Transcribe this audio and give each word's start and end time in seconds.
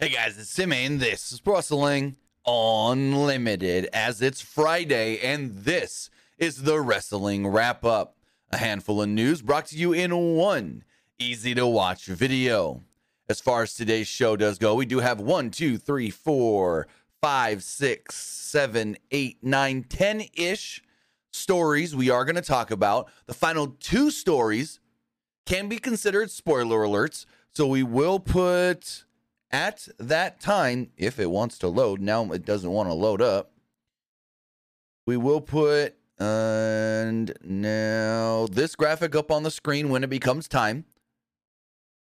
Hey 0.00 0.10
guys, 0.10 0.38
it's 0.38 0.50
Simmy, 0.50 0.84
and 0.84 1.00
this 1.00 1.32
is 1.32 1.42
Wrestling 1.44 2.18
Unlimited 2.46 3.88
as 3.92 4.22
it's 4.22 4.40
Friday, 4.40 5.18
and 5.18 5.52
this 5.52 6.08
is 6.38 6.62
the 6.62 6.80
Wrestling 6.80 7.48
Wrap 7.48 7.84
Up. 7.84 8.16
A 8.52 8.58
handful 8.58 9.02
of 9.02 9.08
news 9.08 9.42
brought 9.42 9.66
to 9.66 9.76
you 9.76 9.92
in 9.92 10.36
one 10.36 10.84
easy 11.18 11.52
to 11.56 11.66
watch 11.66 12.06
video. 12.06 12.84
As 13.28 13.40
far 13.40 13.64
as 13.64 13.74
today's 13.74 14.06
show 14.06 14.36
does 14.36 14.56
go, 14.56 14.76
we 14.76 14.86
do 14.86 15.00
have 15.00 15.18
one, 15.18 15.50
two, 15.50 15.76
three, 15.76 16.10
four, 16.10 16.86
five, 17.20 17.64
six, 17.64 18.14
seven, 18.14 18.98
eight, 19.10 19.38
nine, 19.42 19.82
ten 19.82 20.22
ish 20.34 20.80
stories 21.32 21.96
we 21.96 22.08
are 22.08 22.24
going 22.24 22.36
to 22.36 22.40
talk 22.40 22.70
about. 22.70 23.10
The 23.26 23.34
final 23.34 23.76
two 23.80 24.12
stories 24.12 24.78
can 25.44 25.68
be 25.68 25.78
considered 25.78 26.30
spoiler 26.30 26.86
alerts, 26.86 27.26
so 27.50 27.66
we 27.66 27.82
will 27.82 28.20
put 28.20 29.06
at 29.50 29.88
that 29.98 30.40
time, 30.40 30.90
if 30.96 31.18
it 31.18 31.30
wants 31.30 31.58
to 31.58 31.68
load, 31.68 32.00
now 32.00 32.24
it 32.32 32.44
doesn't 32.44 32.70
want 32.70 32.88
to 32.88 32.94
load 32.94 33.22
up. 33.22 33.52
We 35.06 35.16
will 35.16 35.40
put 35.40 35.96
and 36.18 37.32
now 37.42 38.48
this 38.50 38.74
graphic 38.74 39.14
up 39.14 39.30
on 39.30 39.44
the 39.44 39.50
screen 39.50 39.88
when 39.88 40.02
it 40.02 40.10
becomes 40.10 40.48
time. 40.48 40.84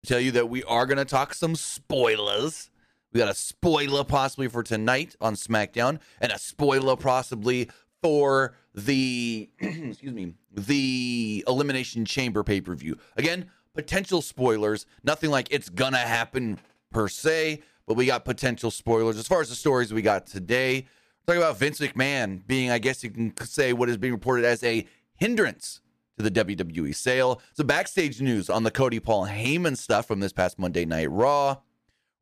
Tell 0.06 0.20
you 0.20 0.30
that 0.32 0.48
we 0.48 0.62
are 0.64 0.86
going 0.86 0.98
to 0.98 1.04
talk 1.04 1.34
some 1.34 1.56
spoilers. 1.56 2.70
We 3.12 3.18
got 3.18 3.30
a 3.30 3.34
spoiler 3.34 4.04
possibly 4.04 4.48
for 4.48 4.62
tonight 4.62 5.16
on 5.20 5.34
SmackDown, 5.34 6.00
and 6.20 6.32
a 6.32 6.38
spoiler 6.38 6.96
possibly 6.96 7.70
for 8.02 8.54
the 8.74 9.48
excuse 9.58 10.12
me 10.12 10.34
the 10.50 11.44
Elimination 11.48 12.04
Chamber 12.04 12.42
pay 12.44 12.60
per 12.60 12.74
view. 12.74 12.98
Again, 13.16 13.50
potential 13.74 14.20
spoilers. 14.20 14.86
Nothing 15.02 15.30
like 15.30 15.48
it's 15.50 15.68
gonna 15.68 15.98
happen 15.98 16.58
per 16.94 17.08
se, 17.08 17.60
but 17.86 17.94
we 17.94 18.06
got 18.06 18.24
potential 18.24 18.70
spoilers 18.70 19.18
as 19.18 19.28
far 19.28 19.42
as 19.42 19.50
the 19.50 19.54
stories 19.54 19.92
we 19.92 20.00
got 20.00 20.26
today. 20.26 20.86
Talking 21.26 21.42
about 21.42 21.58
Vince 21.58 21.80
McMahon 21.80 22.46
being, 22.46 22.70
I 22.70 22.78
guess 22.78 23.04
you 23.04 23.10
can 23.10 23.36
say, 23.44 23.72
what 23.72 23.90
is 23.90 23.98
being 23.98 24.12
reported 24.14 24.46
as 24.46 24.62
a 24.62 24.86
hindrance 25.16 25.80
to 26.16 26.28
the 26.28 26.30
WWE 26.30 26.94
sale. 26.94 27.42
So 27.52 27.64
backstage 27.64 28.20
news 28.20 28.48
on 28.48 28.62
the 28.62 28.70
Cody 28.70 29.00
Paul 29.00 29.26
Heyman 29.26 29.76
stuff 29.76 30.06
from 30.06 30.20
this 30.20 30.32
past 30.32 30.58
Monday 30.58 30.84
Night 30.84 31.10
Raw. 31.10 31.56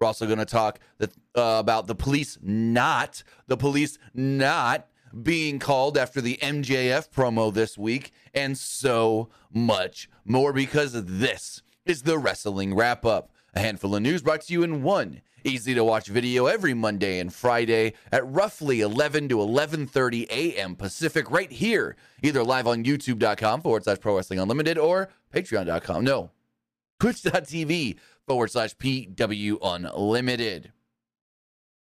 We're 0.01 0.07
also 0.07 0.27
going 0.27 0.39
to 0.39 0.45
talk 0.45 0.81
that, 0.99 1.11
uh, 1.37 1.59
about 1.61 1.87
the 1.87 1.95
police 1.95 2.39
not 2.43 3.23
the 3.47 3.57
police 3.57 3.99
not 4.15 4.89
being 5.23 5.59
called 5.59 5.99
after 5.99 6.21
the 6.21 6.39
MJF 6.43 7.11
promo 7.11 7.53
this 7.53 7.77
week, 7.77 8.13
and 8.33 8.57
so 8.57 9.29
much 9.53 10.09
more 10.25 10.53
because 10.53 10.93
this 11.05 11.63
is 11.85 12.03
the 12.03 12.19
wrestling 12.19 12.75
wrap 12.75 13.05
up. 13.05 13.32
A 13.55 13.61
handful 13.61 13.95
of 13.95 14.03
news 14.03 14.23
brought 14.23 14.43
to 14.43 14.53
you 14.53 14.63
in 14.63 14.83
one 14.83 15.21
easy 15.45 15.75
to 15.75 15.85
watch 15.85 16.07
video 16.07 16.47
every 16.47 16.75
Monday 16.75 17.19
and 17.19 17.33
Friday 17.33 17.93
at 18.11 18.27
roughly 18.27 18.81
11 18.81 19.29
to 19.29 19.37
11:30 19.37 20.27
a.m. 20.31 20.77
Pacific, 20.77 21.31
right 21.31 21.51
here, 21.51 21.97
either 22.23 22.45
live 22.45 22.67
on 22.67 22.85
YouTube.com 22.85 23.63
forward 23.63 23.85
slash 23.85 24.01
Pro 24.01 24.17
Wrestling 24.17 24.39
Unlimited 24.39 24.79
or 24.79 25.11
Patreon.com. 25.35 26.05
No, 26.05 26.31
Twitch.tv 27.01 27.99
forward 28.27 28.51
slash 28.51 28.77
PW 28.77 29.59
Unlimited. 29.63 30.73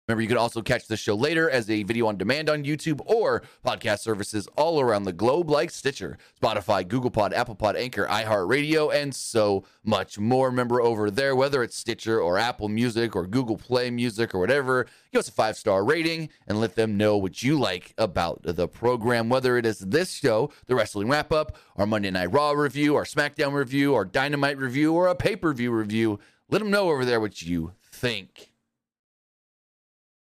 Remember, 0.08 0.22
you 0.22 0.28
can 0.28 0.36
also 0.36 0.62
catch 0.62 0.88
the 0.88 0.96
show 0.96 1.14
later 1.14 1.48
as 1.48 1.70
a 1.70 1.84
video 1.84 2.08
on 2.08 2.16
demand 2.16 2.50
on 2.50 2.64
YouTube 2.64 3.00
or 3.06 3.44
podcast 3.64 4.00
services 4.00 4.48
all 4.56 4.80
around 4.80 5.04
the 5.04 5.12
globe 5.12 5.48
like 5.48 5.70
Stitcher, 5.70 6.18
Spotify, 6.42 6.86
Google 6.86 7.10
Pod, 7.10 7.32
Apple 7.32 7.54
Pod, 7.54 7.76
Anchor, 7.76 8.06
iHeartRadio, 8.06 8.92
and 8.92 9.14
so 9.14 9.64
much 9.84 10.18
more. 10.18 10.48
Remember, 10.48 10.82
over 10.82 11.08
there, 11.08 11.36
whether 11.36 11.62
it's 11.62 11.76
Stitcher 11.76 12.20
or 12.20 12.36
Apple 12.36 12.68
Music 12.68 13.14
or 13.14 13.28
Google 13.28 13.56
Play 13.56 13.92
Music 13.92 14.34
or 14.34 14.40
whatever, 14.40 14.86
give 15.12 15.20
us 15.20 15.28
a 15.28 15.32
five 15.32 15.56
star 15.56 15.84
rating 15.84 16.30
and 16.48 16.58
let 16.58 16.74
them 16.74 16.96
know 16.96 17.16
what 17.16 17.44
you 17.44 17.56
like 17.56 17.94
about 17.96 18.40
the 18.42 18.66
program. 18.66 19.28
Whether 19.28 19.56
it 19.56 19.64
is 19.64 19.78
this 19.78 20.12
show, 20.12 20.50
the 20.66 20.74
Wrestling 20.74 21.10
Wrap 21.10 21.30
Up, 21.30 21.56
our 21.76 21.86
Monday 21.86 22.10
Night 22.10 22.32
Raw 22.32 22.50
review, 22.50 22.96
our 22.96 23.04
SmackDown 23.04 23.52
review, 23.52 23.94
our 23.94 24.04
Dynamite 24.04 24.58
review, 24.58 24.94
or 24.94 25.06
a 25.06 25.14
pay 25.14 25.36
per 25.36 25.52
view 25.54 25.70
review, 25.70 26.18
let 26.50 26.58
them 26.58 26.72
know 26.72 26.90
over 26.90 27.04
there 27.04 27.20
what 27.20 27.40
you 27.40 27.72
think. 27.92 28.51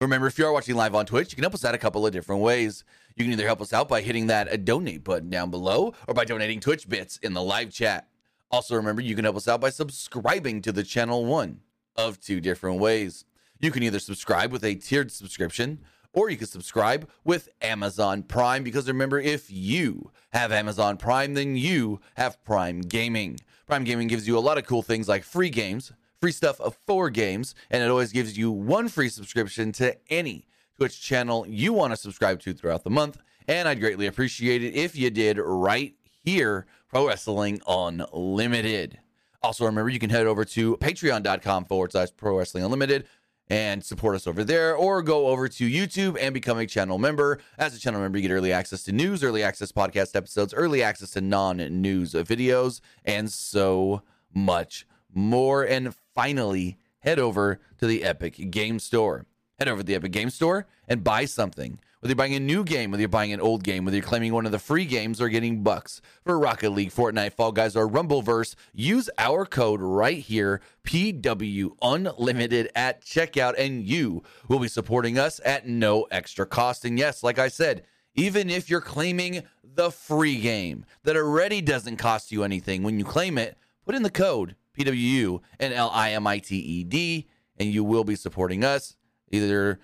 Remember, 0.00 0.28
if 0.28 0.38
you 0.38 0.47
are 0.47 0.53
watching 0.53 0.76
live 0.76 0.94
on 0.94 1.06
Twitch, 1.06 1.32
you 1.32 1.34
can 1.34 1.42
help 1.42 1.54
us 1.54 1.64
out 1.64 1.75
a 1.75 1.78
couple 1.78 2.06
of 2.06 2.12
different 2.12 2.41
ways. 2.41 2.84
You 3.16 3.25
can 3.25 3.32
either 3.32 3.47
help 3.47 3.60
us 3.60 3.72
out 3.72 3.88
by 3.88 4.00
hitting 4.00 4.28
that 4.28 4.47
uh, 4.47 4.56
donate 4.56 5.03
button 5.03 5.28
down 5.28 5.50
below 5.50 5.92
or 6.06 6.14
by 6.14 6.25
donating 6.25 6.60
Twitch 6.60 6.88
bits 6.88 7.16
in 7.16 7.32
the 7.32 7.42
live 7.42 7.72
chat. 7.72 8.06
Also, 8.48 8.76
remember, 8.76 9.03
you 9.03 9.16
can 9.16 9.25
help 9.25 9.34
us 9.34 9.48
out 9.48 9.60
by 9.60 9.70
subscribing 9.70 10.62
to 10.62 10.70
the 10.70 10.84
channel 10.84 11.25
one 11.25 11.62
of 11.97 12.20
two 12.20 12.41
different 12.41 12.78
ways. 12.78 13.25
You 13.59 13.72
can 13.72 13.82
either 13.82 13.98
subscribe 13.98 14.53
with 14.53 14.62
a 14.62 14.76
tiered 14.76 15.10
subscription 15.10 15.81
or 16.12 16.30
you 16.30 16.36
can 16.36 16.47
subscribe 16.47 17.10
with 17.25 17.48
Amazon 17.60 18.22
Prime 18.22 18.62
because 18.62 18.86
remember, 18.86 19.19
if 19.19 19.50
you 19.50 20.12
have 20.32 20.53
Amazon 20.53 20.97
Prime, 20.97 21.34
then 21.34 21.56
you 21.56 22.00
have 22.15 22.41
Prime 22.44 22.82
Gaming. 22.82 23.41
Prime 23.66 23.82
Gaming 23.82 24.06
gives 24.06 24.28
you 24.28 24.38
a 24.38 24.41
lot 24.41 24.59
of 24.59 24.65
cool 24.65 24.82
things 24.82 25.09
like 25.09 25.25
free 25.25 25.50
games 25.50 25.92
free 26.21 26.33
stuff 26.33 26.61
of 26.61 26.79
four 26.87 27.11
games, 27.11 27.55
and 27.71 27.83
it 27.83 27.91
always 27.91 28.12
gives 28.12 28.37
you 28.37 28.51
one 28.51 28.89
free 28.89 29.09
subscription 29.09 29.73
to 29.73 29.97
any 30.11 30.47
Twitch 30.77 31.01
channel 31.01 31.47
you 31.49 31.73
want 31.73 31.93
to 31.93 31.97
subscribe 31.97 32.41
to 32.41 32.53
throughout 32.53 32.84
the 32.84 32.91
month. 32.91 33.19
And 33.47 33.69
I'd 33.69 33.81
greatly 33.81 34.06
appreciate 34.06 34.62
it 34.62 34.75
if 34.75 34.95
you 34.95 35.11
did 35.11 35.39
right 35.39 35.95
here, 36.23 36.67
Pro 36.89 37.09
Wrestling 37.09 37.61
Unlimited. 37.67 38.99
Also, 39.43 39.65
remember 39.65 39.89
you 39.89 39.99
can 39.99 40.11
head 40.11 40.27
over 40.27 40.45
to 40.45 40.77
patreon.com 40.78 41.65
forward 41.65 41.93
slash 41.93 42.09
pro 42.17 42.39
wrestling 42.39 42.65
unlimited 42.65 43.07
and 43.51 43.83
support 43.83 44.15
us 44.15 44.27
over 44.27 44.45
there, 44.45 44.75
or 44.75 45.01
go 45.01 45.28
over 45.28 45.49
to 45.49 45.71
YouTube 45.71 46.19
and 46.21 46.34
become 46.34 46.59
a 46.59 46.67
channel 46.67 46.99
member. 46.99 47.39
As 47.57 47.75
a 47.75 47.78
channel 47.81 48.01
member, 48.01 48.19
you 48.19 48.28
get 48.28 48.34
early 48.34 48.53
access 48.53 48.83
to 48.84 48.93
news, 48.93 49.25
early 49.25 49.43
access 49.43 49.73
podcast 49.73 50.15
episodes, 50.15 50.53
early 50.53 50.83
access 50.83 51.12
to 51.12 51.23
non 51.23 51.57
news 51.57 52.12
videos, 52.12 52.81
and 53.07 53.31
so 53.31 54.03
much 54.34 54.87
more. 55.15 55.65
And 55.65 55.95
finally, 56.15 56.79
head 57.01 57.19
over 57.19 57.61
to 57.79 57.87
the 57.87 58.05
Epic 58.05 58.51
Game 58.51 58.79
Store. 58.79 59.27
Head 59.59 59.69
over 59.69 59.81
to 59.81 59.87
the 59.87 59.95
Epic 59.95 60.13
Game 60.13 60.31
Store 60.31 60.67
and 60.87 61.03
buy 61.03 61.25
something. 61.25 61.79
Whether 62.01 62.13
you're 62.13 62.17
buying 62.17 62.35
a 62.35 62.41
new 62.41 62.63
game, 62.63 62.93
whether 62.93 63.01
you're 63.01 63.09
buying 63.09 63.33
an 63.33 63.41
old 63.41 63.65
game, 63.65 63.85
whether 63.85 63.97
you're 63.97 64.07
claiming 64.07 64.33
one 64.33 64.47
of 64.47 64.53
the 64.53 64.61
free 64.61 64.85
games 64.85 65.21
or 65.21 65.29
getting 65.29 65.65
bucks 65.65 66.01
for 66.23 66.39
Rocket 66.39 66.71
League, 66.71 66.93
Fortnite, 66.93 67.33
Fall 67.33 67.51
Guys, 67.51 67.75
or 67.75 67.89
Rumbleverse, 67.89 68.55
use 68.73 69.11
our 69.19 69.45
code 69.45 69.81
right 69.81 70.19
here, 70.19 70.61
PW 70.85 71.71
Unlimited 71.83 72.71
at 72.77 73.05
checkout, 73.05 73.55
and 73.59 73.83
you 73.85 74.23
will 74.47 74.61
be 74.61 74.69
supporting 74.69 75.19
us 75.19 75.41
at 75.45 75.67
no 75.67 76.05
extra 76.13 76.47
cost. 76.47 76.85
And 76.85 76.97
yes, 76.97 77.25
like 77.25 77.41
I 77.41 77.49
said, 77.49 77.83
even 78.15 78.49
if 78.49 78.71
you're 78.71 78.81
claiming 78.81 79.43
the 79.65 79.91
free 79.91 80.41
game 80.41 80.85
that 81.03 81.17
already 81.17 81.61
doesn't 81.61 81.97
cost 81.97 82.31
you 82.31 82.45
anything, 82.45 82.85
when 82.85 83.01
you 83.01 83.05
claim 83.05 83.39
it, 83.39 83.59
put 83.85 83.97
in 83.97 84.05
the 84.05 84.11
code 84.11 84.55
PWU 84.78 85.41
and 85.59 85.75
L 85.75 85.91
I 85.93 86.12
M 86.12 86.27
I 86.27 86.39
T 86.39 86.56
E 86.56 86.84
D, 86.84 87.27
and 87.59 87.72
you 87.72 87.84
will 87.84 88.05
be 88.05 88.16
supporting 88.16 88.65
us 88.65 88.97
either 89.31 89.78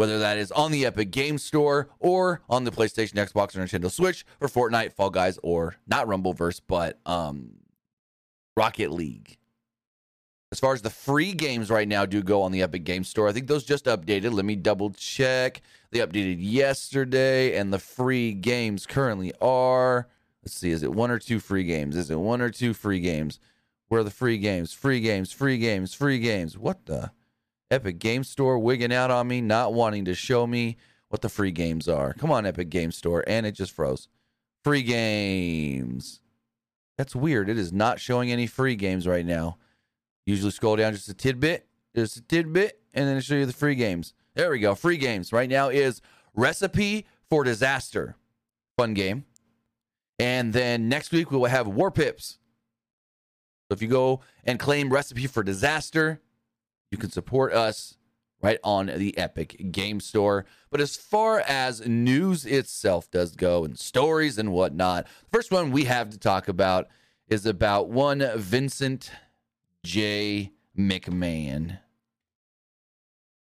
whether 0.00 0.18
that 0.18 0.38
is 0.38 0.50
on 0.52 0.72
the 0.72 0.86
Epic 0.86 1.10
Game 1.10 1.36
Store 1.36 1.90
or 1.98 2.40
on 2.48 2.64
the 2.64 2.70
PlayStation, 2.70 3.14
Xbox, 3.14 3.54
or 3.54 3.60
Nintendo 3.60 3.90
Switch 3.90 4.24
for 4.38 4.48
Fortnite, 4.48 4.94
Fall 4.94 5.10
Guys, 5.10 5.38
or 5.42 5.76
not 5.86 6.06
Rumbleverse, 6.06 6.62
but 6.66 6.98
um, 7.04 7.50
Rocket 8.56 8.90
League. 8.90 9.36
As 10.52 10.58
far 10.58 10.72
as 10.72 10.82
the 10.82 10.90
free 10.90 11.32
games 11.32 11.70
right 11.70 11.86
now 11.86 12.06
do 12.06 12.22
go 12.22 12.42
on 12.42 12.50
the 12.50 12.62
Epic 12.62 12.82
Game 12.82 13.04
Store, 13.04 13.28
I 13.28 13.32
think 13.32 13.46
those 13.46 13.62
just 13.62 13.84
updated. 13.84 14.32
Let 14.32 14.44
me 14.44 14.56
double 14.56 14.90
check. 14.90 15.60
They 15.90 15.98
updated 16.00 16.38
yesterday, 16.40 17.56
and 17.56 17.72
the 17.72 17.78
free 17.78 18.32
games 18.32 18.86
currently 18.86 19.32
are. 19.40 20.08
Let's 20.42 20.54
see, 20.54 20.70
is 20.70 20.82
it 20.82 20.92
one 20.92 21.10
or 21.10 21.18
two 21.18 21.38
free 21.38 21.64
games? 21.64 21.94
Is 21.94 22.10
it 22.10 22.18
one 22.18 22.40
or 22.40 22.48
two 22.48 22.72
free 22.72 23.00
games? 23.00 23.38
Where 23.90 24.02
are 24.02 24.04
the 24.04 24.10
free 24.10 24.38
games? 24.38 24.72
Free 24.72 25.00
games, 25.00 25.32
free 25.32 25.58
games, 25.58 25.94
free 25.94 26.20
games. 26.20 26.56
What 26.56 26.86
the? 26.86 27.10
Epic 27.72 27.98
Game 27.98 28.22
Store 28.22 28.56
wigging 28.56 28.92
out 28.92 29.10
on 29.10 29.26
me, 29.26 29.40
not 29.40 29.74
wanting 29.74 30.04
to 30.04 30.14
show 30.14 30.46
me 30.46 30.76
what 31.08 31.22
the 31.22 31.28
free 31.28 31.50
games 31.50 31.88
are. 31.88 32.14
Come 32.14 32.30
on, 32.30 32.46
Epic 32.46 32.70
Game 32.70 32.92
Store. 32.92 33.24
And 33.26 33.46
it 33.46 33.52
just 33.52 33.72
froze. 33.72 34.06
Free 34.62 34.82
games. 34.84 36.20
That's 36.96 37.16
weird. 37.16 37.48
It 37.48 37.58
is 37.58 37.72
not 37.72 37.98
showing 37.98 38.30
any 38.30 38.46
free 38.46 38.76
games 38.76 39.08
right 39.08 39.26
now. 39.26 39.58
Usually 40.24 40.52
scroll 40.52 40.76
down 40.76 40.92
just 40.92 41.08
a 41.08 41.14
tidbit, 41.14 41.66
just 41.96 42.16
a 42.16 42.22
tidbit, 42.22 42.80
and 42.94 43.08
then 43.08 43.16
it 43.16 43.24
show 43.24 43.34
you 43.34 43.46
the 43.46 43.52
free 43.52 43.74
games. 43.74 44.14
There 44.34 44.52
we 44.52 44.60
go. 44.60 44.76
Free 44.76 44.98
games. 44.98 45.32
Right 45.32 45.50
now 45.50 45.68
is 45.68 46.00
Recipe 46.32 47.06
for 47.28 47.42
Disaster. 47.42 48.14
Fun 48.78 48.94
game. 48.94 49.24
And 50.20 50.52
then 50.52 50.88
next 50.88 51.10
week 51.10 51.32
we 51.32 51.38
will 51.38 51.46
have 51.46 51.66
Warpips. 51.66 52.38
So 53.70 53.74
if 53.74 53.82
you 53.82 53.88
go 53.88 54.18
and 54.42 54.58
claim 54.58 54.92
Recipe 54.92 55.28
for 55.28 55.44
Disaster, 55.44 56.20
you 56.90 56.98
can 56.98 57.12
support 57.12 57.52
us 57.52 57.96
right 58.42 58.58
on 58.64 58.86
the 58.86 59.16
Epic 59.16 59.70
Game 59.70 60.00
Store. 60.00 60.44
But 60.72 60.80
as 60.80 60.96
far 60.96 61.38
as 61.38 61.86
news 61.86 62.44
itself 62.44 63.08
does 63.12 63.36
go 63.36 63.64
and 63.64 63.78
stories 63.78 64.38
and 64.38 64.50
whatnot, 64.50 65.04
the 65.04 65.36
first 65.38 65.52
one 65.52 65.70
we 65.70 65.84
have 65.84 66.10
to 66.10 66.18
talk 66.18 66.48
about 66.48 66.88
is 67.28 67.46
about 67.46 67.88
one 67.88 68.28
Vincent 68.34 69.12
J. 69.84 70.50
McMahon. 70.76 71.78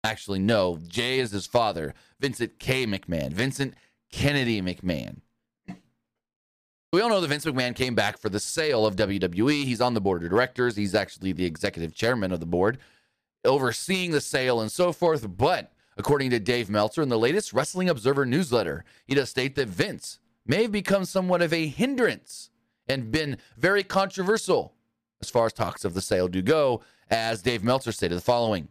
Actually, 0.04 0.38
no. 0.38 0.78
Jay 0.86 1.18
is 1.18 1.32
his 1.32 1.46
father, 1.48 1.94
Vincent 2.20 2.60
K. 2.60 2.86
McMahon, 2.86 3.32
Vincent 3.32 3.74
Kennedy 4.12 4.62
McMahon. 4.62 5.22
We 6.92 7.00
all 7.00 7.08
know 7.08 7.22
that 7.22 7.28
Vince 7.28 7.46
McMahon 7.46 7.74
came 7.74 7.94
back 7.94 8.18
for 8.18 8.28
the 8.28 8.38
sale 8.38 8.84
of 8.84 8.96
WWE. 8.96 9.64
He's 9.64 9.80
on 9.80 9.94
the 9.94 10.00
board 10.00 10.22
of 10.22 10.28
directors. 10.28 10.76
He's 10.76 10.94
actually 10.94 11.32
the 11.32 11.46
executive 11.46 11.94
chairman 11.94 12.32
of 12.32 12.40
the 12.40 12.44
board, 12.44 12.76
overseeing 13.46 14.10
the 14.10 14.20
sale 14.20 14.60
and 14.60 14.70
so 14.70 14.92
forth. 14.92 15.26
But 15.38 15.72
according 15.96 16.28
to 16.30 16.38
Dave 16.38 16.68
Meltzer 16.68 17.00
in 17.00 17.08
the 17.08 17.18
latest 17.18 17.54
Wrestling 17.54 17.88
Observer 17.88 18.26
newsletter, 18.26 18.84
he 19.06 19.14
does 19.14 19.30
state 19.30 19.54
that 19.54 19.68
Vince 19.68 20.18
may 20.44 20.62
have 20.62 20.72
become 20.72 21.06
somewhat 21.06 21.40
of 21.40 21.54
a 21.54 21.66
hindrance 21.66 22.50
and 22.86 23.10
been 23.10 23.38
very 23.56 23.82
controversial 23.82 24.74
as 25.22 25.30
far 25.30 25.46
as 25.46 25.54
talks 25.54 25.86
of 25.86 25.94
the 25.94 26.02
sale 26.02 26.28
do 26.28 26.42
go, 26.42 26.82
as 27.08 27.40
Dave 27.40 27.64
Meltzer 27.64 27.92
stated 27.92 28.18
the 28.18 28.22
following. 28.22 28.68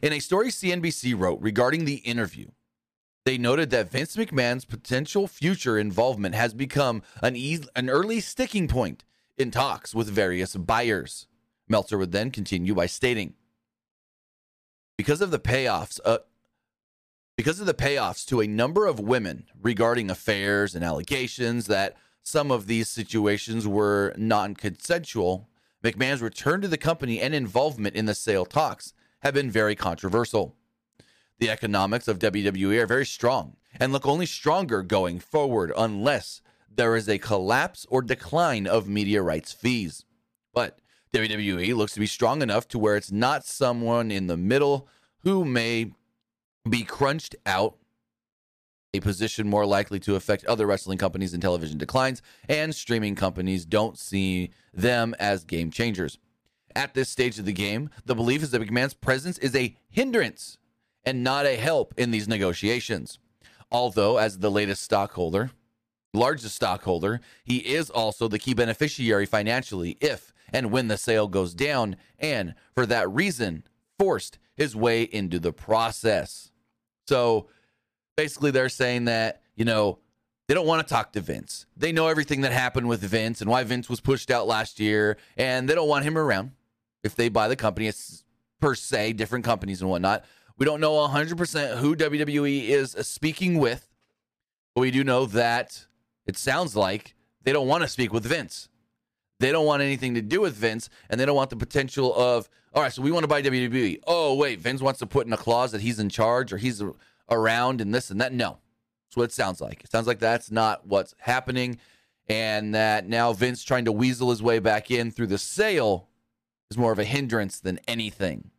In 0.00 0.12
a 0.12 0.18
story 0.18 0.48
CNBC 0.48 1.16
wrote 1.16 1.40
regarding 1.40 1.84
the 1.84 1.96
interview, 1.96 2.48
they 3.28 3.36
noted 3.36 3.68
that 3.68 3.90
Vince 3.90 4.16
McMahon's 4.16 4.64
potential 4.64 5.28
future 5.28 5.78
involvement 5.78 6.34
has 6.34 6.54
become 6.54 7.02
an, 7.20 7.36
e- 7.36 7.58
an 7.76 7.90
early 7.90 8.20
sticking 8.20 8.66
point 8.68 9.04
in 9.36 9.50
talks 9.50 9.94
with 9.94 10.08
various 10.08 10.56
buyers. 10.56 11.26
Meltzer 11.68 11.98
would 11.98 12.12
then 12.12 12.30
continue 12.30 12.74
by 12.74 12.86
stating, 12.86 13.34
because 14.96 15.20
of 15.20 15.30
the 15.30 15.38
payoffs, 15.38 16.00
uh, 16.06 16.20
because 17.36 17.60
of 17.60 17.66
the 17.66 17.74
payoffs 17.74 18.24
to 18.28 18.40
a 18.40 18.46
number 18.46 18.86
of 18.86 18.98
women 18.98 19.44
regarding 19.60 20.08
affairs 20.08 20.74
and 20.74 20.82
allegations 20.82 21.66
that 21.66 21.98
some 22.22 22.50
of 22.50 22.66
these 22.66 22.88
situations 22.88 23.68
were 23.68 24.14
non-consensual, 24.16 25.50
McMahon's 25.84 26.22
return 26.22 26.62
to 26.62 26.68
the 26.68 26.78
company 26.78 27.20
and 27.20 27.34
involvement 27.34 27.94
in 27.94 28.06
the 28.06 28.14
sale 28.14 28.46
talks 28.46 28.94
have 29.20 29.34
been 29.34 29.50
very 29.50 29.74
controversial. 29.74 30.56
The 31.38 31.50
economics 31.50 32.08
of 32.08 32.18
WWE 32.18 32.80
are 32.82 32.86
very 32.86 33.06
strong 33.06 33.56
and 33.78 33.92
look 33.92 34.06
only 34.06 34.26
stronger 34.26 34.82
going 34.82 35.20
forward 35.20 35.72
unless 35.76 36.42
there 36.68 36.96
is 36.96 37.08
a 37.08 37.18
collapse 37.18 37.86
or 37.90 38.02
decline 38.02 38.66
of 38.66 38.88
media 38.88 39.22
rights 39.22 39.52
fees. 39.52 40.04
But 40.52 40.80
WWE 41.12 41.76
looks 41.76 41.94
to 41.94 42.00
be 42.00 42.06
strong 42.06 42.42
enough 42.42 42.66
to 42.68 42.78
where 42.78 42.96
it's 42.96 43.12
not 43.12 43.44
someone 43.44 44.10
in 44.10 44.26
the 44.26 44.36
middle 44.36 44.88
who 45.20 45.44
may 45.44 45.92
be 46.68 46.82
crunched 46.82 47.36
out, 47.46 47.76
a 48.92 49.00
position 49.00 49.48
more 49.48 49.64
likely 49.64 50.00
to 50.00 50.16
affect 50.16 50.44
other 50.46 50.66
wrestling 50.66 50.98
companies 50.98 51.32
and 51.32 51.42
television 51.42 51.78
declines, 51.78 52.20
and 52.48 52.74
streaming 52.74 53.14
companies 53.14 53.64
don't 53.64 53.98
see 53.98 54.50
them 54.74 55.14
as 55.18 55.44
game 55.44 55.70
changers. 55.70 56.18
At 56.74 56.94
this 56.94 57.08
stage 57.08 57.38
of 57.38 57.44
the 57.44 57.52
game, 57.52 57.90
the 58.04 58.14
belief 58.14 58.42
is 58.42 58.50
that 58.50 58.60
McMahon's 58.60 58.94
presence 58.94 59.38
is 59.38 59.54
a 59.54 59.76
hindrance 59.88 60.58
and 61.04 61.24
not 61.24 61.46
a 61.46 61.56
help 61.56 61.94
in 61.96 62.10
these 62.10 62.28
negotiations. 62.28 63.18
Although, 63.70 64.18
as 64.18 64.38
the 64.38 64.50
latest 64.50 64.82
stockholder, 64.82 65.50
largest 66.14 66.54
stockholder, 66.54 67.20
he 67.44 67.58
is 67.58 67.90
also 67.90 68.28
the 68.28 68.38
key 68.38 68.54
beneficiary 68.54 69.26
financially 69.26 69.96
if 70.00 70.32
and 70.52 70.72
when 70.72 70.88
the 70.88 70.96
sale 70.96 71.28
goes 71.28 71.54
down, 71.54 71.96
and 72.18 72.54
for 72.74 72.86
that 72.86 73.10
reason, 73.10 73.64
forced 73.98 74.38
his 74.56 74.74
way 74.74 75.02
into 75.02 75.38
the 75.38 75.52
process. 75.52 76.50
So 77.06 77.48
basically, 78.16 78.50
they're 78.50 78.68
saying 78.68 79.04
that, 79.04 79.42
you 79.56 79.64
know, 79.64 79.98
they 80.46 80.54
don't 80.54 80.66
want 80.66 80.86
to 80.86 80.92
talk 80.92 81.12
to 81.12 81.20
Vince. 81.20 81.66
They 81.76 81.92
know 81.92 82.08
everything 82.08 82.40
that 82.40 82.52
happened 82.52 82.88
with 82.88 83.02
Vince 83.02 83.42
and 83.42 83.50
why 83.50 83.64
Vince 83.64 83.90
was 83.90 84.00
pushed 84.00 84.30
out 84.30 84.46
last 84.46 84.80
year, 84.80 85.18
and 85.36 85.68
they 85.68 85.74
don't 85.74 85.88
want 85.88 86.04
him 86.04 86.16
around 86.16 86.52
if 87.04 87.14
they 87.14 87.28
buy 87.28 87.48
the 87.48 87.56
company. 87.56 87.86
It's 87.86 88.24
per 88.60 88.74
se 88.74 89.12
different 89.12 89.44
companies 89.44 89.82
and 89.82 89.90
whatnot. 89.90 90.24
We 90.58 90.66
don't 90.66 90.80
know 90.80 90.92
100% 90.92 91.78
who 91.78 91.94
WWE 91.94 92.68
is 92.68 92.90
speaking 93.02 93.58
with, 93.58 93.88
but 94.74 94.80
we 94.80 94.90
do 94.90 95.04
know 95.04 95.24
that 95.26 95.86
it 96.26 96.36
sounds 96.36 96.74
like 96.74 97.14
they 97.44 97.52
don't 97.52 97.68
want 97.68 97.82
to 97.82 97.88
speak 97.88 98.12
with 98.12 98.24
Vince. 98.24 98.68
They 99.38 99.52
don't 99.52 99.66
want 99.66 99.82
anything 99.82 100.14
to 100.14 100.20
do 100.20 100.40
with 100.40 100.54
Vince, 100.54 100.90
and 101.08 101.20
they 101.20 101.24
don't 101.24 101.36
want 101.36 101.50
the 101.50 101.56
potential 101.56 102.12
of, 102.12 102.48
all 102.74 102.82
right, 102.82 102.92
so 102.92 103.02
we 103.02 103.12
want 103.12 103.22
to 103.22 103.28
buy 103.28 103.40
WWE. 103.40 104.00
Oh, 104.04 104.34
wait, 104.34 104.58
Vince 104.58 104.82
wants 104.82 104.98
to 104.98 105.06
put 105.06 105.28
in 105.28 105.32
a 105.32 105.36
clause 105.36 105.70
that 105.70 105.80
he's 105.80 106.00
in 106.00 106.08
charge 106.08 106.52
or 106.52 106.56
he's 106.56 106.82
around 107.30 107.80
and 107.80 107.94
this 107.94 108.10
and 108.10 108.20
that. 108.20 108.32
No, 108.32 108.58
that's 109.06 109.16
what 109.16 109.24
it 109.24 109.32
sounds 109.32 109.60
like. 109.60 109.84
It 109.84 109.92
sounds 109.92 110.08
like 110.08 110.18
that's 110.18 110.50
not 110.50 110.88
what's 110.88 111.14
happening, 111.18 111.78
and 112.28 112.74
that 112.74 113.06
now 113.06 113.32
Vince 113.32 113.62
trying 113.62 113.84
to 113.84 113.92
weasel 113.92 114.30
his 114.30 114.42
way 114.42 114.58
back 114.58 114.90
in 114.90 115.12
through 115.12 115.28
the 115.28 115.38
sale 115.38 116.08
is 116.68 116.76
more 116.76 116.90
of 116.90 116.98
a 116.98 117.04
hindrance 117.04 117.60
than 117.60 117.78
anything. 117.86 118.50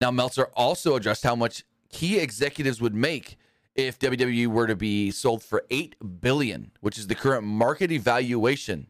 Now, 0.00 0.10
Meltzer 0.10 0.50
also 0.54 0.94
addressed 0.94 1.24
how 1.24 1.34
much 1.34 1.64
key 1.90 2.18
executives 2.18 2.80
would 2.80 2.94
make 2.94 3.36
if 3.74 3.98
WWE 3.98 4.46
were 4.48 4.66
to 4.66 4.76
be 4.76 5.10
sold 5.10 5.42
for 5.42 5.64
eight 5.70 5.96
billion, 6.20 6.72
which 6.80 6.98
is 6.98 7.06
the 7.06 7.14
current 7.14 7.44
market 7.44 7.90
evaluation. 7.90 8.86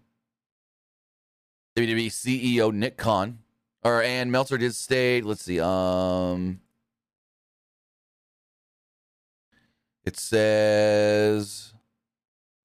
WWE 1.77 2.07
CEO 2.07 2.73
Nick 2.73 2.97
Khan, 2.97 3.39
or 3.83 4.03
and 4.03 4.33
Meltzer 4.33 4.59
did 4.59 4.75
state, 4.75 5.25
let's 5.25 5.45
see, 5.45 5.61
um, 5.61 6.61
it 10.05 10.17
says 10.17 11.73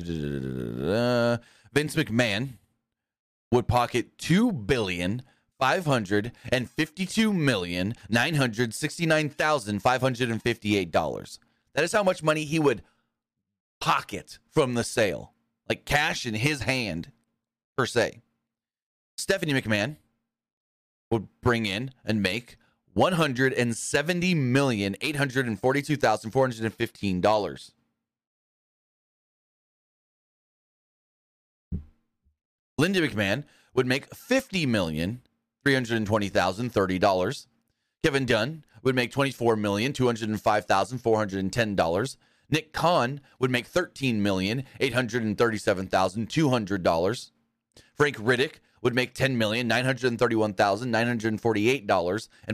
Vince 0.01 1.95
McMahon 1.95 2.53
would 3.51 3.67
pocket 3.67 4.17
two 4.17 4.51
billion 4.51 5.21
five 5.63 5.85
hundred 5.85 6.33
and 6.51 6.69
fifty-two 6.69 7.31
million 7.31 7.95
nine 8.09 8.35
hundred 8.35 8.73
sixty-nine 8.73 9.29
thousand 9.29 9.79
five 9.79 10.01
hundred 10.01 10.29
and 10.29 10.41
fifty-eight 10.41 10.91
dollars. 10.91 11.39
That 11.73 11.85
is 11.85 11.93
how 11.93 12.03
much 12.03 12.21
money 12.21 12.43
he 12.43 12.59
would 12.59 12.83
pocket 13.79 14.39
from 14.51 14.73
the 14.73 14.83
sale, 14.83 15.31
like 15.69 15.85
cash 15.85 16.25
in 16.25 16.33
his 16.33 16.63
hand, 16.63 17.13
per 17.77 17.85
se. 17.85 18.19
Stephanie 19.15 19.53
McMahon 19.53 19.95
would 21.09 21.29
bring 21.41 21.65
in 21.65 21.91
and 22.03 22.21
make 22.21 22.57
one 22.93 23.13
hundred 23.13 23.53
and 23.53 23.73
seventy 23.73 24.35
million 24.35 24.97
eight 24.99 25.15
hundred 25.15 25.47
and 25.47 25.57
forty-two 25.57 25.95
thousand 25.95 26.31
four 26.31 26.43
hundred 26.43 26.65
and 26.65 26.73
fifteen 26.73 27.21
dollars. 27.21 27.71
Linda 32.77 33.07
McMahon 33.07 33.45
would 33.73 33.87
make 33.87 34.13
fifty 34.13 34.65
million 34.65 35.21
three 35.63 35.73
hundred 35.73 35.97
and 35.97 36.07
twenty 36.07 36.29
thousand 36.29 36.71
thirty 36.71 36.99
dollars. 36.99 37.47
Kevin 38.03 38.25
Dunn 38.25 38.65
would 38.83 38.95
make 38.95 39.11
twenty 39.11 39.31
four 39.31 39.55
million 39.55 39.93
two 39.93 40.05
hundred 40.05 40.29
and 40.29 40.41
five 40.41 40.65
thousand 40.65 40.99
four 40.99 41.17
hundred 41.17 41.39
and 41.39 41.53
ten 41.53 41.75
dollars. 41.75 42.17
Nick 42.49 42.73
Khan 42.73 43.21
would 43.39 43.49
make 43.49 43.65
thirteen 43.65 44.21
million 44.21 44.63
eight 44.79 44.93
hundred 44.93 45.23
and 45.23 45.37
thirty 45.37 45.57
seven 45.57 45.87
thousand 45.87 46.29
two 46.29 46.49
hundred 46.49 46.83
dollars. 46.83 47.31
Frank 47.95 48.17
Riddick 48.17 48.55
would 48.81 48.93
make 48.93 49.13
ten 49.13 49.37
million 49.37 49.67
nine 49.67 49.85
hundred 49.85 50.11
and 50.11 50.19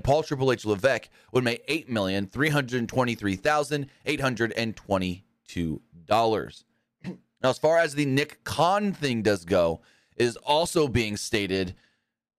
Paul 0.03 0.23
Triple 0.23 0.51
H 0.51 0.65
Levesque 0.65 1.09
would 1.31 1.43
make 1.43 1.63
eight 1.67 1.89
million 1.89 2.27
three 2.27 2.49
hundred 2.49 2.79
and 2.79 2.87
twenty 2.87 3.15
three 3.15 3.35
thousand 3.35 3.87
eight 4.05 4.21
hundred 4.21 4.53
and 4.53 4.75
twenty 4.75 5.25
two 5.47 5.81
dollars. 6.05 6.63
Now, 7.03 7.49
as 7.49 7.57
far 7.57 7.79
as 7.79 7.95
the 7.95 8.05
Nick 8.05 8.43
Khan 8.43 8.93
thing 8.93 9.21
does 9.23 9.45
go, 9.45 9.81
is 10.17 10.35
also 10.37 10.87
being 10.87 11.17
stated 11.17 11.73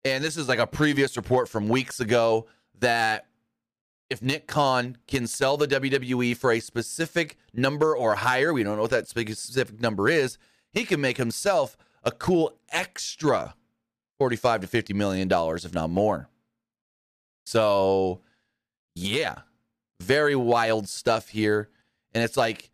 and 0.04 0.24
this 0.24 0.36
is 0.36 0.48
like 0.48 0.58
a 0.58 0.66
previous 0.66 1.16
report 1.16 1.48
from 1.48 1.68
weeks 1.68 2.00
ago 2.00 2.46
that 2.78 3.26
if 4.08 4.22
Nick 4.22 4.46
Khan 4.46 4.96
can 5.06 5.26
sell 5.26 5.56
the 5.56 5.68
WWE 5.68 6.36
for 6.36 6.50
a 6.52 6.60
specific 6.60 7.36
number 7.54 7.96
or 7.96 8.16
higher, 8.16 8.52
we 8.52 8.62
don't 8.62 8.76
know 8.76 8.82
what 8.82 8.90
that 8.90 9.08
specific 9.08 9.80
number 9.80 10.08
is, 10.08 10.36
he 10.72 10.84
can 10.84 11.00
make 11.00 11.16
himself 11.16 11.76
a 12.02 12.10
cool 12.10 12.56
extra 12.70 13.54
45 14.18 14.62
to 14.62 14.66
50 14.66 14.94
million 14.94 15.28
dollars 15.28 15.64
if 15.64 15.74
not 15.74 15.90
more. 15.90 16.28
So, 17.46 18.20
yeah. 18.94 19.40
Very 20.00 20.36
wild 20.36 20.88
stuff 20.88 21.28
here. 21.28 21.68
And 22.14 22.24
it's 22.24 22.36
like 22.36 22.70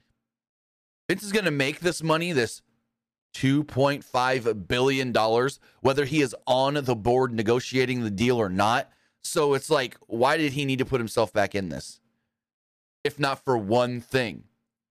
Vince 1.09 1.23
is 1.23 1.33
going 1.33 1.45
to 1.45 1.51
make 1.51 1.81
this 1.81 2.03
money, 2.03 2.33
this 2.33 2.63
$2.5 3.37 4.67
billion, 4.67 5.51
whether 5.83 6.05
he 6.07 6.23
is 6.23 6.35
on 6.47 6.75
the 6.75 6.97
board 6.97 7.35
negotiating 7.35 8.03
the 8.03 8.11
deal 8.11 8.41
or 8.41 8.49
not. 8.49 8.91
So 9.21 9.53
it's 9.55 9.69
like, 9.69 9.97
why 10.07 10.39
did 10.39 10.53
he 10.53 10.65
need 10.65 10.79
to 10.79 10.87
put 10.87 11.01
himself 11.01 11.33
back 11.33 11.55
in 11.55 11.69
this? 11.69 12.01
If 13.05 13.19
not 13.19 13.45
for 13.45 13.59
one 13.59 14.01
thing, 14.01 14.45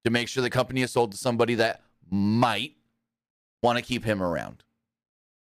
to 0.03 0.11
make 0.11 0.27
sure 0.27 0.43
the 0.43 0.51
company 0.51 0.83
is 0.83 0.91
sold 0.91 1.11
to 1.13 1.17
somebody 1.17 1.55
that 1.55 1.81
might 2.09 2.75
want 3.63 3.79
to 3.79 3.83
keep 3.83 4.05
him 4.05 4.21
around. 4.21 4.63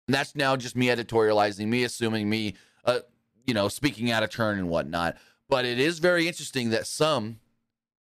And 0.07 0.15
that's 0.15 0.37
now 0.37 0.55
just 0.57 0.77
me 0.77 0.89
editorializing, 0.89 1.67
me 1.67 1.85
assuming, 1.85 2.29
me, 2.29 2.55
uh, 2.85 2.99
you 3.47 3.55
know, 3.55 3.69
speaking 3.69 4.11
out 4.11 4.23
of 4.23 4.29
turn 4.29 4.59
and 4.59 4.69
whatnot. 4.69 5.17
But 5.49 5.65
it 5.65 5.81
is 5.81 5.99
very 5.99 6.29
interesting 6.29 6.69
that 6.71 6.87
some 6.87 7.41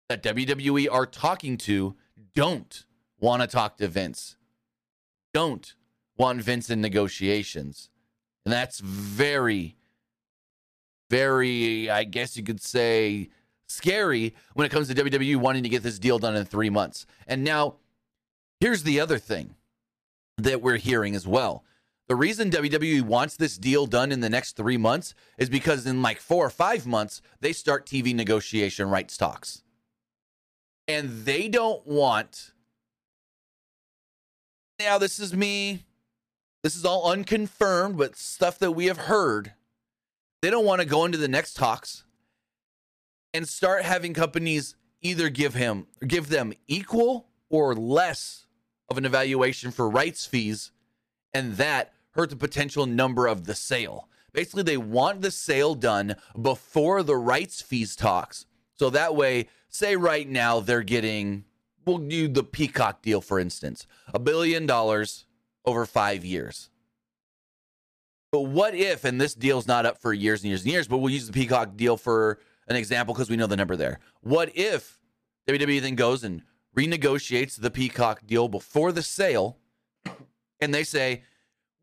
that 0.10 0.22
WWE 0.22 0.88
are 0.92 1.08
talking 1.08 1.58
to 1.58 1.96
don't 2.36 2.86
want 3.20 3.42
to 3.42 3.48
talk 3.48 3.77
to 3.77 3.88
Vince 3.88 4.35
don't 5.36 5.75
want 6.18 6.42
Vince 6.42 6.70
in 6.70 6.80
negotiations. 6.80 7.89
And 8.46 8.54
that's 8.54 8.80
very, 8.80 9.75
very, 11.10 11.89
I 11.89 12.06
guess 12.06 12.38
you 12.38 12.44
could 12.44 12.62
say, 12.62 13.27
scary 13.68 14.34
when 14.54 14.65
it 14.65 14.70
comes 14.70 14.88
to 14.88 14.96
WWE 14.96 15.36
wanting 15.36 15.63
to 15.63 15.68
get 15.70 15.84
this 15.84 16.00
deal 16.00 16.20
done 16.20 16.38
in 16.38 16.46
three 16.46 16.70
months. 16.70 17.06
And 17.27 17.44
now, 17.44 17.75
here's 18.62 18.84
the 18.84 19.01
other 19.01 19.18
thing 19.18 19.56
that 20.38 20.62
we're 20.62 20.77
hearing 20.77 21.15
as 21.15 21.27
well. 21.27 21.65
The 22.08 22.15
reason 22.15 22.50
WWE 22.50 23.01
wants 23.01 23.36
this 23.36 23.58
deal 23.58 23.88
done 23.88 24.13
in 24.13 24.22
the 24.22 24.30
next 24.30 24.56
three 24.56 24.77
months 24.77 25.15
is 25.38 25.50
because 25.50 25.86
in 25.86 26.01
like 26.01 26.22
four 26.22 26.46
or 26.46 26.50
five 26.50 26.88
months, 26.88 27.22
they 27.42 27.51
start 27.51 27.86
TV 27.86 28.15
negotiation 28.15 28.89
rights 28.89 29.18
talks. 29.18 29.63
And 30.88 31.25
they 31.25 31.50
don't 31.50 31.86
want. 31.86 32.54
Now, 34.79 34.98
this 34.98 35.20
is 35.20 35.34
me. 35.34 35.86
This 36.63 36.75
is 36.75 36.86
all 36.86 37.12
unconfirmed, 37.12 37.98
but 37.98 38.15
stuff 38.15 38.60
that 38.60 38.72
we 38.72 38.88
have 38.88 38.98
heard. 38.98 39.53
They 40.41 40.50
don't 40.50 40.65
want 40.65 40.82
to 40.82 40.88
go 40.88 41.05
into 41.05 41.17
the 41.17 41.27
next 41.27 41.53
talks 41.55 42.03
and 43.34 43.48
start 43.48 43.84
having 43.84 44.13
companies 44.13 44.75
either 45.01 45.29
give 45.29 45.53
him 45.53 45.88
give 46.08 46.29
them 46.29 46.53
equal 46.67 47.27
or 47.50 47.75
less 47.75 48.48
of 48.89 48.98
an 48.98 49.05
evaluation 49.05 49.72
for 49.72 49.89
rights 49.89 50.25
fees 50.25 50.72
and 51.34 51.58
that 51.58 51.94
hurt 52.12 52.29
the 52.29 52.36
potential 52.36 52.86
number 52.86 53.27
of 53.27 53.46
the 53.46 53.55
sale. 53.55 54.08
Basically, 54.32 54.63
they 54.63 54.77
want 54.77 55.22
the 55.22 55.32
sale 55.32 55.75
done 55.75 56.15
before 56.41 57.03
the 57.03 57.15
rights 57.15 57.62
fees 57.62 57.96
talks. 57.96 58.46
So 58.75 58.89
that 58.89 59.15
way, 59.15 59.48
say 59.70 59.96
right 59.96 60.27
now 60.27 60.60
they're 60.60 60.84
getting, 60.84 61.46
we'll 61.86 62.00
do 62.00 62.27
the 62.27 62.44
Peacock 62.44 63.01
deal, 63.01 63.22
for 63.22 63.39
instance, 63.39 63.88
a 64.13 64.20
billion 64.20 64.65
dollars 64.65 65.25
over 65.65 65.86
five 65.86 66.24
years. 66.25 66.70
But 68.32 68.42
what 68.42 68.75
if, 68.75 69.06
and 69.06 69.20
this 69.20 69.34
deal's 69.34 69.68
not 69.68 69.86
up 69.86 70.01
for 70.01 70.13
years 70.13 70.42
and 70.42 70.50
years 70.50 70.63
and 70.63 70.72
years, 70.72 70.88
but 70.88 70.98
we'll 70.98 71.13
use 71.13 71.27
the 71.27 71.34
Peacock 71.34 71.77
deal 71.77 71.96
for 71.96 72.39
an 72.68 72.75
example 72.75 73.13
because 73.13 73.30
we 73.30 73.38
know 73.38 73.48
the 73.48 73.56
number 73.56 73.75
there. 73.75 74.00
What 74.22 74.51
if 74.56 75.00
WWE 75.48 75.82
then 75.82 75.96
goes 75.96 76.24
and 76.24 76.42
renegotiates 76.75 77.60
the 77.60 77.72
Peacock 77.72 78.25
deal 78.25 78.48
before 78.48 78.92
the 78.92 79.04
sale 79.04 79.58
and 80.60 80.74
they 80.74 80.84
say, 80.84 81.24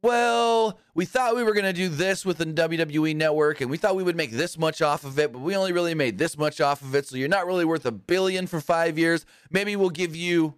well, 0.02 0.80
we 0.94 1.04
thought 1.04 1.36
we 1.36 1.44
were 1.44 1.54
going 1.54 1.64
to 1.64 1.72
do 1.72 1.88
this 1.88 2.26
with 2.26 2.38
the 2.38 2.44
WWE 2.44 3.14
network 3.14 3.60
and 3.60 3.70
we 3.70 3.76
thought 3.76 3.94
we 3.94 4.02
would 4.02 4.16
make 4.16 4.32
this 4.32 4.58
much 4.58 4.82
off 4.82 5.04
of 5.04 5.16
it, 5.18 5.32
but 5.32 5.38
we 5.38 5.56
only 5.56 5.72
really 5.72 5.94
made 5.94 6.18
this 6.18 6.36
much 6.36 6.60
off 6.60 6.82
of 6.82 6.94
it. 6.96 7.06
So 7.06 7.16
you're 7.16 7.28
not 7.28 7.46
really 7.46 7.64
worth 7.64 7.86
a 7.86 7.92
billion 7.92 8.48
for 8.48 8.60
five 8.60 8.98
years. 8.98 9.24
Maybe 9.48 9.76
we'll 9.76 9.90
give 9.90 10.16
you 10.16 10.54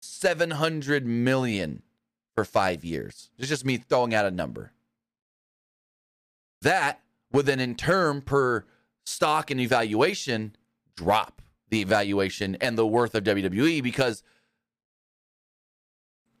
700 0.00 1.04
million 1.04 1.82
for 2.34 2.44
five 2.44 2.84
years. 2.84 3.30
It's 3.36 3.48
just 3.48 3.64
me 3.64 3.78
throwing 3.78 4.14
out 4.14 4.26
a 4.26 4.30
number. 4.30 4.72
That 6.62 7.00
would 7.32 7.46
then, 7.46 7.60
in 7.60 7.74
turn, 7.74 8.22
per 8.22 8.64
stock 9.04 9.50
and 9.50 9.60
evaluation, 9.60 10.56
drop 10.96 11.42
the 11.68 11.80
evaluation 11.80 12.56
and 12.60 12.78
the 12.78 12.86
worth 12.86 13.14
of 13.14 13.24
WWE 13.24 13.82
because 13.82 14.22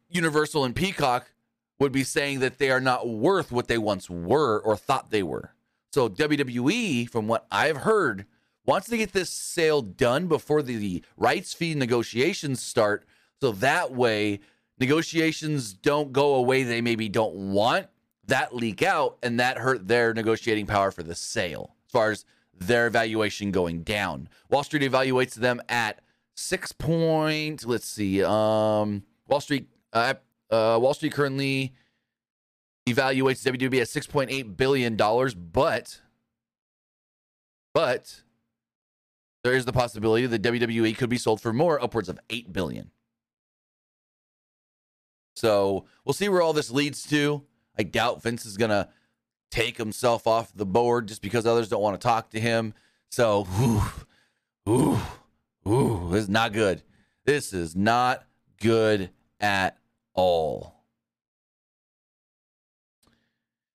Universal 0.08 0.64
and 0.64 0.76
Peacock 0.76 1.30
would 1.78 1.92
be 1.92 2.04
saying 2.04 2.40
that 2.40 2.58
they 2.58 2.70
are 2.70 2.80
not 2.80 3.08
worth 3.08 3.50
what 3.50 3.68
they 3.68 3.78
once 3.78 4.08
were 4.08 4.60
or 4.60 4.76
thought 4.76 5.10
they 5.10 5.22
were. 5.22 5.54
So 5.92 6.08
WWE, 6.08 7.08
from 7.08 7.28
what 7.28 7.46
I've 7.50 7.78
heard, 7.78 8.26
wants 8.66 8.88
to 8.88 8.96
get 8.96 9.12
this 9.12 9.30
sale 9.30 9.82
done 9.82 10.26
before 10.26 10.62
the 10.62 11.02
rights 11.16 11.52
fee 11.52 11.74
negotiations 11.74 12.62
start. 12.62 13.04
So 13.40 13.52
that 13.52 13.92
way, 13.92 14.40
negotiations 14.78 15.72
don't 15.72 16.12
go 16.12 16.34
away 16.34 16.62
they 16.62 16.80
maybe 16.80 17.08
don't 17.08 17.34
want 17.52 17.86
that 18.26 18.54
leak 18.54 18.82
out 18.82 19.18
and 19.22 19.38
that 19.38 19.58
hurt 19.58 19.86
their 19.86 20.14
negotiating 20.14 20.66
power 20.66 20.90
for 20.90 21.02
the 21.02 21.14
sale 21.14 21.74
as 21.86 21.92
far 21.92 22.10
as 22.10 22.24
their 22.56 22.88
valuation 22.90 23.50
going 23.50 23.82
down. 23.82 24.28
Wall 24.48 24.64
Street 24.64 24.82
evaluates 24.82 25.34
them 25.34 25.60
at 25.68 26.00
six 26.34 26.72
point. 26.72 27.66
Let's 27.66 27.86
see. 27.86 28.22
Um, 28.22 29.02
Wall 29.28 29.40
Street 29.40 29.68
uh, 29.92 30.14
uh, 30.50 30.78
Wall 30.80 30.94
Street 30.94 31.12
currently 31.12 31.74
evaluates 32.88 33.44
WWE 33.44 33.80
at 33.80 33.88
six 33.88 34.06
point 34.06 34.30
eight 34.30 34.56
billion 34.56 34.96
dollars, 34.96 35.34
but 35.34 36.00
but 37.72 38.22
there 39.42 39.54
is 39.54 39.64
the 39.64 39.72
possibility 39.72 40.26
that 40.26 40.42
WWE 40.42 40.96
could 40.96 41.10
be 41.10 41.18
sold 41.18 41.40
for 41.40 41.52
more, 41.52 41.82
upwards 41.82 42.08
of 42.08 42.18
eight 42.30 42.52
billion. 42.52 42.90
So 45.36 45.86
we'll 46.04 46.12
see 46.12 46.28
where 46.28 46.40
all 46.40 46.52
this 46.52 46.70
leads 46.70 47.02
to. 47.08 47.42
I 47.76 47.82
doubt 47.82 48.22
Vince 48.22 48.46
is 48.46 48.56
gonna 48.56 48.88
take 49.50 49.76
himself 49.76 50.26
off 50.26 50.52
the 50.54 50.66
board 50.66 51.08
just 51.08 51.22
because 51.22 51.46
others 51.46 51.68
don't 51.68 51.82
want 51.82 52.00
to 52.00 52.04
talk 52.04 52.30
to 52.30 52.40
him. 52.40 52.74
So, 53.10 53.46
ooh, 53.60 53.82
ooh, 54.68 55.00
ooh, 55.68 56.08
this 56.10 56.24
is 56.24 56.28
not 56.28 56.52
good. 56.52 56.82
This 57.24 57.52
is 57.52 57.76
not 57.76 58.24
good 58.60 59.10
at 59.40 59.78
all. 60.14 60.74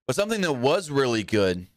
But 0.08 0.16
something 0.16 0.42
that 0.42 0.54
was 0.54 0.90
really 0.90 1.24
good, 1.24 1.68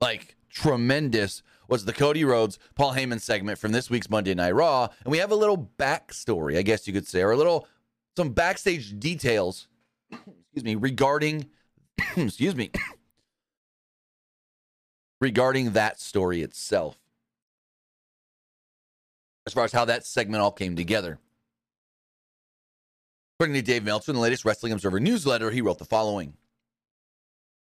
like 0.00 0.36
tremendous, 0.50 1.42
was 1.68 1.84
the 1.84 1.92
Cody 1.92 2.24
Rhodes 2.24 2.58
Paul 2.74 2.94
Heyman 2.94 3.20
segment 3.20 3.58
from 3.58 3.72
this 3.72 3.90
week's 3.90 4.10
Monday 4.10 4.34
Night 4.34 4.54
Raw. 4.54 4.88
And 5.04 5.12
we 5.12 5.18
have 5.18 5.30
a 5.30 5.36
little 5.36 5.70
backstory, 5.78 6.58
I 6.58 6.62
guess 6.62 6.86
you 6.86 6.92
could 6.92 7.06
say, 7.06 7.22
or 7.22 7.30
a 7.30 7.36
little 7.36 7.68
some 8.16 8.30
backstage 8.30 8.98
details, 8.98 9.68
excuse 10.10 10.64
me, 10.64 10.74
regarding 10.74 11.46
excuse 12.16 12.56
me, 12.56 12.70
regarding 15.20 15.72
that 15.72 16.00
story 16.00 16.42
itself. 16.42 16.98
As 19.46 19.52
far 19.52 19.64
as 19.64 19.72
how 19.72 19.84
that 19.86 20.04
segment 20.04 20.42
all 20.42 20.52
came 20.52 20.76
together. 20.76 21.18
According 23.38 23.54
to 23.54 23.62
Dave 23.62 23.84
Meltzer 23.84 24.10
in 24.10 24.16
the 24.16 24.20
latest 24.20 24.44
Wrestling 24.44 24.72
Observer 24.72 24.98
newsletter, 24.98 25.52
he 25.52 25.60
wrote 25.60 25.78
the 25.78 25.84
following 25.84 26.34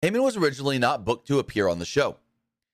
Heyman 0.03 0.23
was 0.23 0.39
originally 0.39 0.79
not 0.79 1.05
booked 1.05 1.29
to 1.29 1.39
appear 1.39 1.69
on 1.69 1.79
the 1.79 1.85
show. 1.85 2.17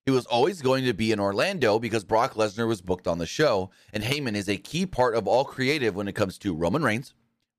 He 0.04 0.12
was 0.12 0.24
always 0.26 0.62
going 0.62 0.84
to 0.84 0.94
be 0.94 1.10
in 1.10 1.18
Orlando 1.18 1.80
because 1.80 2.04
Brock 2.04 2.34
Lesnar 2.34 2.68
was 2.68 2.80
booked 2.80 3.08
on 3.08 3.18
the 3.18 3.26
show, 3.26 3.70
and 3.92 4.04
Heyman 4.04 4.36
is 4.36 4.48
a 4.48 4.56
key 4.56 4.86
part 4.86 5.16
of 5.16 5.26
all 5.26 5.44
creative 5.44 5.96
when 5.96 6.06
it 6.06 6.14
comes 6.14 6.38
to 6.38 6.54
Roman 6.54 6.84
Reigns, 6.84 7.12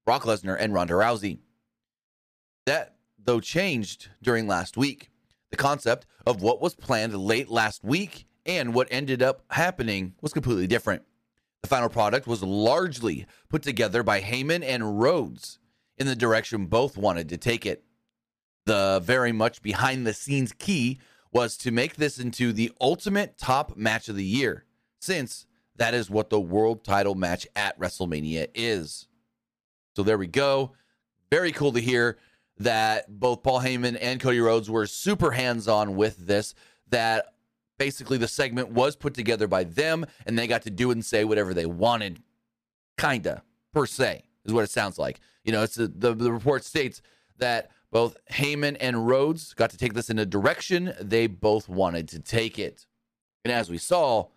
Brock 0.06 0.24
Lesnar, 0.24 0.56
and 0.58 0.74
Ronda 0.74 0.94
Rousey. 0.94 1.40
That, 2.66 2.96
though, 3.22 3.42
changed 3.42 4.08
during 4.24 4.48
last 4.48 4.78
week. 4.78 5.12
The 5.52 5.58
concept 5.58 6.06
of 6.26 6.42
what 6.42 6.62
was 6.62 6.74
planned 6.74 7.14
late 7.14 7.50
last 7.50 7.84
week 7.84 8.28
and 8.46 8.74
what 8.74 8.88
ended 8.90 9.22
up 9.22 9.44
happening 9.50 10.14
was 10.22 10.32
completely 10.32 10.68
different. 10.68 11.04
The 11.68 11.76
final 11.76 11.90
product 11.90 12.28
was 12.28 12.42
largely 12.42 13.26
put 13.50 13.62
together 13.62 14.02
by 14.02 14.22
Heyman 14.22 14.64
and 14.64 15.02
Rhodes 15.02 15.60
in 15.98 16.08
the 16.08 16.16
direction 16.16 16.68
both 16.68 16.96
wanted 16.96 17.28
to 17.28 17.38
take 17.38 17.66
it. 17.66 17.84
The 18.66 19.02
very 19.04 19.34
much 19.34 19.62
behind 19.62 20.08
the 20.08 20.14
scenes 20.14 20.54
key 20.54 20.98
was 21.34 21.58
to 21.58 21.72
make 21.72 21.98
this 21.98 22.20
into 22.20 22.54
the 22.54 22.72
ultimate 22.80 23.38
top 23.38 23.76
match 23.76 24.08
of 24.08 24.16
the 24.16 24.24
year, 24.24 24.64
since 25.02 25.46
that 25.76 25.94
is 25.94 26.10
what 26.10 26.30
the 26.30 26.40
world 26.40 26.86
title 26.86 27.16
match 27.16 27.46
at 27.54 27.78
WrestleMania 27.78 28.48
is. 28.56 29.10
So 29.98 30.04
there 30.04 30.18
we 30.18 30.28
go. 30.28 30.72
Very 31.30 31.52
cool 31.52 31.74
to 31.74 31.82
hear 31.82 32.18
that 32.60 33.20
both 33.20 33.44
Paul 33.44 33.60
Heyman 33.60 33.98
and 34.00 34.22
Cody 34.22 34.40
Rhodes 34.40 34.70
were 34.70 34.88
super 34.88 35.32
hands 35.32 35.68
on 35.68 35.98
with 35.98 36.28
this, 36.28 36.56
that 36.92 37.34
basically 37.78 38.18
the 38.18 38.28
segment 38.28 38.70
was 38.70 38.96
put 38.96 39.14
together 39.14 39.48
by 39.48 39.64
them 39.64 40.06
and 40.26 40.38
they 40.38 40.48
got 40.48 40.64
to 40.64 40.70
do 40.70 40.92
and 40.92 41.04
say 41.04 41.24
whatever 41.24 41.54
they 41.54 41.66
wanted, 41.66 42.22
kinda, 42.98 43.44
per 43.74 43.86
se, 43.86 44.24
is 44.46 44.54
what 44.54 44.64
it 44.64 44.70
sounds 44.70 44.98
like. 44.98 45.20
You 45.44 45.52
know, 45.52 45.64
it's 45.64 45.78
a, 45.78 45.88
the, 45.88 46.14
the 46.14 46.32
report 46.32 46.64
states 46.64 47.02
that 47.38 47.72
both 47.92 48.18
Heyman 48.32 48.78
and 48.80 49.08
Rhodes 49.08 49.54
got 49.54 49.70
to 49.70 49.78
take 49.78 49.94
this 49.94 50.10
in 50.10 50.20
a 50.20 50.26
direction 50.26 50.94
they 51.00 51.28
both 51.28 51.70
wanted 51.70 52.08
to 52.10 52.20
take 52.20 52.60
it. 52.60 52.86
And 53.46 53.52
as 53.52 53.70
we 53.70 53.78
saw, 53.78 54.28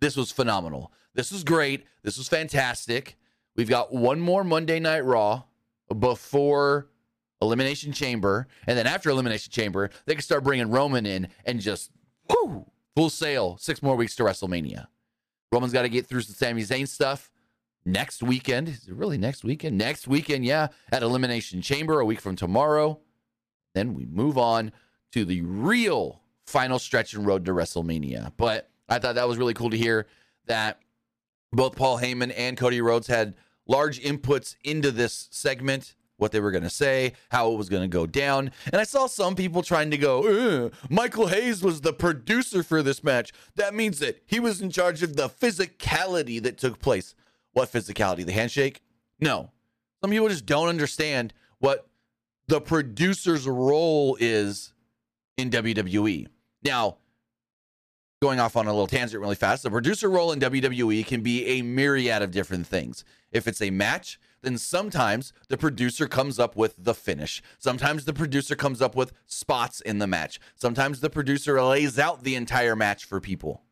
this 0.00 0.16
was 0.16 0.32
phenomenal. 0.32 0.92
This 1.14 1.30
was 1.30 1.44
great. 1.44 1.84
This 2.02 2.16
was 2.16 2.28
fantastic. 2.28 3.16
We've 3.56 3.68
got 3.68 3.92
one 3.92 4.20
more 4.20 4.42
Monday 4.42 4.80
Night 4.80 5.04
Raw 5.04 5.44
before 5.98 6.88
Elimination 7.40 7.92
Chamber, 7.92 8.48
and 8.66 8.76
then 8.76 8.86
after 8.86 9.10
Elimination 9.10 9.52
Chamber, 9.52 9.90
they 10.06 10.14
can 10.14 10.22
start 10.22 10.44
bringing 10.44 10.70
Roman 10.70 11.06
in 11.06 11.28
and 11.44 11.60
just 11.60 11.90
whoo, 12.28 12.66
full 12.94 13.10
sail. 13.10 13.56
Six 13.58 13.82
more 13.82 13.96
weeks 13.96 14.16
to 14.16 14.22
WrestleMania. 14.22 14.86
Roman's 15.52 15.72
got 15.72 15.82
to 15.82 15.88
get 15.88 16.06
through 16.06 16.22
some 16.22 16.34
Sami 16.34 16.62
Zayn 16.62 16.88
stuff 16.88 17.30
next 17.84 18.22
weekend. 18.22 18.68
Is 18.68 18.88
it 18.88 18.94
really 18.94 19.18
next 19.18 19.44
weekend? 19.44 19.78
Next 19.78 20.08
weekend, 20.08 20.44
yeah, 20.44 20.68
at 20.90 21.02
Elimination 21.02 21.62
Chamber 21.62 22.00
a 22.00 22.04
week 22.04 22.20
from 22.20 22.36
tomorrow. 22.36 23.00
Then 23.74 23.94
we 23.94 24.04
move 24.06 24.38
on 24.38 24.72
to 25.12 25.24
the 25.24 25.42
real 25.42 26.22
final 26.46 26.78
stretch 26.78 27.14
and 27.14 27.26
road 27.26 27.44
to 27.44 27.52
WrestleMania. 27.52 28.32
But 28.36 28.70
I 28.88 28.98
thought 28.98 29.14
that 29.14 29.28
was 29.28 29.38
really 29.38 29.54
cool 29.54 29.70
to 29.70 29.76
hear 29.76 30.06
that 30.46 30.80
both 31.52 31.76
Paul 31.76 31.98
Heyman 31.98 32.32
and 32.36 32.56
Cody 32.56 32.80
Rhodes 32.80 33.06
had 33.06 33.34
large 33.66 34.00
inputs 34.00 34.56
into 34.64 34.90
this 34.90 35.28
segment 35.30 35.94
what 36.16 36.32
they 36.32 36.40
were 36.40 36.50
going 36.50 36.64
to 36.64 36.70
say, 36.70 37.12
how 37.30 37.50
it 37.52 37.56
was 37.56 37.68
going 37.68 37.82
to 37.82 37.88
go 37.88 38.06
down. 38.06 38.50
And 38.66 38.80
I 38.80 38.84
saw 38.84 39.06
some 39.06 39.34
people 39.34 39.62
trying 39.62 39.90
to 39.90 39.98
go, 39.98 40.22
eh, 40.26 40.70
Michael 40.88 41.26
Hayes 41.26 41.62
was 41.62 41.80
the 41.80 41.92
producer 41.92 42.62
for 42.62 42.82
this 42.82 43.02
match. 43.02 43.32
That 43.56 43.74
means 43.74 43.98
that 43.98 44.22
he 44.26 44.38
was 44.38 44.60
in 44.60 44.70
charge 44.70 45.02
of 45.02 45.16
the 45.16 45.28
physicality 45.28 46.42
that 46.42 46.58
took 46.58 46.78
place. 46.78 47.14
What 47.52 47.72
physicality? 47.72 48.24
The 48.24 48.32
handshake? 48.32 48.80
No. 49.20 49.50
Some 50.00 50.10
people 50.10 50.28
just 50.28 50.46
don't 50.46 50.68
understand 50.68 51.32
what 51.58 51.88
the 52.46 52.60
producer's 52.60 53.48
role 53.48 54.16
is 54.20 54.72
in 55.36 55.50
WWE. 55.50 56.26
Now, 56.62 56.98
going 58.22 58.40
off 58.40 58.56
on 58.56 58.66
a 58.66 58.70
little 58.70 58.86
tangent 58.86 59.20
really 59.20 59.34
fast, 59.34 59.62
the 59.62 59.70
producer 59.70 60.08
role 60.08 60.32
in 60.32 60.40
WWE 60.40 61.06
can 61.06 61.22
be 61.22 61.46
a 61.46 61.62
myriad 61.62 62.22
of 62.22 62.30
different 62.30 62.66
things. 62.66 63.04
If 63.32 63.48
it's 63.48 63.62
a 63.62 63.70
match, 63.70 64.18
then 64.44 64.58
sometimes 64.58 65.32
the 65.48 65.56
producer 65.56 66.06
comes 66.06 66.38
up 66.38 66.56
with 66.56 66.74
the 66.78 66.94
finish. 66.94 67.42
Sometimes 67.58 68.04
the 68.04 68.12
producer 68.12 68.54
comes 68.54 68.82
up 68.82 68.94
with 68.94 69.12
spots 69.26 69.80
in 69.80 69.98
the 69.98 70.06
match. 70.06 70.38
Sometimes 70.54 71.00
the 71.00 71.10
producer 71.10 71.60
lays 71.62 71.98
out 71.98 72.22
the 72.22 72.34
entire 72.34 72.76
match 72.76 73.04
for 73.04 73.20
people. 73.20 73.62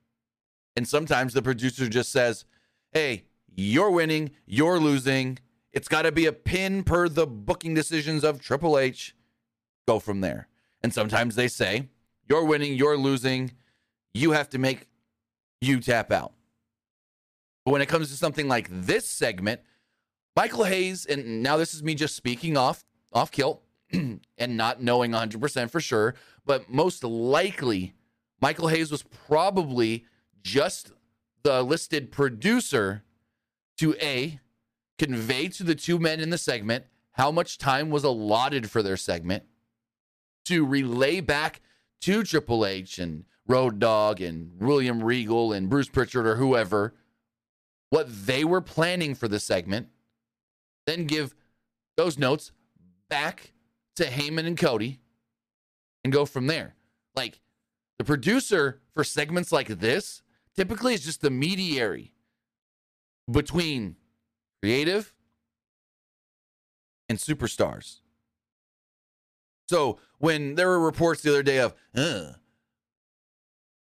And 0.76 0.88
sometimes 0.88 1.34
the 1.34 1.42
producer 1.42 1.88
just 1.88 2.10
says, 2.10 2.44
hey, 2.92 3.24
you're 3.54 3.90
winning, 3.90 4.30
you're 4.46 4.78
losing. 4.78 5.38
It's 5.72 5.88
got 5.88 6.02
to 6.02 6.12
be 6.12 6.26
a 6.26 6.32
pin 6.32 6.84
per 6.84 7.08
the 7.08 7.26
booking 7.26 7.74
decisions 7.74 8.24
of 8.24 8.40
Triple 8.40 8.78
H. 8.78 9.14
Go 9.86 9.98
from 9.98 10.20
there. 10.20 10.48
And 10.82 10.92
sometimes 10.92 11.34
they 11.34 11.48
say, 11.48 11.88
you're 12.28 12.44
winning, 12.44 12.74
you're 12.74 12.96
losing. 12.96 13.52
You 14.14 14.32
have 14.32 14.48
to 14.50 14.58
make 14.58 14.86
you 15.60 15.80
tap 15.80 16.10
out. 16.12 16.32
But 17.64 17.72
when 17.72 17.82
it 17.82 17.88
comes 17.88 18.10
to 18.10 18.16
something 18.16 18.48
like 18.48 18.68
this 18.70 19.08
segment, 19.08 19.60
Michael 20.34 20.64
Hayes, 20.64 21.04
and 21.04 21.42
now 21.42 21.56
this 21.56 21.74
is 21.74 21.82
me 21.82 21.94
just 21.94 22.16
speaking 22.16 22.56
off 22.56 22.84
off 23.12 23.30
kilt 23.30 23.62
and 23.92 24.20
not 24.38 24.82
knowing 24.82 25.12
100% 25.12 25.70
for 25.70 25.80
sure, 25.80 26.14
but 26.46 26.70
most 26.70 27.04
likely 27.04 27.94
Michael 28.40 28.68
Hayes 28.68 28.90
was 28.90 29.02
probably 29.02 30.06
just 30.42 30.92
the 31.42 31.62
listed 31.62 32.10
producer 32.10 33.04
to 33.78 33.94
A, 34.00 34.40
convey 34.98 35.48
to 35.48 35.62
the 35.62 35.74
two 35.74 35.98
men 35.98 36.20
in 36.20 36.30
the 36.30 36.38
segment 36.38 36.84
how 37.12 37.30
much 37.30 37.58
time 37.58 37.90
was 37.90 38.04
allotted 38.04 38.70
for 38.70 38.82
their 38.82 38.96
segment, 38.96 39.44
to 40.46 40.64
relay 40.64 41.20
back 41.20 41.60
to 42.00 42.24
Triple 42.24 42.64
H 42.64 42.98
and 42.98 43.24
Road 43.46 43.78
Dogg 43.78 44.20
and 44.20 44.58
William 44.58 45.02
Regal 45.04 45.52
and 45.52 45.68
Bruce 45.68 45.88
Pritchard 45.88 46.26
or 46.26 46.36
whoever 46.36 46.94
what 47.90 48.06
they 48.26 48.42
were 48.42 48.62
planning 48.62 49.14
for 49.14 49.28
the 49.28 49.38
segment 49.38 49.88
then 50.86 51.06
give 51.06 51.34
those 51.96 52.18
notes 52.18 52.52
back 53.08 53.52
to 53.96 54.04
Heyman 54.04 54.46
and 54.46 54.56
Cody 54.56 55.00
and 56.04 56.12
go 56.12 56.24
from 56.24 56.46
there. 56.46 56.74
Like 57.14 57.40
the 57.98 58.04
producer 58.04 58.80
for 58.92 59.04
segments 59.04 59.52
like 59.52 59.68
this 59.68 60.22
typically 60.56 60.94
is 60.94 61.04
just 61.04 61.20
the 61.20 61.30
mediary 61.30 62.14
between 63.30 63.96
creative 64.60 65.14
and 67.08 67.18
superstars. 67.18 68.00
So 69.68 69.98
when 70.18 70.54
there 70.54 70.68
were 70.68 70.80
reports 70.80 71.22
the 71.22 71.30
other 71.30 71.42
day 71.42 71.58
of, 71.58 71.74
uh, 71.94 72.32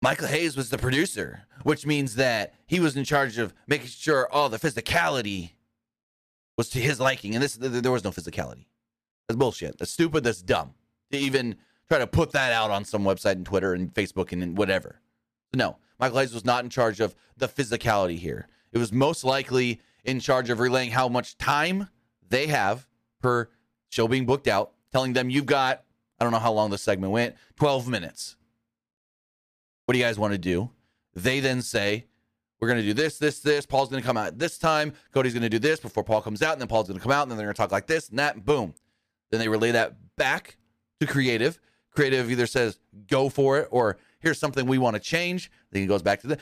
Michael 0.02 0.28
Hayes 0.28 0.58
was 0.58 0.70
the 0.70 0.78
producer, 0.78 1.44
which 1.64 1.86
means 1.86 2.16
that 2.16 2.56
he 2.66 2.80
was 2.80 2.98
in 2.98 3.04
charge 3.04 3.38
of 3.38 3.54
making 3.68 3.88
sure 3.88 4.28
all 4.32 4.50
the 4.50 4.58
physicality 4.58 5.52
was 6.58 6.70
to 6.70 6.80
his 6.80 7.00
liking, 7.00 7.34
and 7.36 7.44
this 7.44 7.56
there 7.56 7.92
was 7.92 8.04
no 8.04 8.12
physicality. 8.12 8.66
That's 9.28 9.38
bullshit. 9.38 9.78
That's 9.78 9.92
stupid. 9.92 10.24
That's 10.24 10.42
dumb 10.42 10.74
to 11.12 11.18
even 11.18 11.56
try 11.88 12.00
to 12.00 12.08
put 12.08 12.32
that 12.32 12.52
out 12.52 12.72
on 12.72 12.86
some 12.86 13.04
website 13.04 13.34
and 13.34 13.46
Twitter 13.46 13.74
and 13.74 13.94
Facebook 13.94 14.32
and 14.32 14.58
whatever. 14.58 15.02
No, 15.54 15.78
Michael 16.00 16.20
Hayes 16.20 16.34
was 16.34 16.46
not 16.46 16.64
in 16.64 16.70
charge 16.70 17.00
of 17.00 17.16
the 17.38 17.48
physicality 17.48 18.18
here. 18.18 18.48
It 18.72 18.78
was 18.78 18.92
most 18.94 19.24
likely 19.24 19.82
in 20.04 20.20
charge 20.20 20.50
of 20.50 20.60
relaying 20.60 20.92
how 20.92 21.10
much 21.10 21.38
time 21.38 21.90
they 22.28 22.48
have 22.48 22.88
per 23.22 23.50
show 23.90 24.08
being 24.08 24.26
booked 24.26 24.48
out, 24.48 24.72
telling 24.92 25.14
them 25.14 25.30
you've 25.30 25.46
got 25.46 25.84
I 26.22 26.24
don't 26.24 26.34
know 26.34 26.40
how 26.40 26.54
long 26.54 26.70
the 26.70 26.78
segment 26.78 27.12
went, 27.12 27.36
12 27.56 27.88
minutes. 27.88 28.36
What 29.86 29.94
do 29.94 29.98
you 29.98 30.06
guys 30.06 30.20
want 30.20 30.34
to 30.34 30.38
do? 30.38 30.70
They 31.16 31.40
then 31.40 31.64
say, 31.64 32.06
we're 32.62 32.68
going 32.68 32.80
to 32.80 32.86
do 32.86 32.94
this, 32.94 33.18
this, 33.18 33.40
this. 33.40 33.66
Paul's 33.66 33.90
going 33.90 34.04
to 34.04 34.06
come 34.06 34.18
out 34.18 34.38
this 34.38 34.60
time. 34.60 34.94
Cody's 35.12 35.34
going 35.34 35.42
to 35.42 35.50
do 35.50 35.58
this 35.58 35.80
before 35.80 36.04
Paul 36.04 36.22
comes 36.22 36.44
out. 36.44 36.54
And 36.54 36.62
then 36.62 36.68
Paul's 36.68 36.88
going 36.88 37.00
to 37.00 37.04
come 37.04 37.12
out. 37.12 37.24
And 37.24 37.32
then 37.32 37.38
they're 37.38 37.48
going 37.48 37.56
to 37.56 37.62
talk 37.62 37.72
like 37.72 37.88
this 37.88 38.10
and 38.10 38.20
that. 38.20 38.36
And 38.36 38.46
boom. 38.46 38.76
Then 39.32 39.40
they 39.40 39.48
relay 39.48 39.72
that 39.72 39.96
back 40.16 40.58
to 41.00 41.08
creative. 41.08 41.60
Creative 41.90 42.30
either 42.30 42.46
says, 42.46 42.80
go 43.08 43.30
for 43.30 43.58
it, 43.58 43.68
or 43.72 43.98
here's 44.20 44.40
something 44.40 44.66
we 44.66 44.78
want 44.78 44.96
to 44.96 45.00
change. 45.00 45.52
Then 45.72 45.82
he 45.82 45.88
goes 45.88 46.04
back 46.04 46.22
to 46.22 46.28
the. 46.28 46.38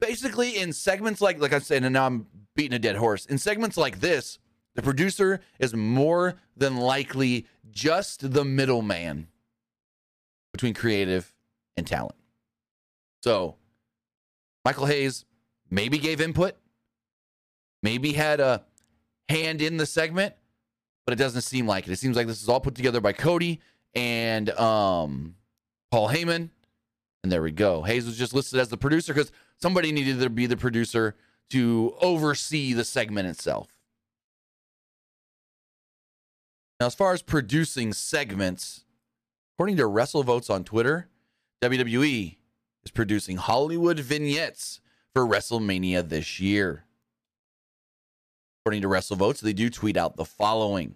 Basically, 0.00 0.58
in 0.58 0.72
segments 0.72 1.20
like, 1.20 1.40
like 1.40 1.52
I'm 1.52 1.60
saying, 1.60 1.84
and 1.84 1.92
now 1.92 2.06
I'm 2.06 2.26
beating 2.54 2.74
a 2.74 2.78
dead 2.78 2.96
horse. 2.96 3.26
In 3.26 3.36
segments 3.36 3.76
like 3.76 4.00
this, 4.00 4.38
the 4.74 4.82
producer 4.82 5.40
is 5.58 5.74
more 5.74 6.34
than 6.56 6.76
likely 6.76 7.46
just 7.70 8.32
the 8.32 8.44
middleman 8.44 9.28
between 10.52 10.74
creative 10.74 11.34
and 11.76 11.86
talent. 11.86 12.14
So, 13.22 13.56
Michael 14.64 14.86
Hayes 14.86 15.24
maybe 15.70 15.98
gave 15.98 16.20
input, 16.20 16.56
maybe 17.82 18.12
had 18.12 18.40
a 18.40 18.64
hand 19.28 19.62
in 19.62 19.76
the 19.76 19.86
segment, 19.86 20.34
but 21.04 21.12
it 21.12 21.16
doesn't 21.16 21.42
seem 21.42 21.66
like 21.66 21.86
it. 21.86 21.92
It 21.92 21.98
seems 21.98 22.16
like 22.16 22.26
this 22.26 22.42
is 22.42 22.48
all 22.48 22.60
put 22.60 22.74
together 22.74 23.00
by 23.00 23.12
Cody 23.12 23.60
and 23.94 24.50
um, 24.50 25.36
Paul 25.90 26.08
Heyman. 26.08 26.50
And 27.22 27.32
there 27.32 27.42
we 27.42 27.50
go. 27.50 27.82
Hayes 27.82 28.06
was 28.06 28.16
just 28.16 28.34
listed 28.34 28.60
as 28.60 28.68
the 28.68 28.76
producer 28.76 29.12
because 29.12 29.32
somebody 29.60 29.90
needed 29.90 30.20
to 30.20 30.30
be 30.30 30.46
the 30.46 30.56
producer 30.56 31.16
to 31.50 31.94
oversee 32.00 32.72
the 32.72 32.84
segment 32.84 33.28
itself. 33.28 33.68
Now, 36.78 36.86
as 36.86 36.94
far 36.94 37.12
as 37.14 37.22
producing 37.22 37.92
segments, 37.92 38.84
according 39.54 39.78
to 39.78 39.84
WrestleVotes 39.84 40.50
on 40.50 40.64
Twitter, 40.64 41.08
WWE 41.62 42.36
is 42.84 42.90
producing 42.90 43.38
Hollywood 43.38 43.98
vignettes 43.98 44.80
for 45.16 45.26
WrestleMania 45.26 46.06
this 46.06 46.40
year. 46.40 46.84
According 48.60 48.82
to 48.82 48.88
WrestleVotes, 48.88 49.40
they 49.40 49.54
do 49.54 49.70
tweet 49.70 49.96
out 49.96 50.18
the 50.18 50.26
following 50.26 50.94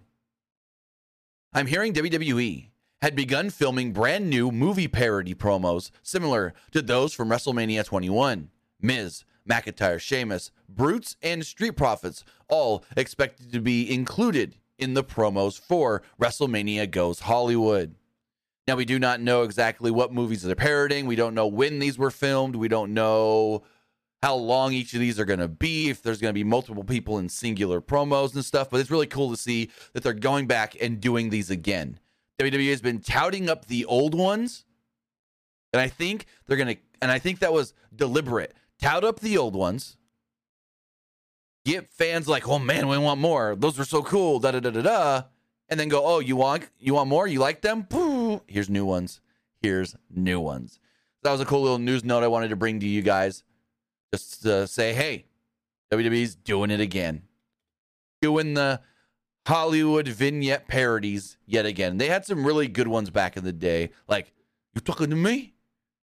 I'm 1.54 1.66
hearing 1.66 1.94
WWE 1.94 2.68
had 3.00 3.16
begun 3.16 3.48
filming 3.48 3.94
brand 3.94 4.28
new 4.28 4.52
movie 4.52 4.88
parody 4.88 5.34
promos 5.34 5.90
similar 6.02 6.52
to 6.72 6.82
those 6.82 7.14
from 7.14 7.30
WrestleMania 7.30 7.82
21. 7.82 8.50
Miz, 8.82 9.24
McIntyre, 9.48 9.98
Sheamus, 9.98 10.50
Brutes, 10.68 11.16
and 11.22 11.46
Street 11.46 11.78
Profits 11.78 12.22
all 12.46 12.84
expected 12.98 13.50
to 13.54 13.60
be 13.62 13.90
included 13.90 14.56
in 14.78 14.92
the 14.92 15.02
promos 15.02 15.58
for 15.58 16.02
WrestleMania 16.20 16.90
Goes 16.90 17.20
Hollywood. 17.20 17.94
Now, 18.66 18.76
we 18.76 18.84
do 18.84 18.98
not 18.98 19.22
know 19.22 19.44
exactly 19.44 19.90
what 19.90 20.12
movies 20.12 20.42
they're 20.42 20.54
parodying. 20.54 21.06
We 21.06 21.16
don't 21.16 21.34
know 21.34 21.46
when 21.46 21.78
these 21.78 21.96
were 21.96 22.10
filmed. 22.10 22.54
We 22.54 22.68
don't 22.68 22.92
know 22.92 23.62
how 24.22 24.34
long 24.34 24.72
each 24.72 24.92
of 24.92 25.00
these 25.00 25.18
are 25.18 25.24
going 25.24 25.40
to 25.40 25.48
be, 25.48 25.88
if 25.88 26.02
there's 26.02 26.20
going 26.20 26.30
to 26.30 26.38
be 26.38 26.44
multiple 26.44 26.84
people 26.84 27.18
in 27.18 27.28
singular 27.28 27.80
promos 27.80 28.34
and 28.34 28.44
stuff. 28.44 28.68
But 28.70 28.80
it's 28.80 28.90
really 28.90 29.06
cool 29.06 29.30
to 29.30 29.36
see 29.36 29.70
that 29.94 30.02
they're 30.02 30.12
going 30.12 30.46
back 30.46 30.76
and 30.80 31.00
doing 31.00 31.30
these 31.30 31.50
again. 31.50 31.98
WWE 32.40 32.70
has 32.70 32.82
been 32.82 33.00
touting 33.00 33.48
up 33.48 33.66
the 33.66 33.84
old 33.86 34.14
ones, 34.14 34.64
and 35.72 35.80
I 35.80 35.88
think 35.88 36.26
they're 36.46 36.56
going 36.56 36.74
to, 36.74 36.80
and 37.00 37.10
I 37.10 37.18
think 37.18 37.38
that 37.40 37.52
was 37.52 37.74
deliberate. 37.94 38.54
Tout 38.80 39.04
up 39.04 39.20
the 39.20 39.36
old 39.36 39.54
ones, 39.54 39.96
get 41.64 41.90
fans 41.90 42.28
like, 42.28 42.48
oh 42.48 42.58
man, 42.58 42.88
we 42.88 42.98
want 42.98 43.20
more. 43.20 43.54
Those 43.56 43.78
were 43.78 43.84
so 43.84 44.02
cool. 44.02 44.38
Da 44.38 44.52
da 44.52 44.60
da 44.60 44.70
da 44.70 44.82
da. 44.82 45.22
And 45.68 45.78
then 45.78 45.88
go, 45.88 46.04
oh, 46.04 46.18
you 46.18 46.34
want 46.34 46.68
you 46.78 46.94
want 46.94 47.08
more? 47.08 47.26
You 47.26 47.38
like 47.38 47.60
them? 47.60 47.86
Here's 48.46 48.68
new 48.68 48.84
ones. 48.84 49.20
Here's 49.62 49.94
new 50.10 50.40
ones. 50.40 50.80
That 51.22 51.32
was 51.32 51.40
a 51.40 51.44
cool 51.44 51.62
little 51.62 51.78
news 51.78 52.02
note 52.02 52.24
I 52.24 52.28
wanted 52.28 52.48
to 52.48 52.56
bring 52.56 52.80
to 52.80 52.86
you 52.86 53.02
guys 53.02 53.44
just 54.12 54.42
to 54.42 54.66
say, 54.66 54.92
hey, 54.92 55.26
WWE's 55.92 56.34
doing 56.34 56.70
it 56.70 56.80
again. 56.80 57.22
Doing 58.22 58.54
the 58.54 58.80
Hollywood 59.46 60.08
vignette 60.08 60.68
parodies 60.68 61.36
yet 61.46 61.66
again. 61.66 61.98
They 61.98 62.08
had 62.08 62.24
some 62.24 62.46
really 62.46 62.68
good 62.68 62.88
ones 62.88 63.10
back 63.10 63.36
in 63.36 63.44
the 63.44 63.52
day. 63.52 63.90
Like, 64.06 64.32
you 64.74 64.80
talking 64.80 65.10
to 65.10 65.16
me? 65.16 65.54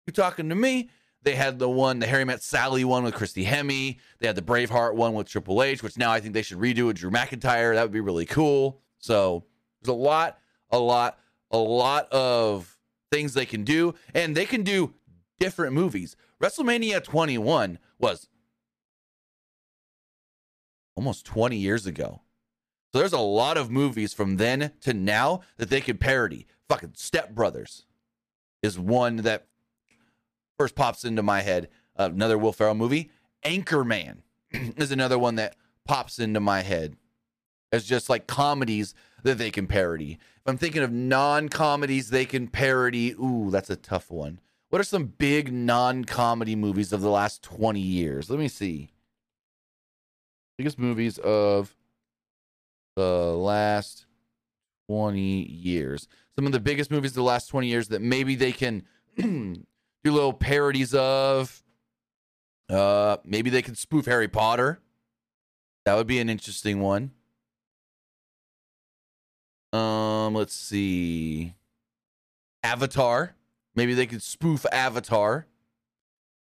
You 0.06 0.12
talking 0.12 0.48
to 0.48 0.54
me? 0.54 0.90
They 1.22 1.34
had 1.34 1.58
the 1.58 1.68
one, 1.68 1.98
the 1.98 2.06
Harry 2.06 2.24
Met 2.24 2.42
Sally 2.42 2.84
one 2.84 3.02
with 3.02 3.14
Christy 3.14 3.44
Hemme. 3.44 3.98
They 4.20 4.26
had 4.26 4.36
the 4.36 4.42
Braveheart 4.42 4.94
one 4.94 5.14
with 5.14 5.28
Triple 5.28 5.62
H, 5.62 5.82
which 5.82 5.98
now 5.98 6.12
I 6.12 6.20
think 6.20 6.34
they 6.34 6.42
should 6.42 6.58
redo 6.58 6.86
with 6.86 6.96
Drew 6.96 7.10
McIntyre. 7.10 7.74
That 7.74 7.82
would 7.82 7.92
be 7.92 8.00
really 8.00 8.26
cool. 8.26 8.80
So 8.98 9.44
there's 9.82 9.92
a 9.92 9.98
lot, 9.98 10.38
a 10.70 10.78
lot, 10.78 11.18
a 11.50 11.58
lot 11.58 12.10
of 12.12 12.78
things 13.10 13.34
they 13.34 13.46
can 13.46 13.64
do. 13.64 13.94
And 14.14 14.36
they 14.36 14.46
can 14.46 14.62
do 14.62 14.94
different 15.38 15.72
movies. 15.72 16.16
WrestleMania 16.40 17.02
21 17.02 17.78
was 17.98 18.28
almost 20.96 21.24
20 21.26 21.56
years 21.56 21.86
ago. 21.86 22.22
So 22.92 23.00
there's 23.00 23.12
a 23.12 23.18
lot 23.18 23.58
of 23.58 23.70
movies 23.70 24.14
from 24.14 24.36
then 24.36 24.72
to 24.80 24.94
now 24.94 25.42
that 25.58 25.68
they 25.70 25.80
could 25.80 26.00
parody. 26.00 26.46
Fucking 26.68 26.92
Step 26.94 27.34
Brothers 27.34 27.84
is 28.62 28.78
one 28.78 29.16
that 29.16 29.46
first 30.58 30.74
pops 30.74 31.04
into 31.04 31.22
my 31.22 31.42
head. 31.42 31.68
Uh, 31.98 32.10
another 32.12 32.38
Will 32.38 32.52
Ferrell 32.52 32.74
movie. 32.74 33.10
Anchorman 33.44 34.18
is 34.52 34.90
another 34.90 35.18
one 35.18 35.36
that 35.36 35.56
pops 35.84 36.18
into 36.18 36.40
my 36.40 36.62
head 36.62 36.96
as 37.72 37.84
just 37.84 38.08
like 38.08 38.26
comedies 38.26 38.94
that 39.22 39.38
they 39.38 39.50
can 39.50 39.66
parody. 39.66 40.12
If 40.12 40.42
I'm 40.46 40.58
thinking 40.58 40.82
of 40.82 40.92
non 40.92 41.48
comedies 41.48 42.10
they 42.10 42.24
can 42.24 42.48
parody, 42.48 43.12
ooh, 43.12 43.50
that's 43.50 43.70
a 43.70 43.76
tough 43.76 44.10
one. 44.10 44.40
What 44.70 44.80
are 44.80 44.84
some 44.84 45.06
big 45.06 45.52
non 45.52 46.04
comedy 46.04 46.56
movies 46.56 46.92
of 46.92 47.00
the 47.00 47.10
last 47.10 47.42
20 47.42 47.80
years? 47.80 48.28
Let 48.28 48.38
me 48.38 48.48
see. 48.48 48.90
Biggest 50.58 50.78
movies 50.78 51.18
of 51.18 51.76
the 52.96 53.34
last 53.36 54.06
20 54.88 55.20
years. 55.20 56.08
Some 56.34 56.46
of 56.46 56.52
the 56.52 56.60
biggest 56.60 56.90
movies 56.90 57.12
of 57.12 57.16
the 57.16 57.22
last 57.22 57.46
20 57.46 57.66
years 57.66 57.88
that 57.88 58.02
maybe 58.02 58.34
they 58.34 58.52
can 58.52 58.84
do 59.16 59.64
little 60.04 60.32
parodies 60.32 60.94
of. 60.94 61.62
Uh, 62.68 63.18
maybe 63.24 63.50
they 63.50 63.62
can 63.62 63.74
spoof 63.76 64.06
Harry 64.06 64.28
Potter. 64.28 64.80
That 65.84 65.94
would 65.94 66.08
be 66.08 66.18
an 66.18 66.28
interesting 66.28 66.80
one. 66.80 67.12
Um, 69.72 70.34
let's 70.34 70.54
see. 70.54 71.54
Avatar. 72.64 73.36
Maybe 73.76 73.94
they 73.94 74.06
could 74.06 74.22
spoof 74.22 74.64
Avatar. 74.72 75.46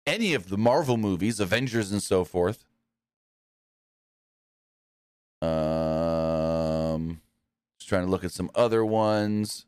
Any 0.06 0.34
of 0.34 0.48
the 0.48 0.56
Marvel 0.56 0.96
movies, 0.96 1.38
Avengers 1.38 1.92
and 1.92 2.02
so 2.02 2.24
forth. 2.24 2.64
Um, 5.42 7.20
just 7.78 7.88
trying 7.88 8.04
to 8.04 8.10
look 8.10 8.24
at 8.24 8.32
some 8.32 8.50
other 8.54 8.84
ones. 8.84 9.66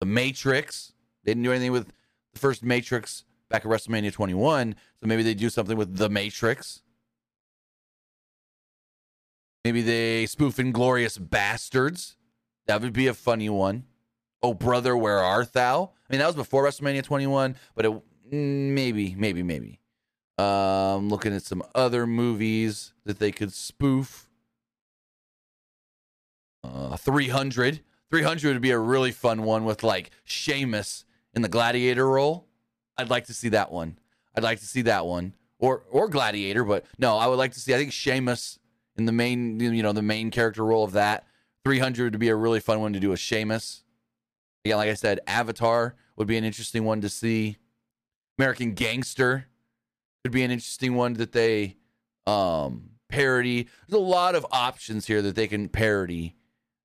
The 0.00 0.06
Matrix. 0.06 0.92
They 1.24 1.30
didn't 1.30 1.44
do 1.44 1.52
anything 1.52 1.72
with 1.72 1.92
the 2.32 2.38
first 2.38 2.62
Matrix 2.62 3.24
back 3.48 3.64
at 3.64 3.70
WrestleMania 3.70 4.12
21, 4.12 4.74
so 5.00 5.06
maybe 5.06 5.22
they 5.22 5.34
do 5.34 5.50
something 5.50 5.76
with 5.76 5.96
the 5.96 6.08
Matrix. 6.08 6.82
Maybe 9.64 9.82
they 9.82 10.26
spoof 10.26 10.56
Inglourious 10.56 11.18
Basterds. 11.18 12.16
That 12.66 12.80
would 12.82 12.92
be 12.92 13.06
a 13.06 13.14
funny 13.14 13.48
one. 13.48 13.84
Oh, 14.42 14.54
brother, 14.54 14.96
where 14.96 15.20
art 15.20 15.52
thou? 15.52 15.92
I 16.12 16.14
mean, 16.14 16.20
that 16.20 16.26
was 16.26 16.36
before 16.36 16.64
WrestleMania 16.64 17.02
21, 17.02 17.56
but 17.74 17.86
it, 17.86 18.02
maybe, 18.30 19.14
maybe, 19.16 19.42
maybe. 19.42 19.80
Um, 20.36 21.08
looking 21.08 21.34
at 21.34 21.42
some 21.42 21.62
other 21.74 22.06
movies 22.06 22.92
that 23.06 23.18
they 23.18 23.32
could 23.32 23.50
spoof. 23.50 24.28
Uh, 26.62 26.98
300. 26.98 27.80
300 28.10 28.52
would 28.52 28.60
be 28.60 28.72
a 28.72 28.78
really 28.78 29.10
fun 29.10 29.42
one 29.42 29.64
with 29.64 29.82
like 29.82 30.10
Sheamus 30.22 31.06
in 31.32 31.40
the 31.40 31.48
gladiator 31.48 32.06
role. 32.06 32.46
I'd 32.98 33.08
like 33.08 33.24
to 33.26 33.34
see 33.34 33.48
that 33.48 33.72
one. 33.72 33.98
I'd 34.36 34.42
like 34.42 34.60
to 34.60 34.66
see 34.66 34.82
that 34.82 35.06
one. 35.06 35.34
Or 35.58 35.84
or 35.90 36.08
gladiator, 36.08 36.64
but 36.64 36.84
no, 36.98 37.16
I 37.16 37.26
would 37.26 37.38
like 37.38 37.52
to 37.52 37.60
see 37.60 37.72
I 37.72 37.78
think 37.78 37.92
Sheamus 37.92 38.58
in 38.96 39.06
the 39.06 39.12
main 39.12 39.60
you 39.60 39.82
know, 39.82 39.92
the 39.92 40.02
main 40.02 40.30
character 40.30 40.62
role 40.62 40.84
of 40.84 40.92
that. 40.92 41.24
300 41.64 42.12
would 42.12 42.20
be 42.20 42.28
a 42.28 42.36
really 42.36 42.60
fun 42.60 42.80
one 42.80 42.92
to 42.92 43.00
do 43.00 43.10
with 43.10 43.20
Sheamus. 43.20 43.82
Again, 44.64 44.76
like 44.76 44.90
I 44.90 44.94
said, 44.94 45.20
Avatar 45.26 45.94
would 46.16 46.28
be 46.28 46.36
an 46.36 46.44
interesting 46.44 46.84
one 46.84 47.00
to 47.00 47.08
see. 47.08 47.56
American 48.38 48.74
Gangster 48.74 49.46
could 50.22 50.32
be 50.32 50.42
an 50.42 50.50
interesting 50.50 50.94
one 50.94 51.14
that 51.14 51.32
they 51.32 51.76
um, 52.26 52.90
parody. 53.08 53.68
There's 53.88 54.00
a 54.00 54.04
lot 54.04 54.34
of 54.34 54.46
options 54.52 55.06
here 55.06 55.22
that 55.22 55.34
they 55.34 55.48
can 55.48 55.68
parody 55.68 56.36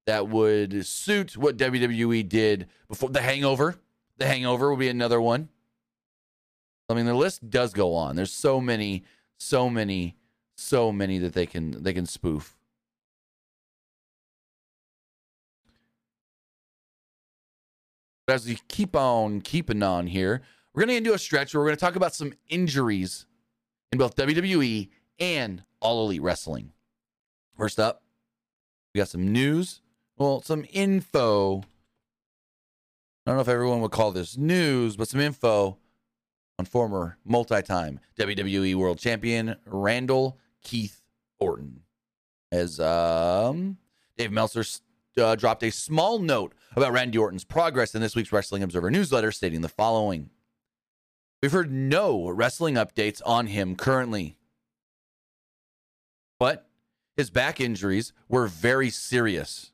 that 0.07 0.27
would 0.27 0.85
suit 0.85 1.37
what 1.37 1.57
WWE 1.57 2.27
did 2.27 2.67
before. 2.87 3.09
The 3.09 3.21
Hangover. 3.21 3.75
The 4.17 4.25
Hangover 4.25 4.71
would 4.71 4.79
be 4.79 4.89
another 4.89 5.21
one. 5.21 5.49
I 6.89 6.95
mean, 6.95 7.05
the 7.05 7.13
list 7.13 7.49
does 7.49 7.73
go 7.73 7.93
on. 7.93 8.15
There's 8.15 8.31
so 8.31 8.59
many, 8.59 9.03
so 9.37 9.69
many, 9.69 10.15
so 10.55 10.91
many 10.91 11.19
that 11.19 11.33
they 11.33 11.45
can 11.45 11.83
they 11.83 11.93
can 11.93 12.05
spoof. 12.05 12.56
But 18.27 18.35
as 18.35 18.45
we 18.45 18.59
keep 18.67 18.95
on 18.95 19.39
keeping 19.39 19.81
on 19.81 20.05
here, 20.07 20.41
we're 20.73 20.85
going 20.85 21.01
to 21.01 21.09
do 21.09 21.15
a 21.15 21.19
stretch 21.19 21.53
where 21.53 21.61
we're 21.61 21.69
going 21.69 21.77
to 21.77 21.85
talk 21.85 21.95
about 21.95 22.13
some 22.13 22.33
injuries 22.49 23.25
in 23.91 23.97
both 23.97 24.17
WWE 24.17 24.89
and 25.17 25.63
All 25.79 26.05
Elite 26.05 26.21
Wrestling. 26.21 26.73
First 27.57 27.79
up, 27.79 28.03
we 28.93 28.99
got 28.99 29.07
some 29.07 29.31
news. 29.31 29.81
Well, 30.17 30.41
some 30.41 30.65
info. 30.71 31.59
I 33.25 33.31
don't 33.31 33.35
know 33.37 33.41
if 33.41 33.47
everyone 33.47 33.81
would 33.81 33.91
call 33.91 34.11
this 34.11 34.37
news, 34.37 34.97
but 34.97 35.07
some 35.07 35.21
info 35.21 35.77
on 36.59 36.65
former 36.65 37.17
multi 37.23 37.61
time 37.61 37.99
WWE 38.19 38.75
World 38.75 38.99
Champion 38.99 39.55
Randall 39.65 40.37
Keith 40.61 41.01
Orton. 41.39 41.81
As 42.51 42.79
um, 42.79 43.77
Dave 44.17 44.31
Meltzer 44.31 44.63
uh, 45.17 45.35
dropped 45.35 45.63
a 45.63 45.71
small 45.71 46.19
note 46.19 46.53
about 46.75 46.93
Randy 46.93 47.17
Orton's 47.17 47.43
progress 47.43 47.95
in 47.95 48.01
this 48.01 48.15
week's 48.15 48.31
Wrestling 48.31 48.63
Observer 48.63 48.91
newsletter, 48.91 49.31
stating 49.31 49.61
the 49.61 49.69
following 49.69 50.29
We've 51.41 51.51
heard 51.51 51.71
no 51.71 52.29
wrestling 52.29 52.75
updates 52.75 53.21
on 53.25 53.47
him 53.47 53.75
currently, 53.75 54.37
but 56.39 56.67
his 57.15 57.29
back 57.29 57.59
injuries 57.59 58.13
were 58.27 58.47
very 58.47 58.89
serious. 58.89 59.71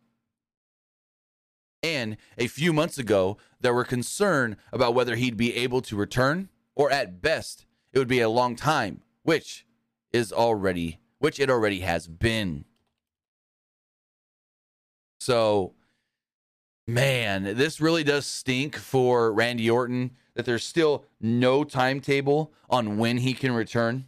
And 1.81 2.15
a 2.37 2.47
few 2.47 2.71
months 2.71 2.97
ago, 2.97 3.37
there 3.59 3.73
were 3.73 3.83
concern 3.83 4.55
about 4.71 4.93
whether 4.93 5.15
he'd 5.15 5.35
be 5.35 5.55
able 5.55 5.81
to 5.81 5.97
return, 5.97 6.49
or 6.75 6.89
at 6.89 7.21
best, 7.21 7.65
it 7.91 7.99
would 7.99 8.07
be 8.07 8.21
a 8.21 8.29
long 8.29 8.55
time, 8.55 9.01
which 9.23 9.65
is 10.13 10.31
already, 10.31 10.99
which 11.19 11.39
it 11.39 11.49
already 11.49 11.81
has 11.81 12.07
been. 12.07 12.63
So, 15.23 15.71
man, 16.85 17.43
this 17.55 17.79
really 17.79 18.03
does 18.03 18.25
stink 18.25 18.75
for 18.75 19.31
Randy 19.31 19.69
Orton 19.69 20.11
that 20.33 20.43
there's 20.43 20.65
still 20.65 21.05
no 21.21 21.63
timetable 21.63 22.51
on 22.69 22.97
when 22.97 23.19
he 23.19 23.33
can 23.33 23.53
return. 23.53 24.03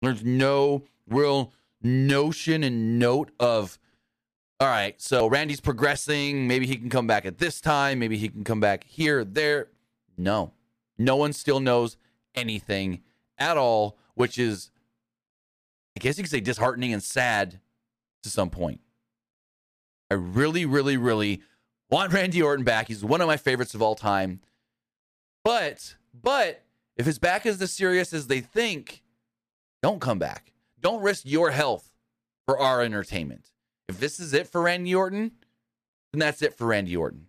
There's 0.00 0.24
no 0.24 0.84
real 1.06 1.52
notion 1.82 2.64
and 2.64 2.98
note 2.98 3.32
of, 3.38 3.78
all 4.60 4.68
right, 4.68 4.98
so 4.98 5.26
Randy's 5.26 5.60
progressing. 5.60 6.48
Maybe 6.48 6.66
he 6.66 6.76
can 6.76 6.88
come 6.88 7.06
back 7.06 7.26
at 7.26 7.36
this 7.36 7.60
time. 7.60 7.98
Maybe 7.98 8.16
he 8.16 8.30
can 8.30 8.44
come 8.44 8.60
back 8.60 8.84
here, 8.84 9.24
there. 9.24 9.68
No, 10.16 10.54
no 10.96 11.16
one 11.16 11.34
still 11.34 11.60
knows 11.60 11.98
anything 12.34 13.02
at 13.36 13.58
all, 13.58 13.98
which 14.14 14.38
is, 14.38 14.70
I 15.94 16.00
guess 16.00 16.16
you 16.16 16.24
could 16.24 16.30
say, 16.30 16.40
disheartening 16.40 16.94
and 16.94 17.02
sad 17.02 17.60
to 18.22 18.30
some 18.30 18.48
point. 18.48 18.80
I 20.10 20.14
really, 20.14 20.64
really, 20.64 20.96
really 20.96 21.42
want 21.90 22.12
Randy 22.12 22.42
Orton 22.42 22.64
back. 22.64 22.88
He's 22.88 23.04
one 23.04 23.20
of 23.20 23.26
my 23.26 23.36
favorites 23.36 23.74
of 23.74 23.82
all 23.82 23.94
time. 23.94 24.40
But, 25.44 25.96
but 26.12 26.64
if 26.96 27.06
his 27.06 27.18
back 27.18 27.46
is 27.46 27.60
as 27.60 27.72
serious 27.72 28.12
as 28.12 28.26
they 28.26 28.40
think, 28.40 29.02
don't 29.82 30.00
come 30.00 30.18
back. 30.18 30.52
Don't 30.80 31.02
risk 31.02 31.22
your 31.24 31.50
health 31.50 31.92
for 32.44 32.58
our 32.58 32.82
entertainment. 32.82 33.50
If 33.88 34.00
this 34.00 34.18
is 34.18 34.32
it 34.32 34.46
for 34.48 34.62
Randy 34.62 34.94
Orton, 34.94 35.32
then 36.12 36.20
that's 36.20 36.42
it 36.42 36.54
for 36.54 36.66
Randy 36.66 36.96
Orton. 36.96 37.26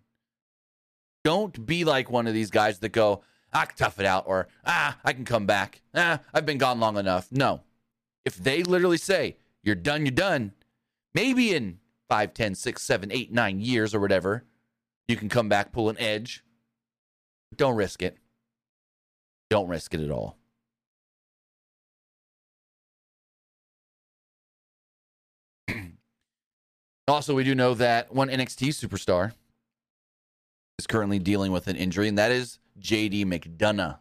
Don't 1.24 1.66
be 1.66 1.84
like 1.84 2.10
one 2.10 2.28
of 2.28 2.34
these 2.34 2.50
guys 2.50 2.80
that 2.80 2.90
go, 2.90 3.22
I 3.52 3.66
can 3.66 3.78
tough 3.78 4.00
it 4.00 4.06
out, 4.06 4.26
or 4.28 4.48
ah, 4.66 4.98
I 5.04 5.13
can 5.13 5.26
come 5.26 5.46
back. 5.46 5.82
Ah, 5.94 6.20
I've 6.34 6.46
been 6.46 6.58
gone 6.58 6.80
long 6.80 6.98
enough. 6.98 7.32
No. 7.32 7.62
If 8.26 8.38
they 8.38 8.63
literally 8.63 8.98
say, 8.98 9.38
you're 9.63 9.76
done, 9.76 10.06
you're 10.06 10.12
done, 10.12 10.54
maybe 11.13 11.54
in 11.54 11.80
five, 12.10 12.34
ten, 12.34 12.56
six, 12.56 12.84
seven, 12.84 13.12
eight, 13.12 13.32
nine 13.32 13.60
years 13.60 13.93
or 13.93 14.00
whatever, 14.00 14.46
you 15.08 15.15
can 15.15 15.30
come 15.30 15.50
back, 15.50 15.72
pull 15.72 15.89
an 15.89 15.98
edge. 16.00 16.43
Don't 17.56 17.76
risk 17.76 18.02
it. 18.02 18.17
Don't 19.50 19.67
risk 19.67 19.93
it 19.93 20.02
at 20.02 20.12
all. 20.12 20.38
also, 27.08 27.34
we 27.34 27.43
do 27.46 27.56
know 27.56 27.74
that 27.74 28.13
one 28.13 28.28
NXT 28.28 28.70
superstar 28.70 29.32
is 30.78 30.88
currently 30.88 31.20
dealing 31.20 31.52
with 31.52 31.67
an 31.67 31.76
injury, 31.78 32.08
and 32.08 32.17
that 32.17 32.32
is 32.32 32.60
JD 32.80 33.26
McDonagh. 33.26 33.98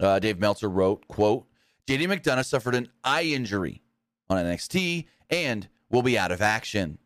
Uh, 0.00 0.18
Dave 0.18 0.38
Meltzer 0.38 0.68
wrote, 0.68 1.08
quote, 1.08 1.46
JD 1.88 2.06
McDonagh 2.06 2.44
suffered 2.44 2.74
an 2.74 2.88
eye 3.02 3.24
injury 3.24 3.82
on 4.28 4.44
NXT 4.44 5.06
and 5.30 5.68
will 5.90 6.02
be 6.02 6.18
out 6.18 6.32
of 6.32 6.42
action. 6.42 6.98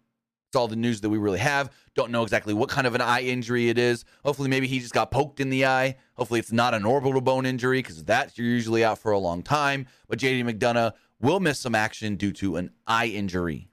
It's 0.48 0.56
all 0.56 0.68
the 0.68 0.76
news 0.76 1.00
that 1.00 1.08
we 1.08 1.16
really 1.16 1.38
have. 1.38 1.70
Don't 1.94 2.10
know 2.10 2.22
exactly 2.22 2.52
what 2.52 2.68
kind 2.68 2.86
of 2.86 2.94
an 2.94 3.00
eye 3.00 3.22
injury 3.22 3.70
it 3.70 3.78
is. 3.78 4.04
Hopefully, 4.22 4.50
maybe 4.50 4.66
he 4.66 4.80
just 4.80 4.92
got 4.92 5.10
poked 5.10 5.40
in 5.40 5.48
the 5.48 5.64
eye. 5.64 5.96
Hopefully, 6.14 6.40
it's 6.40 6.52
not 6.52 6.74
an 6.74 6.84
orbital 6.84 7.22
bone 7.22 7.46
injury 7.46 7.78
because 7.78 8.04
that's 8.04 8.36
you're 8.36 8.46
usually 8.46 8.84
out 8.84 8.98
for 8.98 9.12
a 9.12 9.18
long 9.18 9.42
time. 9.42 9.86
But 10.08 10.18
JD 10.18 10.44
McDonagh 10.44 10.92
will 11.22 11.40
miss 11.40 11.58
some 11.58 11.74
action 11.74 12.16
due 12.16 12.32
to 12.32 12.56
an 12.56 12.70
eye 12.86 13.06
injury. 13.06 13.70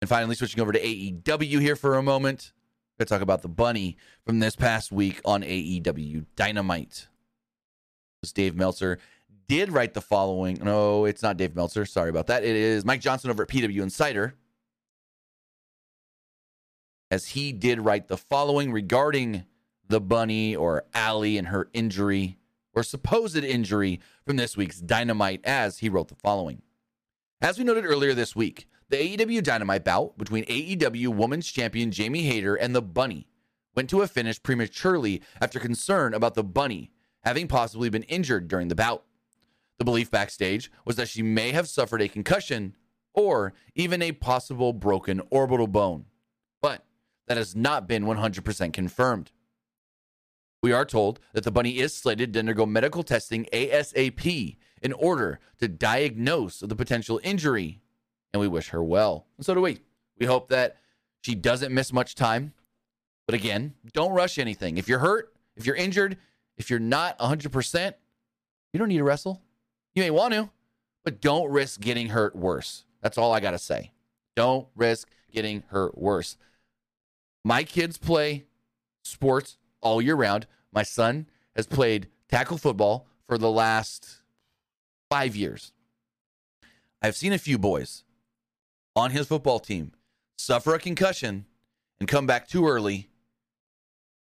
And 0.00 0.08
finally, 0.08 0.34
switching 0.34 0.60
over 0.60 0.72
to 0.72 0.80
AEW 0.80 1.60
here 1.60 1.76
for 1.76 1.96
a 1.96 2.02
moment. 2.02 2.52
Going 2.98 3.06
to 3.06 3.14
talk 3.14 3.22
about 3.22 3.42
the 3.42 3.48
bunny 3.48 3.96
from 4.26 4.40
this 4.40 4.56
past 4.56 4.90
week 4.90 5.20
on 5.24 5.42
AEW 5.42 6.26
Dynamite. 6.34 7.06
It 7.06 8.22
was 8.22 8.32
Dave 8.32 8.56
Meltzer 8.56 8.98
did 9.58 9.70
write 9.70 9.92
the 9.92 10.00
following. 10.00 10.58
No, 10.62 11.04
it's 11.04 11.22
not 11.22 11.36
Dave 11.36 11.54
Meltzer. 11.54 11.84
Sorry 11.84 12.08
about 12.08 12.28
that. 12.28 12.42
It 12.42 12.56
is 12.56 12.86
Mike 12.86 13.02
Johnson 13.02 13.28
over 13.28 13.42
at 13.42 13.50
PW 13.50 13.82
Insider. 13.82 14.34
As 17.10 17.28
he 17.28 17.52
did 17.52 17.82
write 17.82 18.08
the 18.08 18.16
following 18.16 18.72
regarding 18.72 19.44
the 19.86 20.00
bunny 20.00 20.56
or 20.56 20.84
Allie 20.94 21.36
and 21.36 21.48
her 21.48 21.68
injury 21.74 22.38
or 22.72 22.82
supposed 22.82 23.36
injury 23.36 24.00
from 24.24 24.36
this 24.36 24.56
week's 24.56 24.80
Dynamite, 24.80 25.42
as 25.44 25.80
he 25.80 25.90
wrote 25.90 26.08
the 26.08 26.14
following. 26.14 26.62
As 27.42 27.58
we 27.58 27.64
noted 27.64 27.84
earlier 27.84 28.14
this 28.14 28.34
week, 28.34 28.66
the 28.88 28.96
AEW 28.96 29.42
Dynamite 29.42 29.84
bout 29.84 30.16
between 30.16 30.46
AEW 30.46 31.08
Women's 31.08 31.52
Champion 31.52 31.90
Jamie 31.90 32.22
Hayter 32.22 32.54
and 32.54 32.74
the 32.74 32.80
Bunny 32.80 33.28
went 33.76 33.90
to 33.90 34.00
a 34.00 34.06
finish 34.06 34.42
prematurely 34.42 35.20
after 35.42 35.60
concern 35.60 36.14
about 36.14 36.32
the 36.32 36.42
Bunny 36.42 36.90
having 37.22 37.48
possibly 37.48 37.90
been 37.90 38.04
injured 38.04 38.48
during 38.48 38.68
the 38.68 38.74
bout. 38.74 39.04
The 39.82 39.90
belief 39.90 40.12
backstage 40.12 40.70
was 40.84 40.94
that 40.94 41.08
she 41.08 41.24
may 41.24 41.50
have 41.50 41.68
suffered 41.68 42.00
a 42.00 42.06
concussion 42.06 42.76
or 43.14 43.52
even 43.74 44.00
a 44.00 44.12
possible 44.12 44.72
broken 44.72 45.20
orbital 45.28 45.66
bone, 45.66 46.04
but 46.60 46.84
that 47.26 47.36
has 47.36 47.56
not 47.56 47.88
been 47.88 48.04
100% 48.04 48.72
confirmed. 48.72 49.32
We 50.62 50.70
are 50.70 50.84
told 50.84 51.18
that 51.32 51.42
the 51.42 51.50
bunny 51.50 51.80
is 51.80 51.96
slated 51.96 52.32
to 52.32 52.38
undergo 52.38 52.64
medical 52.64 53.02
testing 53.02 53.48
ASAP 53.52 54.56
in 54.80 54.92
order 54.92 55.40
to 55.58 55.66
diagnose 55.66 56.60
the 56.60 56.76
potential 56.76 57.18
injury, 57.24 57.80
and 58.32 58.40
we 58.40 58.46
wish 58.46 58.68
her 58.68 58.84
well. 58.84 59.26
And 59.36 59.44
so 59.44 59.52
do 59.52 59.62
we. 59.62 59.80
We 60.16 60.26
hope 60.26 60.48
that 60.50 60.76
she 61.22 61.34
doesn't 61.34 61.74
miss 61.74 61.92
much 61.92 62.14
time. 62.14 62.52
But 63.26 63.34
again, 63.34 63.74
don't 63.92 64.12
rush 64.12 64.38
anything. 64.38 64.76
If 64.76 64.88
you're 64.88 65.00
hurt, 65.00 65.34
if 65.56 65.66
you're 65.66 65.74
injured, 65.74 66.18
if 66.56 66.70
you're 66.70 66.78
not 66.78 67.18
100%, 67.18 67.94
you 68.72 68.78
don't 68.78 68.88
need 68.88 68.98
to 68.98 69.04
wrestle. 69.04 69.42
You 69.94 70.02
may 70.02 70.10
want 70.10 70.34
to, 70.34 70.50
but 71.04 71.20
don't 71.20 71.50
risk 71.50 71.80
getting 71.80 72.08
hurt 72.08 72.34
worse. 72.34 72.84
That's 73.02 73.18
all 73.18 73.32
I 73.32 73.40
got 73.40 73.50
to 73.50 73.58
say. 73.58 73.92
Don't 74.36 74.66
risk 74.74 75.08
getting 75.30 75.64
hurt 75.68 75.98
worse. 75.98 76.36
My 77.44 77.64
kids 77.64 77.98
play 77.98 78.44
sports 79.04 79.58
all 79.80 80.00
year 80.00 80.14
round. 80.14 80.46
My 80.72 80.82
son 80.82 81.26
has 81.56 81.66
played 81.66 82.08
tackle 82.28 82.56
football 82.56 83.06
for 83.26 83.36
the 83.36 83.50
last 83.50 84.22
five 85.10 85.36
years. 85.36 85.72
I've 87.02 87.16
seen 87.16 87.32
a 87.32 87.38
few 87.38 87.58
boys 87.58 88.04
on 88.94 89.10
his 89.10 89.26
football 89.26 89.58
team 89.58 89.92
suffer 90.38 90.74
a 90.74 90.78
concussion 90.78 91.46
and 91.98 92.08
come 92.08 92.26
back 92.26 92.48
too 92.48 92.66
early 92.66 93.08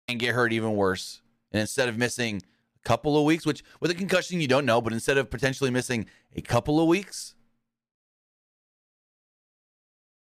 and 0.08 0.18
get 0.18 0.34
hurt 0.34 0.52
even 0.52 0.74
worse. 0.74 1.20
And 1.52 1.60
instead 1.60 1.88
of 1.88 1.98
missing 1.98 2.42
couple 2.84 3.16
of 3.16 3.24
weeks, 3.24 3.44
which 3.44 3.62
with 3.80 3.90
a 3.90 3.94
concussion 3.94 4.40
you 4.40 4.48
don't 4.48 4.64
know, 4.64 4.80
but 4.80 4.92
instead 4.92 5.18
of 5.18 5.30
potentially 5.30 5.70
missing 5.70 6.06
a 6.34 6.40
couple 6.40 6.80
of 6.80 6.86
weeks, 6.86 7.34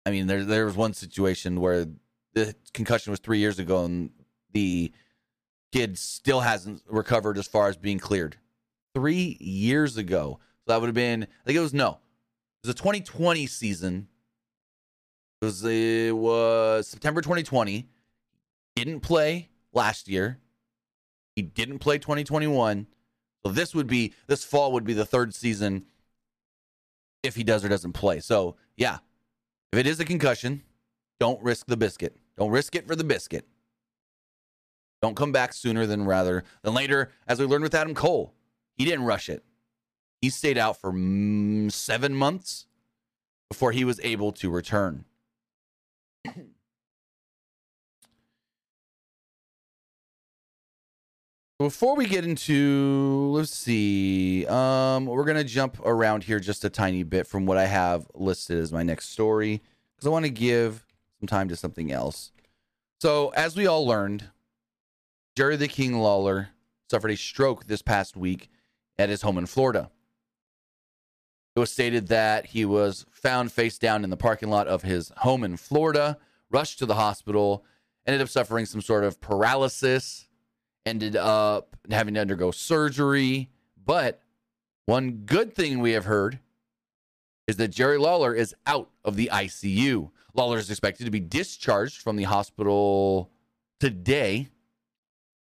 I 0.07 0.11
mean, 0.11 0.27
there 0.27 0.45
there 0.45 0.65
was 0.65 0.77
one 0.77 0.95
situation 0.95 1.61
where 1.61 1.87
the 2.35 2.55
concussion 2.73 3.11
was 3.11 3.21
three 3.21 3.39
years 3.39 3.59
ago, 3.59 3.85
and 3.85 4.11
the 4.53 4.93
kid 5.73 5.99
still 5.99 6.41
hasn't 6.41 6.83
recovered 6.89 7.39
as 7.39 7.47
far 7.47 7.69
as 7.69 7.77
being 7.77 7.99
cleared. 7.99 8.37
Three 8.95 9.37
years 9.41 9.97
ago. 9.97 10.39
So 10.65 10.73
that 10.73 10.81
would 10.81 10.87
have 10.87 10.95
been, 10.95 11.25
I 11.25 11.45
think 11.45 11.57
it 11.57 11.61
was 11.61 11.75
no. 11.75 11.99
It 12.63 12.69
was 12.69 12.71
a 12.71 12.75
2020 12.75 13.47
season. 13.47 14.09
It 15.43 15.45
was, 15.45 15.65
it 15.65 16.17
was 16.17 16.89
September 16.89 17.21
2020. 17.21 17.89
Didn't 18.75 19.01
play 19.01 19.49
last 19.73 20.09
year. 20.09 20.39
He 21.37 21.43
didn't 21.43 21.79
play 21.79 21.99
2021. 21.99 22.87
So 23.45 23.53
this 23.53 23.75
would 23.75 23.87
be, 23.87 24.15
this 24.27 24.43
fall 24.43 24.73
would 24.73 24.85
be 24.85 24.95
the 24.95 25.05
third 25.05 25.35
season 25.35 25.85
if 27.23 27.37
he 27.37 27.45
does 27.45 27.65
or 27.65 27.69
doesn't 27.69 27.93
play. 27.93 28.21
So 28.21 28.57
yeah, 28.77 28.99
if 29.73 29.79
it 29.79 29.87
is 29.87 30.01
a 30.01 30.05
concussion, 30.05 30.63
don't 31.21 31.41
risk 31.43 31.67
the 31.67 31.77
biscuit. 31.77 32.17
Don't 32.37 32.51
risk 32.51 32.75
it 32.75 32.87
for 32.87 32.97
the 32.97 33.05
biscuit. 33.05 33.47
Don't 35.03 35.15
come 35.17 35.33
back 35.33 35.53
sooner 35.53 35.87
than 35.87 36.07
rather 36.07 36.43
than 36.63 36.75
later, 36.75 37.13
as 37.29 37.39
we 37.39 37.47
learned 37.47 37.63
with 37.63 37.75
Adam 37.75 37.95
Cole. 37.95 38.35
He 38.77 38.85
didn't 38.85 39.05
rush 39.05 39.29
it. 39.29 39.45
He 40.21 40.31
stayed 40.31 40.59
out 40.59 40.81
for 40.81 40.93
mm, 40.93 41.71
seven 41.71 42.15
months 42.15 42.67
before 43.51 43.73
he 43.73 43.85
was 43.85 44.01
able 44.03 44.33
to 44.33 44.51
return. 44.51 45.05
Before 51.59 51.97
we 51.97 52.05
get 52.05 52.27
into, 52.27 53.31
let's 53.33 53.51
see, 53.51 54.45
um, 54.45 55.07
we're 55.07 55.25
gonna 55.25 55.43
jump 55.43 55.81
around 55.87 56.25
here 56.25 56.39
just 56.39 56.67
a 56.67 56.69
tiny 56.69 57.03
bit 57.03 57.27
from 57.27 57.47
what 57.47 57.57
I 57.57 57.65
have 57.65 58.07
listed 58.13 58.59
as 58.59 58.73
my 58.73 58.83
next 58.83 59.09
story 59.09 59.63
because 59.95 60.07
I 60.07 60.11
want 60.11 60.27
to 60.27 60.31
give 60.31 60.85
some 61.19 61.27
time 61.27 61.49
to 61.49 61.57
something 61.57 61.91
else. 61.91 62.31
So, 63.01 63.31
as 63.31 63.57
we 63.57 63.67
all 63.67 63.87
learned, 63.87 64.25
Jerry 65.35 65.57
the 65.57 65.67
King 65.67 65.99
Lawler 65.99 66.51
suffered 66.91 67.11
a 67.11 67.17
stroke 67.17 67.65
this 67.65 67.81
past 67.81 68.19
week 68.19 68.51
at 68.99 69.09
his 69.09 69.23
home 69.23 69.39
in 69.39 69.47
Florida. 69.47 69.91
It 71.55 71.61
was 71.61 71.73
stated 71.73 72.09
that 72.09 72.49
he 72.49 72.67
was 72.67 73.07
found 73.11 73.51
face 73.51 73.79
down 73.79 74.05
in 74.05 74.11
the 74.11 74.19
parking 74.19 74.51
lot 74.51 74.69
of 74.69 74.83
his 74.83 75.11
home 75.19 75.43
in 75.43 75.57
Florida, 75.57 76.19
rushed 76.51 76.79
to 76.81 76.87
the 76.87 76.97
hospital, 76.97 77.65
ended 78.07 78.21
up 78.21 78.29
suffering 78.29 78.67
some 78.67 78.83
sort 78.83 79.05
of 79.05 79.23
paralysis, 79.23 80.29
ended 80.87 81.17
up 81.17 81.77
having 81.91 82.15
to 82.15 82.21
undergo 82.21 82.51
surgery. 82.53 83.51
But 83.85 84.23
one 84.87 85.23
good 85.27 85.55
thing 85.55 85.81
we 85.81 85.93
have 85.93 86.05
heard 86.05 86.39
is 87.47 87.57
that 87.57 87.69
Jerry 87.69 87.99
Lawler 87.99 88.35
is 88.35 88.55
out 88.67 88.89
of 89.05 89.17
the 89.17 89.29
ICU. 89.33 90.11
Lawler 90.35 90.59
is 90.59 90.71
expected 90.71 91.05
to 91.05 91.11
be 91.11 91.21
discharged 91.21 92.01
from 92.01 92.17
the 92.17 92.25
hospital 92.25 93.31
today 93.81 94.49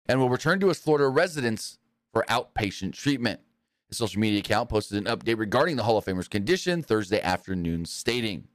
and 0.09 0.21
will 0.21 0.29
return 0.29 0.61
to 0.61 0.69
his 0.69 0.79
Florida 0.79 1.09
residence 1.09 1.79
for 2.13 2.25
outpatient 2.29 2.93
treatment. 2.93 3.41
His 3.89 3.99
social 3.99 4.21
media 4.21 4.41
account 4.41 4.69
posted 4.69 4.99
an 4.99 5.17
update 5.17 5.39
regarding 5.39 5.77
the 5.77 5.85
Hall 5.85 5.99
of 5.99 6.05
Famer's 6.05 6.29
condition 6.29 6.83
Thursday 6.83 7.21
afternoon, 7.21 7.85
stating 7.85 8.49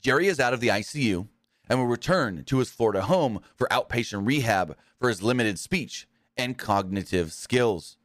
Jerry 0.00 0.26
is 0.26 0.40
out 0.40 0.52
of 0.52 0.60
the 0.60 0.68
ICU 0.68 1.28
and 1.68 1.78
will 1.78 1.86
return 1.86 2.44
to 2.44 2.58
his 2.58 2.70
Florida 2.70 3.02
home 3.02 3.40
for 3.54 3.68
outpatient 3.70 4.26
rehab 4.26 4.76
for 4.98 5.08
his 5.08 5.22
limited 5.22 5.58
speech 5.58 6.06
and 6.36 6.58
cognitive 6.58 7.32
skills. 7.32 7.96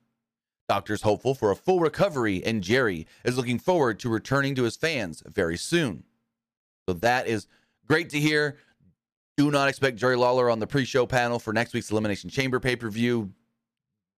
Doctors 0.68 1.04
hopeful 1.04 1.34
for 1.34 1.50
a 1.50 1.56
full 1.56 1.80
recovery, 1.80 2.44
and 2.44 2.62
Jerry 2.62 3.08
is 3.24 3.38
looking 3.38 3.58
forward 3.60 4.00
to 4.00 4.10
returning 4.10 4.54
to 4.56 4.64
his 4.64 4.76
fans 4.76 5.24
very 5.26 5.58
soon. 5.58 6.04
So 6.88 6.94
that 6.94 7.28
is 7.28 7.48
great 7.88 8.10
to 8.10 8.20
hear. 8.20 8.58
Do 9.38 9.50
not 9.52 9.70
expect 9.70 9.98
Jerry 9.98 10.18
Lawler 10.18 10.50
on 10.50 10.60
the 10.60 10.68
pre 10.68 10.84
show 10.84 11.06
panel 11.06 11.40
for 11.40 11.54
next 11.54 11.74
week's 11.74 11.92
Elimination 11.92 12.30
Chamber 12.30 12.60
pay 12.60 12.76
per 12.76 12.90
view. 12.90 13.32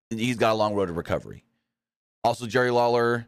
He's 0.09 0.37
got 0.37 0.53
a 0.53 0.55
long 0.55 0.73
road 0.73 0.87
to 0.87 0.93
recovery. 0.93 1.43
Also, 2.23 2.47
Jerry 2.47 2.71
Lawler, 2.71 3.27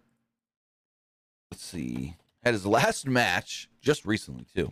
let's 1.51 1.63
see, 1.63 2.15
had 2.43 2.53
his 2.53 2.65
last 2.65 3.07
match 3.07 3.69
just 3.81 4.05
recently, 4.05 4.45
too. 4.55 4.71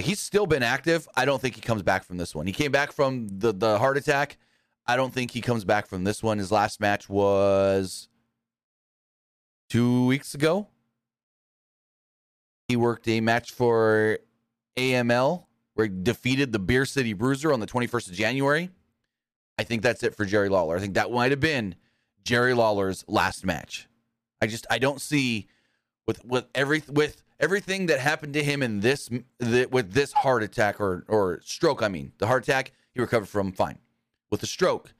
He's 0.00 0.20
still 0.20 0.46
been 0.46 0.62
active. 0.62 1.08
I 1.16 1.24
don't 1.24 1.40
think 1.40 1.54
he 1.54 1.60
comes 1.60 1.82
back 1.82 2.04
from 2.04 2.16
this 2.16 2.34
one. 2.34 2.46
He 2.46 2.52
came 2.52 2.72
back 2.72 2.92
from 2.92 3.28
the, 3.28 3.52
the 3.52 3.78
heart 3.78 3.96
attack. 3.96 4.38
I 4.86 4.96
don't 4.96 5.12
think 5.12 5.30
he 5.30 5.40
comes 5.40 5.64
back 5.64 5.86
from 5.86 6.04
this 6.04 6.22
one. 6.22 6.38
His 6.38 6.50
last 6.50 6.80
match 6.80 7.08
was 7.08 8.08
two 9.68 10.06
weeks 10.06 10.34
ago. 10.34 10.68
He 12.68 12.76
worked 12.76 13.08
a 13.08 13.20
match 13.20 13.52
for 13.52 14.18
AML 14.76 15.44
where 15.74 15.86
he 15.86 15.92
defeated 16.02 16.52
the 16.52 16.58
Beer 16.58 16.84
City 16.84 17.12
Bruiser 17.12 17.52
on 17.52 17.60
the 17.60 17.66
21st 17.66 18.08
of 18.08 18.14
January. 18.14 18.70
I 19.58 19.64
think 19.64 19.82
that's 19.82 20.02
it 20.02 20.14
for 20.14 20.24
Jerry 20.24 20.48
Lawler. 20.48 20.76
I 20.76 20.80
think 20.80 20.94
that 20.94 21.10
might 21.10 21.30
have 21.30 21.40
been 21.40 21.74
Jerry 22.24 22.54
Lawler's 22.54 23.04
last 23.08 23.44
match. 23.44 23.88
I 24.40 24.46
just 24.46 24.66
I 24.70 24.78
don't 24.78 25.00
see 25.00 25.48
with 26.06 26.24
with 26.24 26.46
every 26.54 26.82
with 26.88 27.22
everything 27.40 27.86
that 27.86 27.98
happened 27.98 28.34
to 28.34 28.44
him 28.44 28.62
in 28.62 28.80
this 28.80 29.08
the, 29.38 29.66
with 29.70 29.92
this 29.92 30.12
heart 30.12 30.42
attack 30.42 30.80
or 30.80 31.04
or 31.08 31.40
stroke. 31.42 31.82
I 31.82 31.88
mean, 31.88 32.12
the 32.18 32.26
heart 32.26 32.44
attack 32.44 32.72
he 32.94 33.00
recovered 33.00 33.28
from 33.28 33.52
fine. 33.52 33.78
With 34.30 34.40
the 34.40 34.46
stroke, 34.46 34.94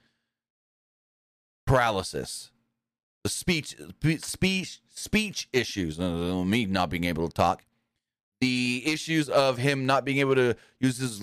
paralysis, 1.66 2.50
the 3.22 3.30
speech 3.30 3.76
speech 4.18 4.80
speech 4.88 5.48
issues, 5.52 6.00
uh, 6.00 6.44
me 6.44 6.66
not 6.66 6.90
being 6.90 7.04
able 7.04 7.28
to 7.28 7.32
talk, 7.32 7.64
the 8.40 8.82
issues 8.86 9.28
of 9.28 9.58
him 9.58 9.86
not 9.86 10.04
being 10.04 10.18
able 10.18 10.34
to 10.34 10.56
use 10.80 10.98
his 10.98 11.22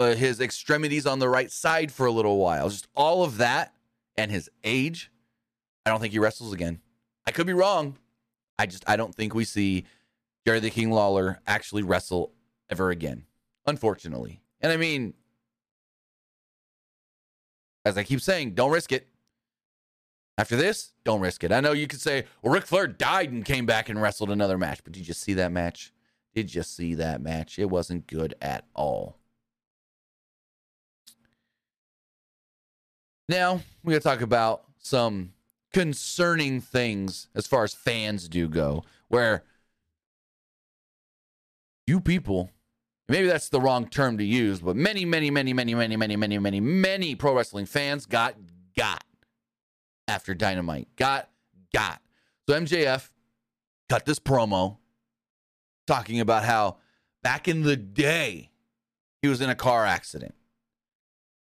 uh, 0.00 0.14
his 0.14 0.40
extremities 0.40 1.06
on 1.06 1.20
the 1.20 1.28
right 1.28 1.50
side 1.50 1.92
for 1.92 2.06
a 2.06 2.12
little 2.12 2.38
while, 2.38 2.68
just 2.68 2.88
all 2.94 3.22
of 3.22 3.38
that, 3.38 3.72
and 4.16 4.30
his 4.30 4.50
age. 4.64 5.10
I 5.86 5.90
don't 5.90 6.00
think 6.00 6.12
he 6.12 6.18
wrestles 6.18 6.52
again. 6.52 6.80
I 7.26 7.30
could 7.30 7.46
be 7.46 7.52
wrong. 7.52 7.96
I 8.58 8.66
just 8.66 8.84
I 8.88 8.96
don't 8.96 9.14
think 9.14 9.34
we 9.34 9.44
see 9.44 9.84
Jerry 10.46 10.60
the 10.60 10.70
King 10.70 10.90
Lawler 10.90 11.40
actually 11.46 11.82
wrestle 11.82 12.32
ever 12.70 12.90
again, 12.90 13.24
unfortunately. 13.66 14.42
And 14.60 14.72
I 14.72 14.76
mean, 14.76 15.14
as 17.84 17.96
I 17.96 18.04
keep 18.04 18.20
saying, 18.20 18.54
don't 18.54 18.70
risk 18.70 18.92
it. 18.92 19.08
After 20.38 20.56
this, 20.56 20.92
don't 21.04 21.20
risk 21.20 21.44
it. 21.44 21.52
I 21.52 21.60
know 21.60 21.72
you 21.72 21.86
could 21.86 22.00
say, 22.00 22.24
well, 22.40 22.54
Ric 22.54 22.66
Flair 22.66 22.86
died 22.86 23.30
and 23.30 23.44
came 23.44 23.66
back 23.66 23.88
and 23.88 24.00
wrestled 24.00 24.30
another 24.30 24.56
match, 24.56 24.82
but 24.82 24.92
did 24.92 25.06
you 25.06 25.14
see 25.14 25.34
that 25.34 25.52
match? 25.52 25.92
Did 26.34 26.54
you 26.54 26.62
see 26.62 26.94
that 26.94 27.20
match? 27.20 27.58
It 27.58 27.68
wasn't 27.68 28.06
good 28.06 28.34
at 28.40 28.64
all. 28.74 29.18
Now, 33.28 33.60
we're 33.84 33.92
going 33.92 34.00
to 34.00 34.08
talk 34.08 34.20
about 34.22 34.64
some 34.78 35.32
concerning 35.72 36.60
things 36.60 37.28
as 37.34 37.46
far 37.46 37.64
as 37.64 37.74
fans 37.74 38.28
do 38.28 38.48
go, 38.48 38.84
where 39.08 39.44
you 41.86 42.00
people, 42.00 42.50
maybe 43.08 43.26
that's 43.26 43.48
the 43.48 43.60
wrong 43.60 43.88
term 43.88 44.18
to 44.18 44.24
use, 44.24 44.60
but 44.60 44.76
many, 44.76 45.04
many, 45.04 45.30
many, 45.30 45.52
many, 45.52 45.74
many, 45.74 45.96
many, 45.96 46.16
many, 46.16 46.38
many, 46.38 46.60
many 46.60 47.14
pro 47.14 47.34
wrestling 47.34 47.66
fans 47.66 48.06
got 48.06 48.34
got 48.76 49.04
after 50.08 50.34
Dynamite. 50.34 50.88
Got 50.96 51.28
got. 51.74 52.00
So 52.48 52.58
MJF 52.58 53.10
cut 53.88 54.04
this 54.04 54.18
promo 54.18 54.78
talking 55.86 56.20
about 56.20 56.44
how 56.44 56.78
back 57.22 57.48
in 57.48 57.62
the 57.62 57.76
day 57.76 58.50
he 59.20 59.28
was 59.28 59.40
in 59.40 59.50
a 59.50 59.54
car 59.54 59.86
accident. 59.86 60.34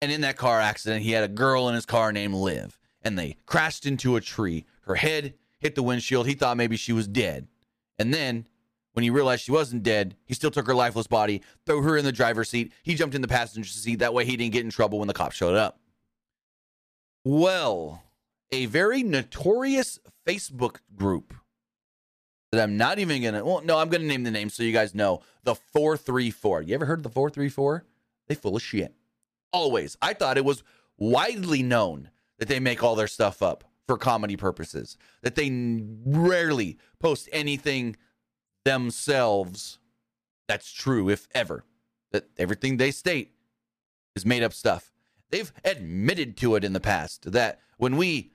And 0.02 0.12
in 0.12 0.22
that 0.22 0.36
car 0.36 0.60
accident, 0.60 1.04
he 1.04 1.12
had 1.12 1.24
a 1.24 1.28
girl 1.28 1.70
in 1.70 1.76
his 1.76 1.86
car 1.86 2.12
named 2.12 2.34
Liv, 2.34 2.80
and 3.04 3.18
they 3.18 3.38
crashed 3.46 3.86
into 3.86 4.16
a 4.16 4.22
tree. 4.22 4.66
Her 4.82 4.96
head 4.96 5.36
hit 5.60 5.76
the 5.76 5.84
windshield. 5.84 6.28
He 6.28 6.34
thought 6.34 6.58
maybe 6.58 6.76
she 6.76 6.92
was 6.92 7.08
dead. 7.08 7.48
And 8.00 8.12
then 8.12 8.48
when 8.94 9.04
he 9.04 9.10
realized 9.10 9.44
she 9.44 9.52
wasn't 9.52 9.84
dead, 9.84 10.16
he 10.26 10.34
still 10.34 10.52
took 10.52 10.68
her 10.68 10.76
lifeless 10.76 11.08
body, 11.08 11.42
threw 11.66 11.82
her 11.82 11.98
in 11.98 12.06
the 12.06 12.12
driver's 12.12 12.50
seat. 12.50 12.74
He 12.84 12.96
jumped 12.96 13.16
in 13.16 13.22
the 13.22 13.28
passenger 13.28 13.70
seat. 13.70 14.00
That 14.00 14.14
way 14.14 14.26
he 14.26 14.36
didn't 14.36 14.54
get 14.54 14.66
in 14.66 14.72
trouble 14.72 15.00
when 15.00 15.08
the 15.08 15.14
cops 15.14 15.36
showed 15.36 15.56
up. 15.56 15.80
Well, 17.24 18.04
a 18.52 18.66
very 18.66 19.04
notorious 19.04 20.00
Facebook 20.28 20.78
group 20.96 21.34
that 22.52 22.62
I'm 22.62 22.78
not 22.78 23.00
even 23.00 23.22
gonna. 23.22 23.46
Well, 23.46 23.62
no, 23.64 23.78
I'm 23.78 23.90
gonna 23.90 24.04
name 24.04 24.24
the 24.24 24.32
name 24.32 24.50
so 24.50 24.64
you 24.64 24.74
guys 24.74 24.94
know. 24.94 25.22
The 25.44 25.56
four 25.56 25.96
three 25.96 26.32
four. 26.32 26.62
You 26.62 26.76
ever 26.76 26.86
heard 26.86 27.00
of 27.00 27.04
the 27.04 27.10
four 27.10 27.30
three 27.30 27.50
four? 27.50 27.86
They 28.28 28.36
full 28.36 28.56
of 28.56 28.62
shit. 28.62 28.94
Always. 29.54 29.98
I 30.02 30.14
thought 30.14 30.38
it 30.38 30.46
was 30.46 30.64
widely 30.98 31.64
known 31.64 32.10
that 32.40 32.48
they 32.48 32.60
make 32.60 32.84
all 32.84 32.96
their 32.96 33.08
stuff 33.08 33.42
up 33.42 33.64
for 33.88 33.98
comedy 33.98 34.36
purposes. 34.36 34.98
That 35.22 35.36
they 35.36 35.82
rarely 36.06 36.78
post 37.00 37.30
anything 37.32 37.96
themselves 38.66 39.80
that's 40.52 40.74
true, 40.74 41.08
if 41.08 41.30
ever. 41.34 41.64
That 42.12 42.28
everything 42.38 42.76
they 42.76 42.92
state 42.92 43.32
is 44.18 44.26
made 44.26 44.44
up 44.44 44.52
stuff. 44.52 44.92
They've 45.30 45.54
admitted 45.64 46.36
to 46.38 46.56
it 46.56 46.66
in 46.66 46.74
the 46.74 46.82
past 46.82 47.32
that 47.32 47.62
when 47.78 47.96
we 47.96 48.32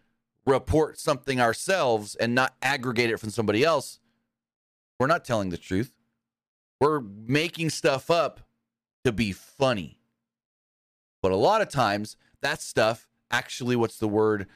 report 0.46 0.98
something 0.98 1.42
ourselves 1.42 2.14
and 2.14 2.34
not 2.34 2.54
aggregate 2.62 3.10
it 3.10 3.20
from 3.20 3.28
somebody 3.28 3.64
else, 3.64 3.98
we're 4.98 5.08
not 5.08 5.26
telling 5.26 5.50
the 5.50 5.58
truth. 5.58 5.94
We're 6.80 7.00
making 7.00 7.68
stuff 7.68 8.10
up 8.10 8.40
to 9.04 9.12
be 9.12 9.32
funny. 9.32 10.00
But 11.20 11.32
a 11.32 11.36
lot 11.36 11.60
of 11.60 11.68
times, 11.68 12.16
that 12.40 12.62
stuff 12.62 13.08
actually, 13.30 13.76
what's 13.76 13.98
the 13.98 14.08
word? 14.08 14.46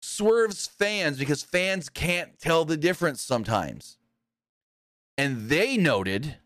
Swerves 0.00 0.66
fans 0.66 1.18
because 1.18 1.44
fans 1.44 1.88
can't 1.88 2.36
tell 2.40 2.64
the 2.64 2.76
difference 2.76 3.22
sometimes. 3.22 3.96
And 5.16 5.48
they 5.48 5.76
noted 5.76 6.36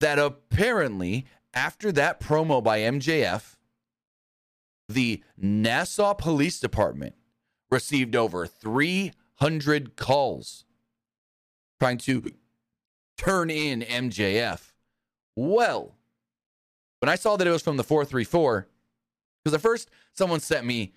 that 0.00 0.18
apparently, 0.18 1.26
after 1.54 1.92
that 1.92 2.20
promo 2.20 2.62
by 2.62 2.80
MJF, 2.80 3.56
the 4.88 5.22
Nassau 5.36 6.14
Police 6.14 6.58
Department 6.58 7.14
received 7.70 8.16
over 8.16 8.46
300 8.46 9.96
calls 9.96 10.64
trying 11.80 11.98
to 11.98 12.32
turn 13.16 13.50
in 13.50 13.80
MJF. 13.80 14.72
Well, 15.36 15.94
when 17.00 17.08
I 17.08 17.16
saw 17.16 17.36
that 17.36 17.46
it 17.46 17.50
was 17.50 17.62
from 17.62 17.76
the 17.76 17.84
434, 17.84 18.68
because 19.42 19.54
at 19.54 19.60
first 19.60 19.88
someone 20.12 20.40
sent 20.40 20.66
me 20.66 20.92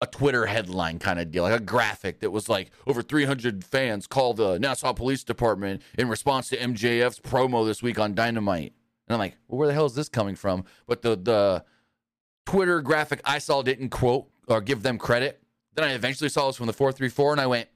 a 0.00 0.06
Twitter 0.06 0.46
headline 0.46 0.98
kind 0.98 1.20
of 1.20 1.30
deal, 1.30 1.42
like 1.42 1.60
a 1.60 1.62
graphic 1.62 2.20
that 2.20 2.30
was 2.30 2.48
like 2.48 2.70
over 2.86 3.02
300 3.02 3.64
fans 3.64 4.06
called 4.06 4.38
the 4.38 4.58
Nassau 4.58 4.92
Police 4.92 5.24
Department 5.24 5.82
in 5.98 6.08
response 6.08 6.48
to 6.48 6.56
MJF's 6.56 7.20
promo 7.20 7.66
this 7.66 7.82
week 7.82 7.98
on 7.98 8.14
Dynamite. 8.14 8.72
And 9.06 9.14
I'm 9.14 9.18
like, 9.18 9.36
well, 9.48 9.58
where 9.58 9.68
the 9.68 9.74
hell 9.74 9.86
is 9.86 9.94
this 9.94 10.08
coming 10.08 10.36
from? 10.36 10.64
But 10.86 11.02
the 11.02 11.16
the 11.16 11.64
Twitter 12.46 12.80
graphic 12.80 13.20
I 13.24 13.38
saw 13.38 13.62
didn't 13.62 13.90
quote 13.90 14.28
or 14.48 14.60
give 14.60 14.82
them 14.82 14.98
credit. 14.98 15.42
Then 15.74 15.84
I 15.84 15.92
eventually 15.92 16.30
saw 16.30 16.46
this 16.46 16.56
from 16.56 16.66
the 16.66 16.72
434 16.72 17.32
and 17.32 17.40
I 17.40 17.46
went, 17.46 17.68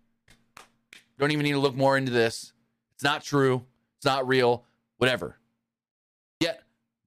don't 1.18 1.30
even 1.30 1.44
need 1.44 1.52
to 1.52 1.60
look 1.60 1.76
more 1.76 1.96
into 1.96 2.10
this. 2.10 2.52
It's 2.94 3.04
not 3.04 3.22
true. 3.22 3.66
It's 3.98 4.06
not 4.06 4.26
real. 4.26 4.64
Whatever. 4.96 5.38
Yet 6.40 6.62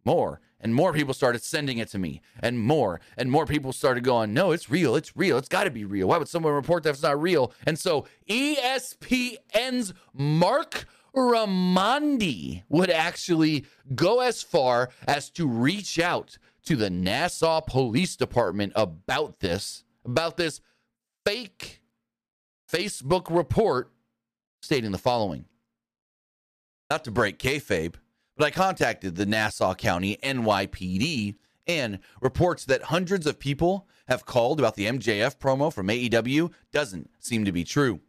more 0.06 0.40
and 0.60 0.74
more 0.74 0.94
people 0.94 1.14
started 1.14 1.44
sending 1.44 1.78
it 1.78 1.90
to 1.90 2.00
me, 2.00 2.22
and 2.40 2.60
more 2.60 3.00
and 3.18 3.30
more 3.30 3.46
people 3.46 3.74
started 3.74 4.04
going, 4.04 4.34
No, 4.34 4.52
it's 4.52 4.70
real. 4.70 4.96
It's 4.96 5.16
real. 5.16 5.38
It's 5.38 5.50
got 5.50 5.66
to 5.66 5.72
be 5.72 5.86
real. 5.86 6.08
Why 6.08 6.18
would 6.18 6.28
someone 6.28 6.54
report 6.54 6.84
that 6.84 6.92
it's 6.92 7.04
not 7.04 7.22
real? 7.22 7.52
And 7.66 7.78
so 7.78 8.06
ESPN's 8.30 9.94
Mark 10.14 10.86
Raimondi 11.16 12.64
would 12.70 12.90
actually 12.90 13.66
go 13.96 14.20
as 14.20 14.44
far 14.44 14.90
as 15.08 15.30
to 15.32 15.48
reach 15.48 16.00
out 16.00 16.38
to 16.66 16.76
the 16.76 16.90
Nassau 16.90 17.62
Police 17.62 18.16
Department 18.16 18.74
about 18.76 19.40
this, 19.40 19.84
about 20.06 20.38
this 20.38 20.62
fake 21.26 21.82
Facebook 22.72 23.34
report 23.34 23.92
stating 24.62 24.92
the 24.92 24.98
following. 24.98 25.46
Not 26.90 27.04
to 27.06 27.12
break 27.12 27.40
kayfabe, 27.40 27.96
but 28.38 28.46
I 28.46 28.52
contacted 28.52 29.16
the 29.16 29.26
Nassau 29.26 29.74
County 29.74 30.18
NYPD 30.24 31.36
and 31.68 32.00
reports 32.22 32.66
that 32.66 32.84
hundreds 32.84 33.26
of 33.28 33.40
people 33.40 33.88
have 34.08 34.26
called 34.26 34.60
about 34.60 34.76
the 34.76 34.86
MJF 34.86 35.38
promo 35.38 35.74
from 35.74 35.88
AEW 35.88 36.52
doesn't 36.72 37.10
seem 37.20 37.44
to 37.44 37.52
be 37.52 37.64
true. 37.64 38.00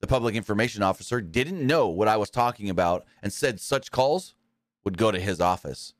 The 0.00 0.06
public 0.06 0.34
information 0.34 0.82
officer 0.82 1.20
didn't 1.20 1.64
know 1.64 1.88
what 1.88 2.08
I 2.08 2.16
was 2.16 2.30
talking 2.30 2.68
about 2.68 3.04
and 3.22 3.32
said 3.32 3.60
such 3.60 3.90
calls 3.90 4.34
would 4.84 4.98
go 4.98 5.10
to 5.10 5.20
his 5.20 5.40
office. 5.40 5.94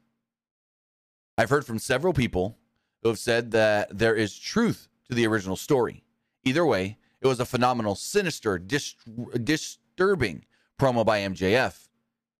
I've 1.39 1.51
heard 1.51 1.65
from 1.65 1.79
several 1.79 2.13
people 2.13 2.59
who 3.03 3.09
have 3.11 3.19
said 3.19 3.51
that 3.53 3.97
there 3.97 4.15
is 4.15 4.39
truth 4.39 4.89
to 5.09 5.15
the 5.15 5.27
original 5.27 5.57
story. 5.57 6.05
Either 6.45 6.67
way, 6.67 6.99
it 7.21 7.27
was 7.27 7.41
a 7.41 7.47
phenomenal, 7.47 7.95
sinister, 7.95 8.59
dist- 8.59 8.97
disturbing 9.43 10.45
promo 10.79 11.05
by 11.05 11.21
MJF. 11.21 11.89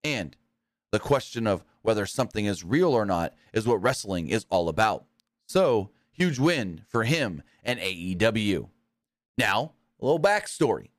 And 0.03 0.37
the 0.95 1.01
question 1.01 1.49
of 1.49 1.65
whether 1.83 2.07
something 2.07 2.47
is 2.47 2.63
real 2.63 2.93
or 2.93 3.05
not 3.05 3.35
is 3.53 3.67
what 3.67 3.83
wrestling 3.83 4.29
is 4.29 4.47
all 4.49 4.69
about. 4.69 5.05
So, 5.45 5.91
huge 6.13 6.39
win 6.39 6.83
for 6.89 7.03
him 7.03 7.43
and 7.65 7.81
AEW. 7.81 8.69
Now, 9.37 9.73
a 10.01 10.05
little 10.05 10.21
backstory. 10.21 10.91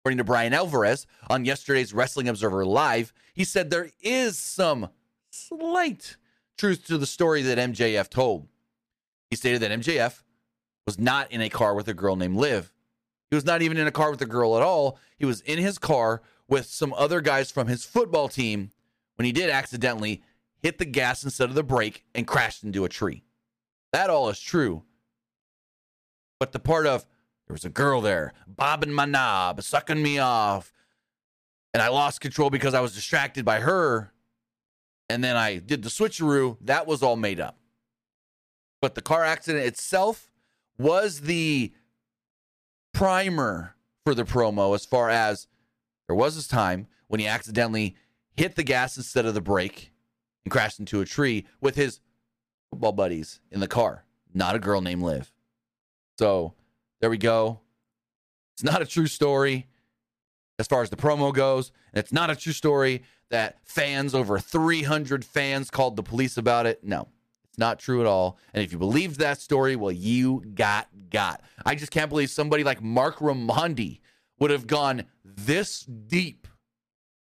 According 0.00 0.18
to 0.18 0.24
Bryan 0.24 0.52
Alvarez 0.52 1.06
on 1.30 1.44
yesterday's 1.44 1.94
Wrestling 1.94 2.28
Observer 2.28 2.66
Live, 2.66 3.12
he 3.32 3.44
said 3.44 3.70
there 3.70 3.90
is 4.00 4.36
some 4.36 4.88
slight 5.30 6.16
truth 6.58 6.84
to 6.88 6.98
the 6.98 7.06
story 7.06 7.42
that 7.42 7.58
MJF 7.58 8.08
told. 8.08 8.48
He 9.30 9.36
stated 9.36 9.62
that 9.62 9.70
MJF 9.70 10.24
was 10.84 10.98
not 10.98 11.30
in 11.30 11.40
a 11.40 11.48
car 11.48 11.76
with 11.76 11.86
a 11.86 11.94
girl 11.94 12.16
named 12.16 12.36
Liv. 12.36 12.72
He 13.30 13.36
was 13.36 13.44
not 13.44 13.62
even 13.62 13.78
in 13.78 13.86
a 13.86 13.92
car 13.92 14.10
with 14.10 14.20
a 14.20 14.26
girl 14.26 14.56
at 14.56 14.62
all. 14.62 14.98
He 15.16 15.24
was 15.24 15.42
in 15.42 15.60
his 15.60 15.78
car 15.78 16.22
with 16.48 16.66
some 16.66 16.92
other 16.94 17.20
guys 17.20 17.52
from 17.52 17.68
his 17.68 17.84
football 17.84 18.28
team 18.28 18.72
when 19.16 19.26
he 19.26 19.32
did 19.32 19.50
accidentally 19.50 20.22
hit 20.62 20.78
the 20.78 20.84
gas 20.84 21.24
instead 21.24 21.48
of 21.48 21.54
the 21.54 21.62
brake 21.62 22.04
and 22.14 22.26
crashed 22.26 22.64
into 22.64 22.84
a 22.84 22.88
tree. 22.88 23.24
That 23.92 24.10
all 24.10 24.28
is 24.28 24.40
true. 24.40 24.84
But 26.38 26.52
the 26.52 26.58
part 26.58 26.86
of 26.86 27.06
there 27.46 27.54
was 27.54 27.64
a 27.64 27.70
girl 27.70 28.00
there 28.00 28.32
bobbing 28.46 28.92
my 28.92 29.04
knob, 29.04 29.62
sucking 29.62 30.02
me 30.02 30.18
off, 30.18 30.72
and 31.74 31.82
I 31.82 31.88
lost 31.88 32.20
control 32.20 32.50
because 32.50 32.74
I 32.74 32.80
was 32.80 32.94
distracted 32.94 33.44
by 33.44 33.60
her, 33.60 34.12
and 35.08 35.22
then 35.22 35.36
I 35.36 35.58
did 35.58 35.82
the 35.82 35.88
switcheroo, 35.88 36.56
that 36.62 36.86
was 36.86 37.02
all 37.02 37.16
made 37.16 37.40
up. 37.40 37.58
But 38.80 38.94
the 38.94 39.02
car 39.02 39.24
accident 39.24 39.66
itself 39.66 40.30
was 40.78 41.22
the 41.22 41.72
primer 42.92 43.74
for 44.04 44.14
the 44.14 44.24
promo 44.24 44.74
as 44.74 44.84
far 44.84 45.10
as 45.10 45.46
there 46.08 46.16
was 46.16 46.34
this 46.34 46.48
time 46.48 46.88
when 47.08 47.20
he 47.20 47.26
accidentally 47.26 47.96
hit 48.36 48.56
the 48.56 48.62
gas 48.62 48.96
instead 48.96 49.26
of 49.26 49.34
the 49.34 49.40
brake 49.40 49.92
and 50.44 50.52
crashed 50.52 50.78
into 50.78 51.00
a 51.00 51.04
tree 51.04 51.46
with 51.60 51.74
his 51.76 52.00
football 52.70 52.92
buddies 52.92 53.40
in 53.50 53.60
the 53.60 53.68
car, 53.68 54.04
not 54.32 54.56
a 54.56 54.58
girl 54.58 54.80
named 54.80 55.02
Liv. 55.02 55.32
So 56.18 56.54
there 57.00 57.10
we 57.10 57.18
go. 57.18 57.60
It's 58.54 58.64
not 58.64 58.82
a 58.82 58.86
true 58.86 59.06
story 59.06 59.68
as 60.58 60.66
far 60.66 60.82
as 60.82 60.90
the 60.90 60.96
promo 60.96 61.32
goes. 61.32 61.72
And 61.92 62.00
it's 62.00 62.12
not 62.12 62.30
a 62.30 62.36
true 62.36 62.52
story 62.52 63.02
that 63.30 63.58
fans, 63.64 64.14
over 64.14 64.38
300 64.38 65.24
fans, 65.24 65.70
called 65.70 65.96
the 65.96 66.02
police 66.02 66.36
about 66.36 66.66
it. 66.66 66.84
No, 66.84 67.08
it's 67.48 67.58
not 67.58 67.78
true 67.78 68.00
at 68.00 68.06
all. 68.06 68.38
And 68.54 68.62
if 68.62 68.72
you 68.72 68.78
believed 68.78 69.18
that 69.18 69.40
story, 69.40 69.74
well, 69.74 69.92
you 69.92 70.44
got 70.54 70.88
got. 71.10 71.42
I 71.64 71.74
just 71.74 71.90
can't 71.90 72.08
believe 72.08 72.30
somebody 72.30 72.62
like 72.62 72.82
Mark 72.82 73.18
Raimondi 73.18 74.00
would 74.38 74.50
have 74.50 74.66
gone 74.66 75.04
this 75.24 75.80
deep 75.80 76.41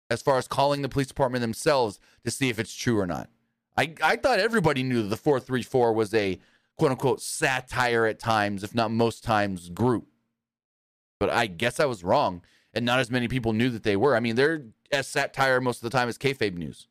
as 0.09 0.21
far 0.21 0.37
as 0.37 0.47
calling 0.47 0.81
the 0.81 0.89
police 0.89 1.07
department 1.07 1.41
themselves 1.41 1.99
to 2.23 2.31
see 2.31 2.49
if 2.49 2.59
it's 2.59 2.73
true 2.73 2.99
or 2.99 3.07
not. 3.07 3.29
I, 3.77 3.93
I 4.03 4.15
thought 4.15 4.39
everybody 4.39 4.83
knew 4.83 5.01
that 5.01 5.09
the 5.09 5.17
434 5.17 5.93
was 5.93 6.13
a 6.13 6.39
quote 6.77 6.91
unquote 6.91 7.21
satire 7.21 8.05
at 8.05 8.19
times, 8.19 8.63
if 8.63 8.75
not 8.75 8.91
most 8.91 9.23
times, 9.23 9.69
group. 9.69 10.07
But 11.19 11.29
I 11.29 11.47
guess 11.47 11.79
I 11.79 11.85
was 11.85 12.03
wrong. 12.03 12.41
And 12.75 12.85
not 12.85 12.99
as 12.99 13.11
many 13.11 13.27
people 13.27 13.53
knew 13.53 13.69
that 13.69 13.83
they 13.83 13.95
were. 13.95 14.15
I 14.15 14.19
mean, 14.19 14.35
they're 14.35 14.65
as 14.91 15.07
satire 15.07 15.61
most 15.61 15.77
of 15.77 15.83
the 15.83 15.95
time 15.95 16.09
as 16.09 16.17
kayfabe 16.17 16.55
news. 16.55 16.87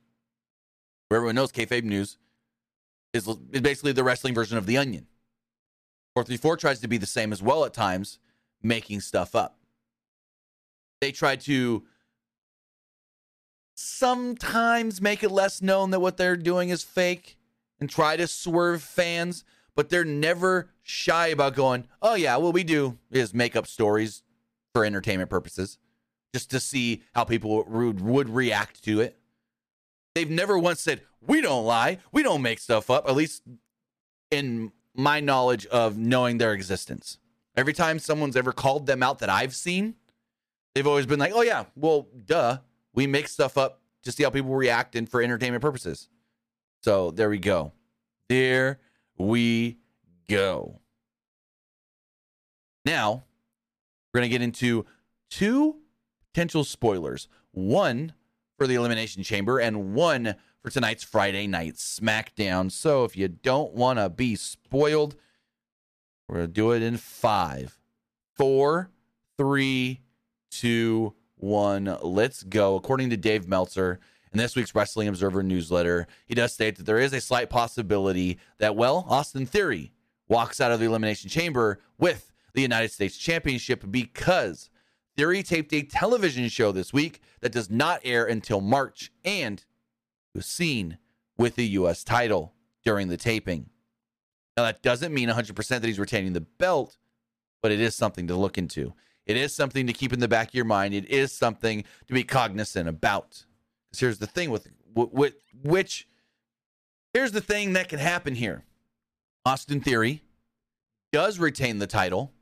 Where 1.09 1.19
everyone 1.19 1.35
knows 1.35 1.53
kayfabe 1.53 1.85
news 1.85 2.19
is, 3.13 3.29
is 3.53 3.61
basically 3.61 3.93
the 3.93 4.05
wrestling 4.05 4.35
version 4.35 4.57
of 4.57 4.67
The 4.67 4.79
Onion. 4.79 5.07
434 6.15 6.57
tries 6.57 6.81
to 6.81 6.89
be 6.89 6.99
the 6.99 7.07
same 7.07 7.33
as 7.33 7.43
well 7.43 7.65
at 7.65 7.73
times, 7.73 8.19
making 8.63 9.01
stuff 9.01 9.35
up. 9.35 9.59
They 11.01 11.11
try 11.11 11.37
to 11.37 11.83
sometimes 13.75 15.01
make 15.01 15.23
it 15.23 15.31
less 15.31 15.63
known 15.63 15.91
that 15.91 16.01
what 16.01 16.17
they're 16.17 16.37
doing 16.37 16.69
is 16.69 16.83
fake 16.83 17.37
and 17.81 17.89
try 17.89 18.17
to 18.17 18.27
swerve 18.27 18.83
fans, 18.83 19.45
but 19.75 19.89
they're 19.89 20.05
never 20.05 20.71
shy 20.83 21.29
about 21.29 21.55
going, 21.55 21.87
oh, 22.01 22.15
yeah, 22.15 22.37
what 22.37 22.55
we 22.55 22.65
do 22.65 22.99
is 23.11 23.35
make 23.35 23.57
up 23.57 23.67
stories 23.67 24.23
for 24.73 24.85
entertainment 24.85 25.31
purposes 25.31 25.79
just 26.33 26.51
to 26.51 26.61
see 26.61 27.03
how 27.15 27.25
people 27.25 27.65
would, 27.65 28.01
would 28.01 28.29
react 28.29 28.83
to 28.85 29.01
it. 29.01 29.19
They've 30.15 30.31
never 30.31 30.59
once 30.59 30.81
said, 30.81 31.03
we 31.27 31.41
don't 31.41 31.65
lie, 31.65 31.99
we 32.11 32.23
don't 32.23 32.43
make 32.43 32.59
stuff 32.59 32.91
up, 32.91 33.09
at 33.09 33.17
least 33.17 33.43
in 34.31 34.73
my 34.95 35.21
knowledge 35.21 35.67
of 35.67 35.97
knowing 35.97 36.39
their 36.39 36.53
existence. 36.53 37.19
Every 37.57 37.73
time 37.73 37.99
someone's 37.99 38.37
ever 38.37 38.53
called 38.53 38.87
them 38.87 39.03
out 39.03 39.19
that 39.21 39.31
I've 39.31 39.55
seen, 39.55 39.95
they've 40.75 40.87
always 40.87 41.07
been 41.07 41.19
like, 41.19 41.33
oh, 41.35 41.43
yeah, 41.43 41.65
well, 41.77 42.09
duh 42.27 42.59
we 42.95 43.07
make 43.07 43.29
stuff 43.29 43.57
up 43.57 43.81
to 44.03 44.13
see 44.13 44.23
how 44.23 44.31
people 44.31 44.55
react 44.55 44.97
and 44.97 45.09
for 45.09 45.23
entertainment 45.23 45.63
purposes. 45.63 46.09
So 46.83 47.11
there 47.11 47.31
we 47.31 47.39
go. 47.39 47.73
There 48.29 48.81
we 49.17 49.79
go. 50.29 50.81
Now, 52.85 53.25
we're 54.13 54.21
going 54.21 54.31
to 54.31 54.37
get 54.37 54.43
into 54.43 54.85
two 55.31 55.77
potential 56.33 56.65
spoilers 56.65 57.29
one 57.53 58.15
for 58.59 58.67
the 58.67 58.75
Elimination 58.75 59.23
Chamber 59.23 59.59
and 59.59 59.95
one 59.95 60.35
for 60.63 60.71
tonight's 60.71 61.05
Friday 61.05 61.47
Night 61.47 61.75
SmackDown. 61.75 62.71
So 62.71 63.05
if 63.05 63.17
you 63.17 63.29
don't 63.29 63.75
want 63.75 63.99
to 63.99 64.09
be 64.09 64.37
spoiled, 64.37 65.17
we're 66.29 66.37
going 66.37 66.49
to 66.49 66.53
do 66.53 66.73
it 66.73 66.83
in 66.83 66.97
five, 66.97 67.79
four, 68.35 68.91
three, 69.37 70.01
two, 70.51 71.15
one. 71.43 71.97
Let's 72.03 72.43
go. 72.43 72.77
According 72.77 73.11
to 73.11 73.17
Dave 73.17 73.49
Meltzer 73.49 74.01
in 74.33 74.39
this 74.39 74.57
week's 74.57 74.75
Wrestling 74.75 75.09
Observer 75.09 75.43
newsletter, 75.43 76.07
he 76.27 76.35
does 76.35 76.53
state 76.53 76.77
that 76.77 76.87
there 76.87 76.99
is 76.99 77.13
a 77.13 77.21
slight 77.21 77.51
possibility 77.51 78.39
that, 78.59 78.77
well, 78.77 79.07
Austin 79.09 79.47
Theory 79.47 79.93
walks 80.29 80.61
out 80.61 80.73
of 80.73 80.81
the 80.81 80.87
Elimination 80.87 81.29
Chamber 81.29 81.81
with 81.99 82.33
the 82.55 82.63
United 82.63 82.91
States 82.91 83.17
Championship 83.17 83.85
because 83.91 84.71
Theory 85.17 85.43
taped 85.43 85.73
a 85.75 85.83
television 85.83 86.49
show 86.49 86.73
this 86.73 86.93
week 86.93 87.21
that 87.41 87.53
does 87.53 87.69
not 87.69 88.01
air 88.05 88.25
until 88.25 88.61
March 88.61 89.13
and 89.25 89.65
was 90.35 90.47
seen 90.47 90.99
with 91.37 91.57
the 91.57 91.67
U.S. 91.69 92.03
title 92.05 92.55
during 92.85 93.09
the 93.09 93.17
taping. 93.17 93.69
Now, 94.57 94.65
that 94.65 94.83
doesn't 94.83 95.13
mean 95.13 95.29
100% 95.29 95.69
that 95.69 95.85
he's 95.85 95.99
retaining 95.99 96.33
the 96.33 96.41
belt, 96.41 96.99
but 97.63 97.73
it 97.73 97.81
is 97.81 97.95
something 97.95 98.27
to 98.27 98.37
look 98.37 98.59
into. 98.59 98.95
It 99.27 99.37
is 99.37 99.55
something 99.55 99.87
to 99.87 99.93
keep 99.93 100.13
in 100.13 100.21
the 100.21 100.29
back 100.29 100.49
of 100.49 100.55
your 100.55 100.65
mind. 100.65 100.95
It 100.95 101.09
is 101.09 101.33
something 101.33 101.85
to 102.07 102.15
be 102.15 102.25
cognizant 102.25 102.89
about. 102.89 103.45
Because 103.89 104.01
here's 104.01 104.19
the 104.19 104.27
thing 104.27 104.51
with, 104.51 104.69
with 104.95 105.35
which 105.63 106.09
here's 107.13 107.33
the 107.33 107.41
thing 107.41 107.75
that 107.75 107.89
can 107.89 107.99
happen 107.99 108.35
here. 108.35 108.65
Austin 109.45 109.81
Theory 109.81 110.23
does 111.13 111.39
retain 111.39 111.79
the 111.79 111.87
title 111.87 112.33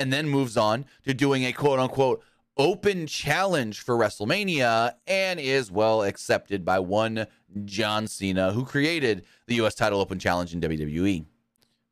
and 0.00 0.12
then 0.12 0.28
moves 0.28 0.56
on 0.56 0.84
to 1.04 1.14
doing 1.14 1.44
a 1.44 1.52
quote 1.52 1.78
unquote 1.78 2.22
open 2.56 3.06
challenge 3.06 3.80
for 3.80 3.96
WrestleMania 3.96 4.94
and 5.06 5.40
is 5.40 5.70
well 5.70 6.02
accepted 6.02 6.64
by 6.64 6.78
one 6.78 7.26
John 7.64 8.06
Cena, 8.06 8.52
who 8.52 8.64
created 8.64 9.24
the 9.46 9.56
U.S. 9.56 9.74
title 9.74 10.00
open 10.00 10.18
challenge 10.18 10.54
in 10.54 10.60
WWE. 10.60 11.24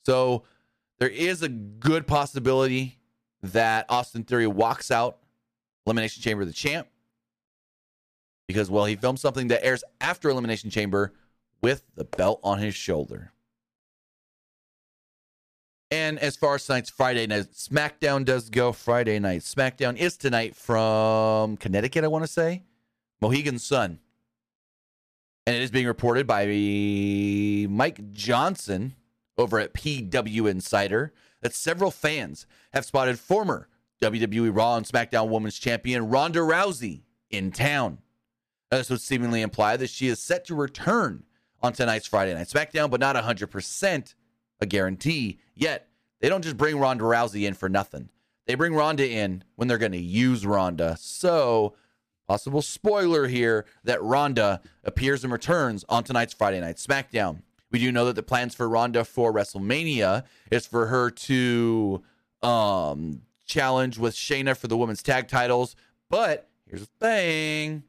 So 0.04 0.44
there 0.98 1.08
is 1.08 1.42
a 1.42 1.48
good 1.48 2.06
possibility 2.06 2.98
that 3.42 3.86
Austin 3.88 4.24
Theory 4.24 4.46
walks 4.46 4.90
out 4.90 5.18
Elimination 5.86 6.22
Chamber 6.22 6.44
the 6.44 6.52
champ 6.52 6.88
because, 8.46 8.70
well, 8.70 8.84
he 8.84 8.96
filmed 8.96 9.18
something 9.18 9.48
that 9.48 9.64
airs 9.64 9.82
after 10.00 10.28
Elimination 10.30 10.70
Chamber 10.70 11.12
with 11.60 11.82
the 11.94 12.04
belt 12.04 12.40
on 12.42 12.58
his 12.58 12.74
shoulder. 12.74 13.32
And 15.90 16.18
as 16.20 16.36
far 16.36 16.54
as 16.54 16.64
tonight's 16.64 16.88
Friday 16.88 17.26
night 17.26 17.52
SmackDown 17.52 18.24
does 18.24 18.48
go, 18.48 18.72
Friday 18.72 19.18
night 19.18 19.42
SmackDown 19.42 19.96
is 19.96 20.16
tonight 20.16 20.56
from 20.56 21.58
Connecticut, 21.58 22.04
I 22.04 22.08
want 22.08 22.24
to 22.24 22.30
say, 22.30 22.62
Mohegan 23.20 23.58
Sun. 23.58 23.98
And 25.46 25.56
it 25.56 25.60
is 25.60 25.70
being 25.70 25.86
reported 25.86 26.26
by 26.26 26.46
Mike 27.68 28.12
Johnson 28.12 28.94
over 29.36 29.58
at 29.58 29.74
PW 29.74 30.48
Insider 30.48 31.12
that 31.42 31.54
several 31.54 31.90
fans 31.90 32.46
have 32.72 32.84
spotted 32.84 33.18
former 33.18 33.68
WWE 34.00 34.54
Raw 34.56 34.76
and 34.76 34.86
SmackDown 34.86 35.28
Women's 35.28 35.58
Champion 35.58 36.08
Ronda 36.08 36.40
Rousey 36.40 37.02
in 37.30 37.52
town. 37.52 37.98
This 38.70 38.88
would 38.88 39.00
seemingly 39.00 39.42
imply 39.42 39.76
that 39.76 39.90
she 39.90 40.08
is 40.08 40.18
set 40.18 40.46
to 40.46 40.54
return 40.54 41.24
on 41.62 41.72
tonight's 41.72 42.06
Friday 42.06 42.34
Night 42.34 42.48
SmackDown, 42.48 42.90
but 42.90 43.00
not 43.00 43.16
100% 43.16 44.14
a 44.60 44.66
guarantee. 44.66 45.38
Yet, 45.54 45.88
they 46.20 46.28
don't 46.28 46.42
just 46.42 46.56
bring 46.56 46.78
Ronda 46.78 47.04
Rousey 47.04 47.46
in 47.46 47.54
for 47.54 47.68
nothing. 47.68 48.08
They 48.46 48.54
bring 48.54 48.74
Ronda 48.74 49.08
in 49.08 49.44
when 49.56 49.68
they're 49.68 49.78
going 49.78 49.92
to 49.92 49.98
use 49.98 50.46
Ronda. 50.46 50.96
So, 50.98 51.74
possible 52.26 52.62
spoiler 52.62 53.28
here 53.28 53.66
that 53.84 54.02
Ronda 54.02 54.60
appears 54.84 55.22
and 55.22 55.32
returns 55.32 55.84
on 55.88 56.02
tonight's 56.02 56.32
Friday 56.32 56.60
Night 56.60 56.76
SmackDown. 56.76 57.42
We 57.72 57.78
do 57.78 57.90
know 57.90 58.04
that 58.04 58.16
the 58.16 58.22
plans 58.22 58.54
for 58.54 58.68
Ronda 58.68 59.04
for 59.04 59.32
WrestleMania 59.32 60.24
is 60.50 60.66
for 60.66 60.86
her 60.86 61.10
to 61.10 62.02
um, 62.42 63.22
challenge 63.46 63.98
with 63.98 64.14
Shayna 64.14 64.56
for 64.56 64.68
the 64.68 64.76
women's 64.76 65.02
tag 65.02 65.26
titles. 65.26 65.74
But 66.10 66.50
here's 66.66 66.82
the 66.82 66.86
thing 67.00 67.84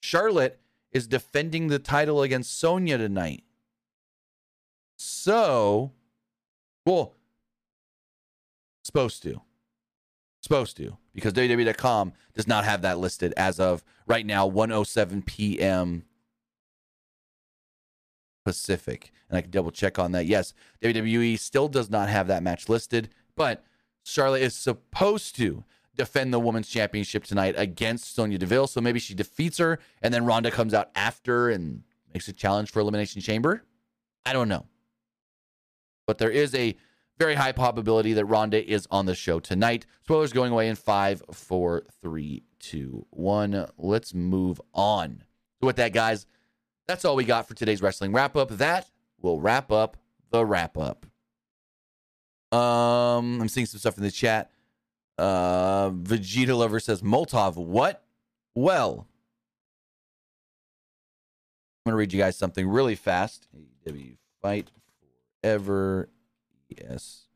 Charlotte 0.00 0.60
is 0.92 1.06
defending 1.06 1.68
the 1.68 1.78
title 1.78 2.20
against 2.22 2.58
Sonya 2.60 2.98
tonight. 2.98 3.44
So, 4.96 5.92
well, 6.84 7.14
supposed 8.84 9.22
to. 9.22 9.40
Supposed 10.42 10.76
to, 10.78 10.98
because 11.14 11.32
WWE.com 11.34 12.12
does 12.34 12.48
not 12.48 12.64
have 12.64 12.82
that 12.82 12.98
listed 12.98 13.32
as 13.36 13.60
of 13.60 13.84
right 14.06 14.26
now, 14.26 14.44
107 14.44 15.22
p.m. 15.22 16.04
Pacific. 18.44 19.12
And 19.28 19.38
I 19.38 19.42
can 19.42 19.50
double 19.50 19.70
check 19.70 19.98
on 19.98 20.12
that. 20.12 20.26
Yes, 20.26 20.54
WWE 20.82 21.38
still 21.38 21.68
does 21.68 21.90
not 21.90 22.08
have 22.08 22.26
that 22.28 22.42
match 22.42 22.68
listed, 22.68 23.08
but 23.36 23.64
Charlotte 24.04 24.42
is 24.42 24.54
supposed 24.54 25.36
to 25.36 25.64
defend 25.94 26.32
the 26.32 26.40
women's 26.40 26.68
championship 26.68 27.24
tonight 27.24 27.54
against 27.56 28.14
Sonya 28.14 28.38
Deville. 28.38 28.66
So 28.66 28.80
maybe 28.80 28.98
she 28.98 29.14
defeats 29.14 29.58
her 29.58 29.78
and 30.00 30.12
then 30.12 30.24
Ronda 30.24 30.50
comes 30.50 30.74
out 30.74 30.90
after 30.94 31.50
and 31.50 31.82
makes 32.12 32.28
a 32.28 32.32
challenge 32.32 32.70
for 32.70 32.80
Elimination 32.80 33.20
Chamber. 33.20 33.62
I 34.24 34.32
don't 34.32 34.48
know. 34.48 34.66
But 36.06 36.18
there 36.18 36.30
is 36.30 36.54
a 36.54 36.76
very 37.18 37.34
high 37.34 37.52
probability 37.52 38.14
that 38.14 38.24
Ronda 38.24 38.68
is 38.68 38.88
on 38.90 39.06
the 39.06 39.14
show 39.14 39.38
tonight. 39.38 39.86
Spoilers 40.02 40.32
going 40.32 40.52
away 40.52 40.68
in 40.68 40.76
five, 40.76 41.22
four, 41.32 41.84
three, 42.00 42.42
two, 42.58 43.06
one. 43.10 43.68
Let's 43.78 44.14
move 44.14 44.60
on. 44.74 45.24
So, 45.60 45.66
with 45.66 45.76
that, 45.76 45.92
guys, 45.92 46.26
that's 46.86 47.04
all 47.04 47.16
we 47.16 47.24
got 47.24 47.48
for 47.48 47.54
today's 47.54 47.82
wrestling 47.82 48.12
wrap 48.12 48.36
up. 48.36 48.50
That 48.50 48.88
will 49.20 49.40
wrap 49.40 49.70
up 49.72 49.96
the 50.30 50.44
wrap 50.44 50.76
up. 50.76 51.06
Um, 52.52 53.40
I'm 53.40 53.48
seeing 53.48 53.66
some 53.66 53.78
stuff 53.78 53.96
in 53.96 54.02
the 54.02 54.10
chat. 54.10 54.50
Uh, 55.18 55.90
Vegeta 55.90 56.56
Lover 56.56 56.80
says 56.80 57.02
Molotov. 57.02 57.56
What? 57.56 58.02
Well, 58.54 59.06
I'm 61.84 61.90
gonna 61.90 61.96
read 61.96 62.12
you 62.12 62.18
guys 62.18 62.36
something 62.36 62.68
really 62.68 62.94
fast. 62.94 63.48
AEW 63.86 64.16
fight 64.42 64.70
forever. 65.42 66.08
Yes, 66.68 67.26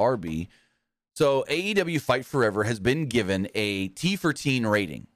RB. 0.00 0.48
So 1.14 1.44
AEW 1.48 2.00
Fight 2.00 2.24
Forever 2.24 2.64
has 2.64 2.80
been 2.80 3.06
given 3.06 3.48
a 3.54 3.88
T 3.88 4.16
for 4.16 4.32
teen 4.32 4.66
rating. 4.66 5.06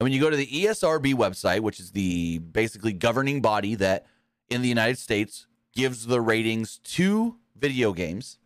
And 0.00 0.06
when 0.06 0.12
you 0.12 0.20
go 0.20 0.30
to 0.30 0.36
the 0.36 0.46
ESRB 0.46 1.12
website, 1.14 1.60
which 1.60 1.78
is 1.78 1.92
the 1.92 2.38
basically 2.38 2.94
governing 2.94 3.42
body 3.42 3.74
that 3.74 4.06
in 4.48 4.62
the 4.62 4.68
United 4.68 4.96
States 4.96 5.46
gives 5.74 6.06
the 6.06 6.22
ratings 6.22 6.78
to 6.78 7.36
video 7.54 7.92
games, 7.92 8.38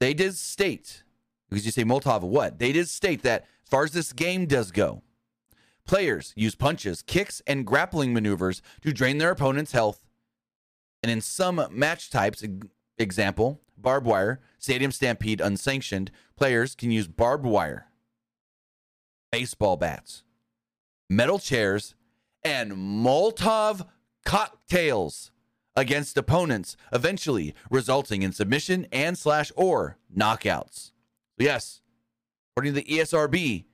they 0.00 0.14
did 0.14 0.34
state, 0.34 1.02
because 1.50 1.66
you 1.66 1.70
say 1.70 1.84
Molotov 1.84 2.22
what? 2.22 2.58
They 2.58 2.72
did 2.72 2.88
state 2.88 3.22
that 3.24 3.42
as 3.42 3.68
far 3.68 3.84
as 3.84 3.92
this 3.92 4.14
game 4.14 4.46
does 4.46 4.70
go, 4.70 5.02
players 5.86 6.32
use 6.34 6.54
punches, 6.54 7.02
kicks, 7.02 7.42
and 7.46 7.66
grappling 7.66 8.14
maneuvers 8.14 8.62
to 8.80 8.92
drain 8.92 9.18
their 9.18 9.32
opponent's 9.32 9.72
health. 9.72 10.06
And 11.02 11.12
in 11.12 11.20
some 11.20 11.66
match 11.70 12.08
types, 12.08 12.42
example, 12.96 13.60
barbed 13.76 14.06
wire, 14.06 14.40
stadium 14.58 14.92
stampede 14.92 15.42
unsanctioned, 15.42 16.10
players 16.36 16.74
can 16.74 16.90
use 16.90 17.06
barbed 17.06 17.44
wire, 17.44 17.88
baseball 19.30 19.76
bats, 19.76 20.22
metal 21.08 21.38
chairs, 21.38 21.94
and 22.44 22.72
Molotov 22.72 23.86
cocktails 24.24 25.30
against 25.74 26.16
opponents, 26.16 26.76
eventually 26.92 27.54
resulting 27.70 28.22
in 28.22 28.32
submission 28.32 28.86
and 28.92 29.16
slash 29.16 29.52
or 29.56 29.96
knockouts. 30.14 30.92
Yes, 31.38 31.82
according 32.52 32.74
to 32.74 32.80
the 32.80 32.98
ESRB, 32.98 33.64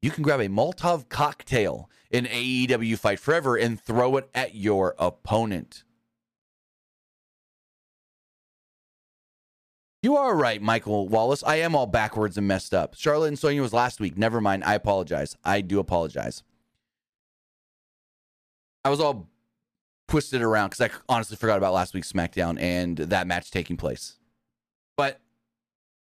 you 0.00 0.10
can 0.10 0.22
grab 0.22 0.40
a 0.40 0.48
Molotov 0.48 1.08
cocktail 1.08 1.90
in 2.10 2.26
AEW 2.26 2.98
Fight 2.98 3.18
Forever 3.18 3.56
and 3.56 3.80
throw 3.80 4.16
it 4.16 4.28
at 4.34 4.54
your 4.54 4.94
opponent. 4.98 5.84
You 10.02 10.16
are 10.16 10.36
right, 10.36 10.60
Michael 10.60 11.08
Wallace. 11.08 11.44
I 11.44 11.56
am 11.56 11.76
all 11.76 11.86
backwards 11.86 12.36
and 12.36 12.48
messed 12.48 12.74
up. 12.74 12.96
Charlotte 12.96 13.28
and 13.28 13.38
Sonya 13.38 13.62
was 13.62 13.72
last 13.72 14.00
week. 14.00 14.18
Never 14.18 14.40
mind. 14.40 14.64
I 14.64 14.74
apologize. 14.74 15.36
I 15.44 15.60
do 15.60 15.78
apologize. 15.78 16.42
I 18.84 18.90
was 18.90 19.00
all 19.00 19.28
twisted 20.08 20.42
around 20.42 20.70
because 20.70 20.90
I 20.90 20.90
honestly 21.08 21.36
forgot 21.36 21.58
about 21.58 21.72
last 21.72 21.94
week's 21.94 22.12
SmackDown 22.12 22.60
and 22.60 22.96
that 22.98 23.26
match 23.26 23.50
taking 23.50 23.76
place. 23.76 24.18
But 24.96 25.20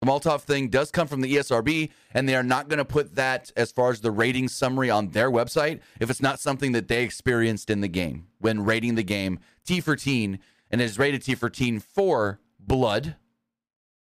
the 0.01 0.07
Molotov 0.07 0.43
thing 0.43 0.69
does 0.69 0.91
come 0.91 1.09
from 1.09 1.23
the 1.23 1.35
ESRB, 1.35 1.91
and 2.13 2.29
they 2.29 2.37
are 2.37 2.43
not 2.45 2.69
going 2.69 2.79
to 2.79 2.85
put 2.85 3.17
that 3.17 3.51
as 3.57 3.73
far 3.73 3.91
as 3.91 4.01
the 4.01 4.13
rating 4.13 4.47
summary 4.47 4.91
on 4.91 5.09
their 5.09 5.31
website 5.31 5.81
if 5.99 6.11
it's 6.11 6.23
not 6.23 6.39
something 6.39 6.73
that 6.73 6.89
they 6.89 7.03
experienced 7.03 7.71
in 7.71 7.81
the 7.81 7.89
game 7.89 8.29
when 8.39 8.65
rating 8.65 8.95
the 8.95 9.03
game 9.03 9.41
T 9.65 9.81
for 9.81 9.97
teen, 9.97 10.39
and 10.71 10.81
it 10.81 10.85
is 10.85 10.99
rated 10.99 11.23
T 11.23 11.35
for 11.35 11.51
teen 11.51 11.81
for 11.81 12.39
blood, 12.61 13.17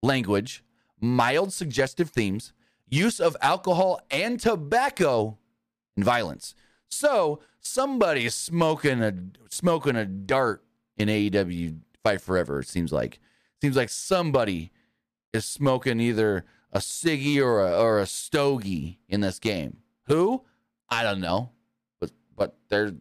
language, 0.03 0.63
mild 1.01 1.53
suggestive 1.53 2.11
themes, 2.11 2.53
use 2.89 3.19
of 3.19 3.37
alcohol 3.41 4.01
and 4.11 4.39
tobacco, 4.39 5.39
and 5.97 6.05
violence. 6.05 6.55
So 6.89 7.41
somebody's 7.67 8.35
smoking 8.35 9.03
a 9.03 9.15
smoking 9.51 9.97
a 9.97 10.05
dart 10.05 10.65
in 10.97 11.09
AEW 11.09 11.79
Fight 12.03 12.21
Forever. 12.21 12.61
It 12.61 12.69
seems 12.69 12.93
like 12.93 13.21
seems 13.61 13.77
like 13.77 13.89
somebody 13.89 14.73
is 15.33 15.45
smoking 15.45 16.01
either 16.01 16.45
a 16.73 16.79
ciggy 16.79 17.41
or 17.41 17.67
a, 17.67 17.79
or 17.79 17.99
a 17.99 18.07
stogie 18.07 18.99
in 19.09 19.21
this 19.21 19.39
game. 19.39 19.79
Who? 20.07 20.45
I 20.89 21.03
don't 21.03 21.21
know, 21.21 21.51
but 22.01 22.11
but 22.37 22.57
there's 22.69 22.93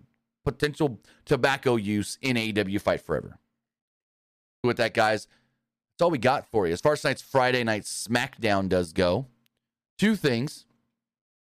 potential 0.43 0.99
tobacco 1.25 1.75
use 1.75 2.17
in 2.21 2.35
AEW 2.35 2.79
Fight 2.81 3.01
Forever. 3.01 3.39
With 4.63 4.77
that, 4.77 4.93
guys, 4.93 5.27
that's 5.93 6.03
all 6.03 6.11
we 6.11 6.17
got 6.17 6.49
for 6.49 6.67
you. 6.67 6.73
As 6.73 6.81
far 6.81 6.93
as 6.93 7.01
tonight's 7.01 7.21
Friday 7.21 7.63
night 7.63 7.83
SmackDown 7.83 8.67
does 8.67 8.93
go, 8.93 9.27
two 9.97 10.15
things 10.15 10.65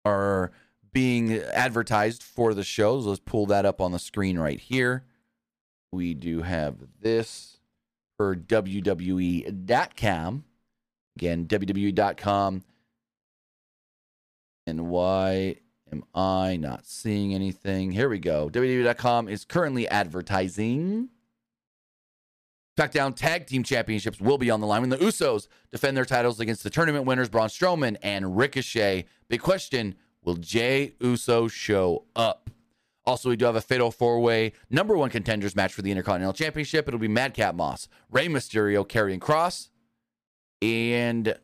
are 0.04 0.52
being 0.92 1.34
advertised 1.34 2.22
for 2.22 2.54
the 2.54 2.64
shows. 2.64 3.06
Let's 3.06 3.20
pull 3.20 3.46
that 3.46 3.64
up 3.64 3.80
on 3.80 3.92
the 3.92 3.98
screen 3.98 4.38
right 4.38 4.60
here. 4.60 5.04
We 5.90 6.14
do 6.14 6.42
have 6.42 6.76
this 7.00 7.58
for 8.16 8.34
WWE.com. 8.34 10.44
Again, 11.16 11.46
WWE.com. 11.46 12.62
And 14.66 14.88
why 14.88 15.56
am 15.90 16.04
I 16.14 16.56
not 16.56 16.86
seeing 16.86 17.34
anything? 17.34 17.92
Here 17.92 18.08
we 18.08 18.18
go. 18.18 18.48
WWE.com 18.48 19.28
is 19.28 19.44
currently 19.44 19.88
advertising. 19.88 21.10
SmackDown 22.78 23.14
Tag 23.14 23.46
Team 23.46 23.62
Championships 23.62 24.18
will 24.18 24.38
be 24.38 24.50
on 24.50 24.60
the 24.60 24.66
line 24.66 24.80
when 24.80 24.90
the 24.90 24.96
Usos 24.96 25.46
defend 25.70 25.94
their 25.94 26.06
titles 26.06 26.40
against 26.40 26.62
the 26.62 26.70
tournament 26.70 27.04
winners 27.04 27.28
Braun 27.28 27.48
Strowman 27.48 27.98
and 28.02 28.36
Ricochet. 28.36 29.04
Big 29.28 29.42
question 29.42 29.94
Will 30.24 30.36
Jey 30.36 30.94
Uso 31.00 31.48
show 31.48 32.04
up? 32.14 32.50
Also, 33.04 33.28
we 33.28 33.36
do 33.36 33.44
have 33.46 33.56
a 33.56 33.60
fatal 33.60 33.90
four 33.90 34.20
way 34.20 34.52
number 34.70 34.96
one 34.96 35.10
contenders 35.10 35.56
match 35.56 35.72
for 35.72 35.82
the 35.82 35.90
Intercontinental 35.90 36.32
Championship. 36.32 36.86
It'll 36.86 37.00
be 37.00 37.08
Madcap 37.08 37.54
Moss, 37.54 37.88
Rey 38.10 38.28
Mysterio, 38.28 38.86
Karrion 38.86 39.18
Kross, 39.18 39.70
and 40.60 41.36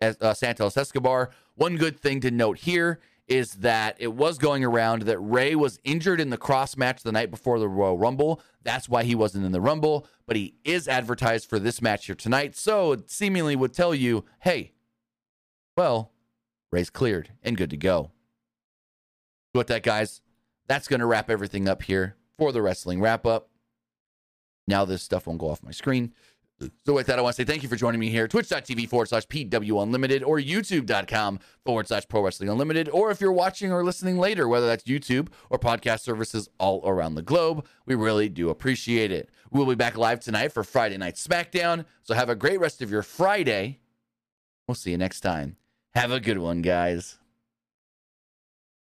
uh, 0.00 0.34
Santos 0.34 0.76
Escobar. 0.76 1.30
One 1.54 1.76
good 1.76 1.98
thing 1.98 2.20
to 2.20 2.30
note 2.30 2.58
here 2.58 3.00
is 3.28 3.54
that 3.54 3.96
it 3.98 4.12
was 4.12 4.38
going 4.38 4.64
around 4.64 5.02
that 5.02 5.18
Rey 5.18 5.54
was 5.54 5.80
injured 5.84 6.20
in 6.20 6.30
the 6.30 6.36
cross 6.36 6.76
match 6.76 7.02
the 7.02 7.12
night 7.12 7.30
before 7.30 7.58
the 7.58 7.68
Royal 7.68 7.98
Rumble. 7.98 8.40
That's 8.62 8.88
why 8.88 9.02
he 9.04 9.14
wasn't 9.14 9.44
in 9.44 9.52
the 9.52 9.60
Rumble, 9.60 10.06
but 10.26 10.36
he 10.36 10.54
is 10.64 10.86
advertised 10.86 11.48
for 11.48 11.58
this 11.58 11.82
match 11.82 12.06
here 12.06 12.14
tonight. 12.14 12.56
So 12.56 12.92
it 12.92 13.10
seemingly 13.10 13.56
would 13.56 13.72
tell 13.72 13.94
you, 13.94 14.24
hey, 14.40 14.72
well, 15.76 16.12
Rey's 16.70 16.90
cleared 16.90 17.30
and 17.42 17.56
good 17.56 17.70
to 17.70 17.76
go. 17.76 18.12
With 19.56 19.68
that, 19.68 19.82
guys, 19.82 20.20
that's 20.68 20.88
going 20.88 21.00
to 21.00 21.06
wrap 21.06 21.30
everything 21.30 21.68
up 21.68 21.82
here 21.82 22.16
for 22.38 22.52
the 22.52 22.62
wrestling 22.62 23.00
wrap 23.00 23.26
up. 23.26 23.50
Now 24.68 24.84
this 24.84 25.02
stuff 25.02 25.26
won't 25.26 25.38
go 25.38 25.50
off 25.50 25.62
my 25.62 25.70
screen. 25.70 26.12
So 26.86 26.94
with 26.94 27.06
that, 27.08 27.18
I 27.18 27.22
want 27.22 27.36
to 27.36 27.42
say 27.42 27.44
thank 27.44 27.62
you 27.62 27.68
for 27.68 27.76
joining 27.76 28.00
me 28.00 28.08
here. 28.08 28.26
Twitch.tv 28.26 28.88
forward 28.88 29.10
slash 29.10 29.26
PW 29.26 29.82
Unlimited 29.82 30.22
or 30.22 30.38
YouTube.com 30.38 31.38
forward 31.66 31.86
slash 31.86 32.08
Pro 32.08 32.22
Wrestling 32.22 32.48
Unlimited. 32.48 32.88
Or 32.88 33.10
if 33.10 33.20
you're 33.20 33.30
watching 33.30 33.70
or 33.72 33.84
listening 33.84 34.16
later, 34.16 34.48
whether 34.48 34.66
that's 34.66 34.84
YouTube 34.84 35.28
or 35.50 35.58
podcast 35.58 36.00
services 36.00 36.48
all 36.58 36.80
around 36.88 37.14
the 37.14 37.22
globe, 37.22 37.66
we 37.84 37.94
really 37.94 38.30
do 38.30 38.48
appreciate 38.48 39.12
it. 39.12 39.28
We'll 39.50 39.66
be 39.66 39.74
back 39.74 39.98
live 39.98 40.20
tonight 40.20 40.48
for 40.48 40.64
Friday 40.64 40.96
Night 40.96 41.16
SmackDown. 41.16 41.84
So 42.02 42.14
have 42.14 42.30
a 42.30 42.34
great 42.34 42.58
rest 42.58 42.80
of 42.80 42.90
your 42.90 43.02
Friday. 43.02 43.80
We'll 44.66 44.76
see 44.76 44.92
you 44.92 44.98
next 44.98 45.20
time. 45.20 45.56
Have 45.94 46.10
a 46.10 46.20
good 46.20 46.38
one, 46.38 46.62
guys. 46.62 47.18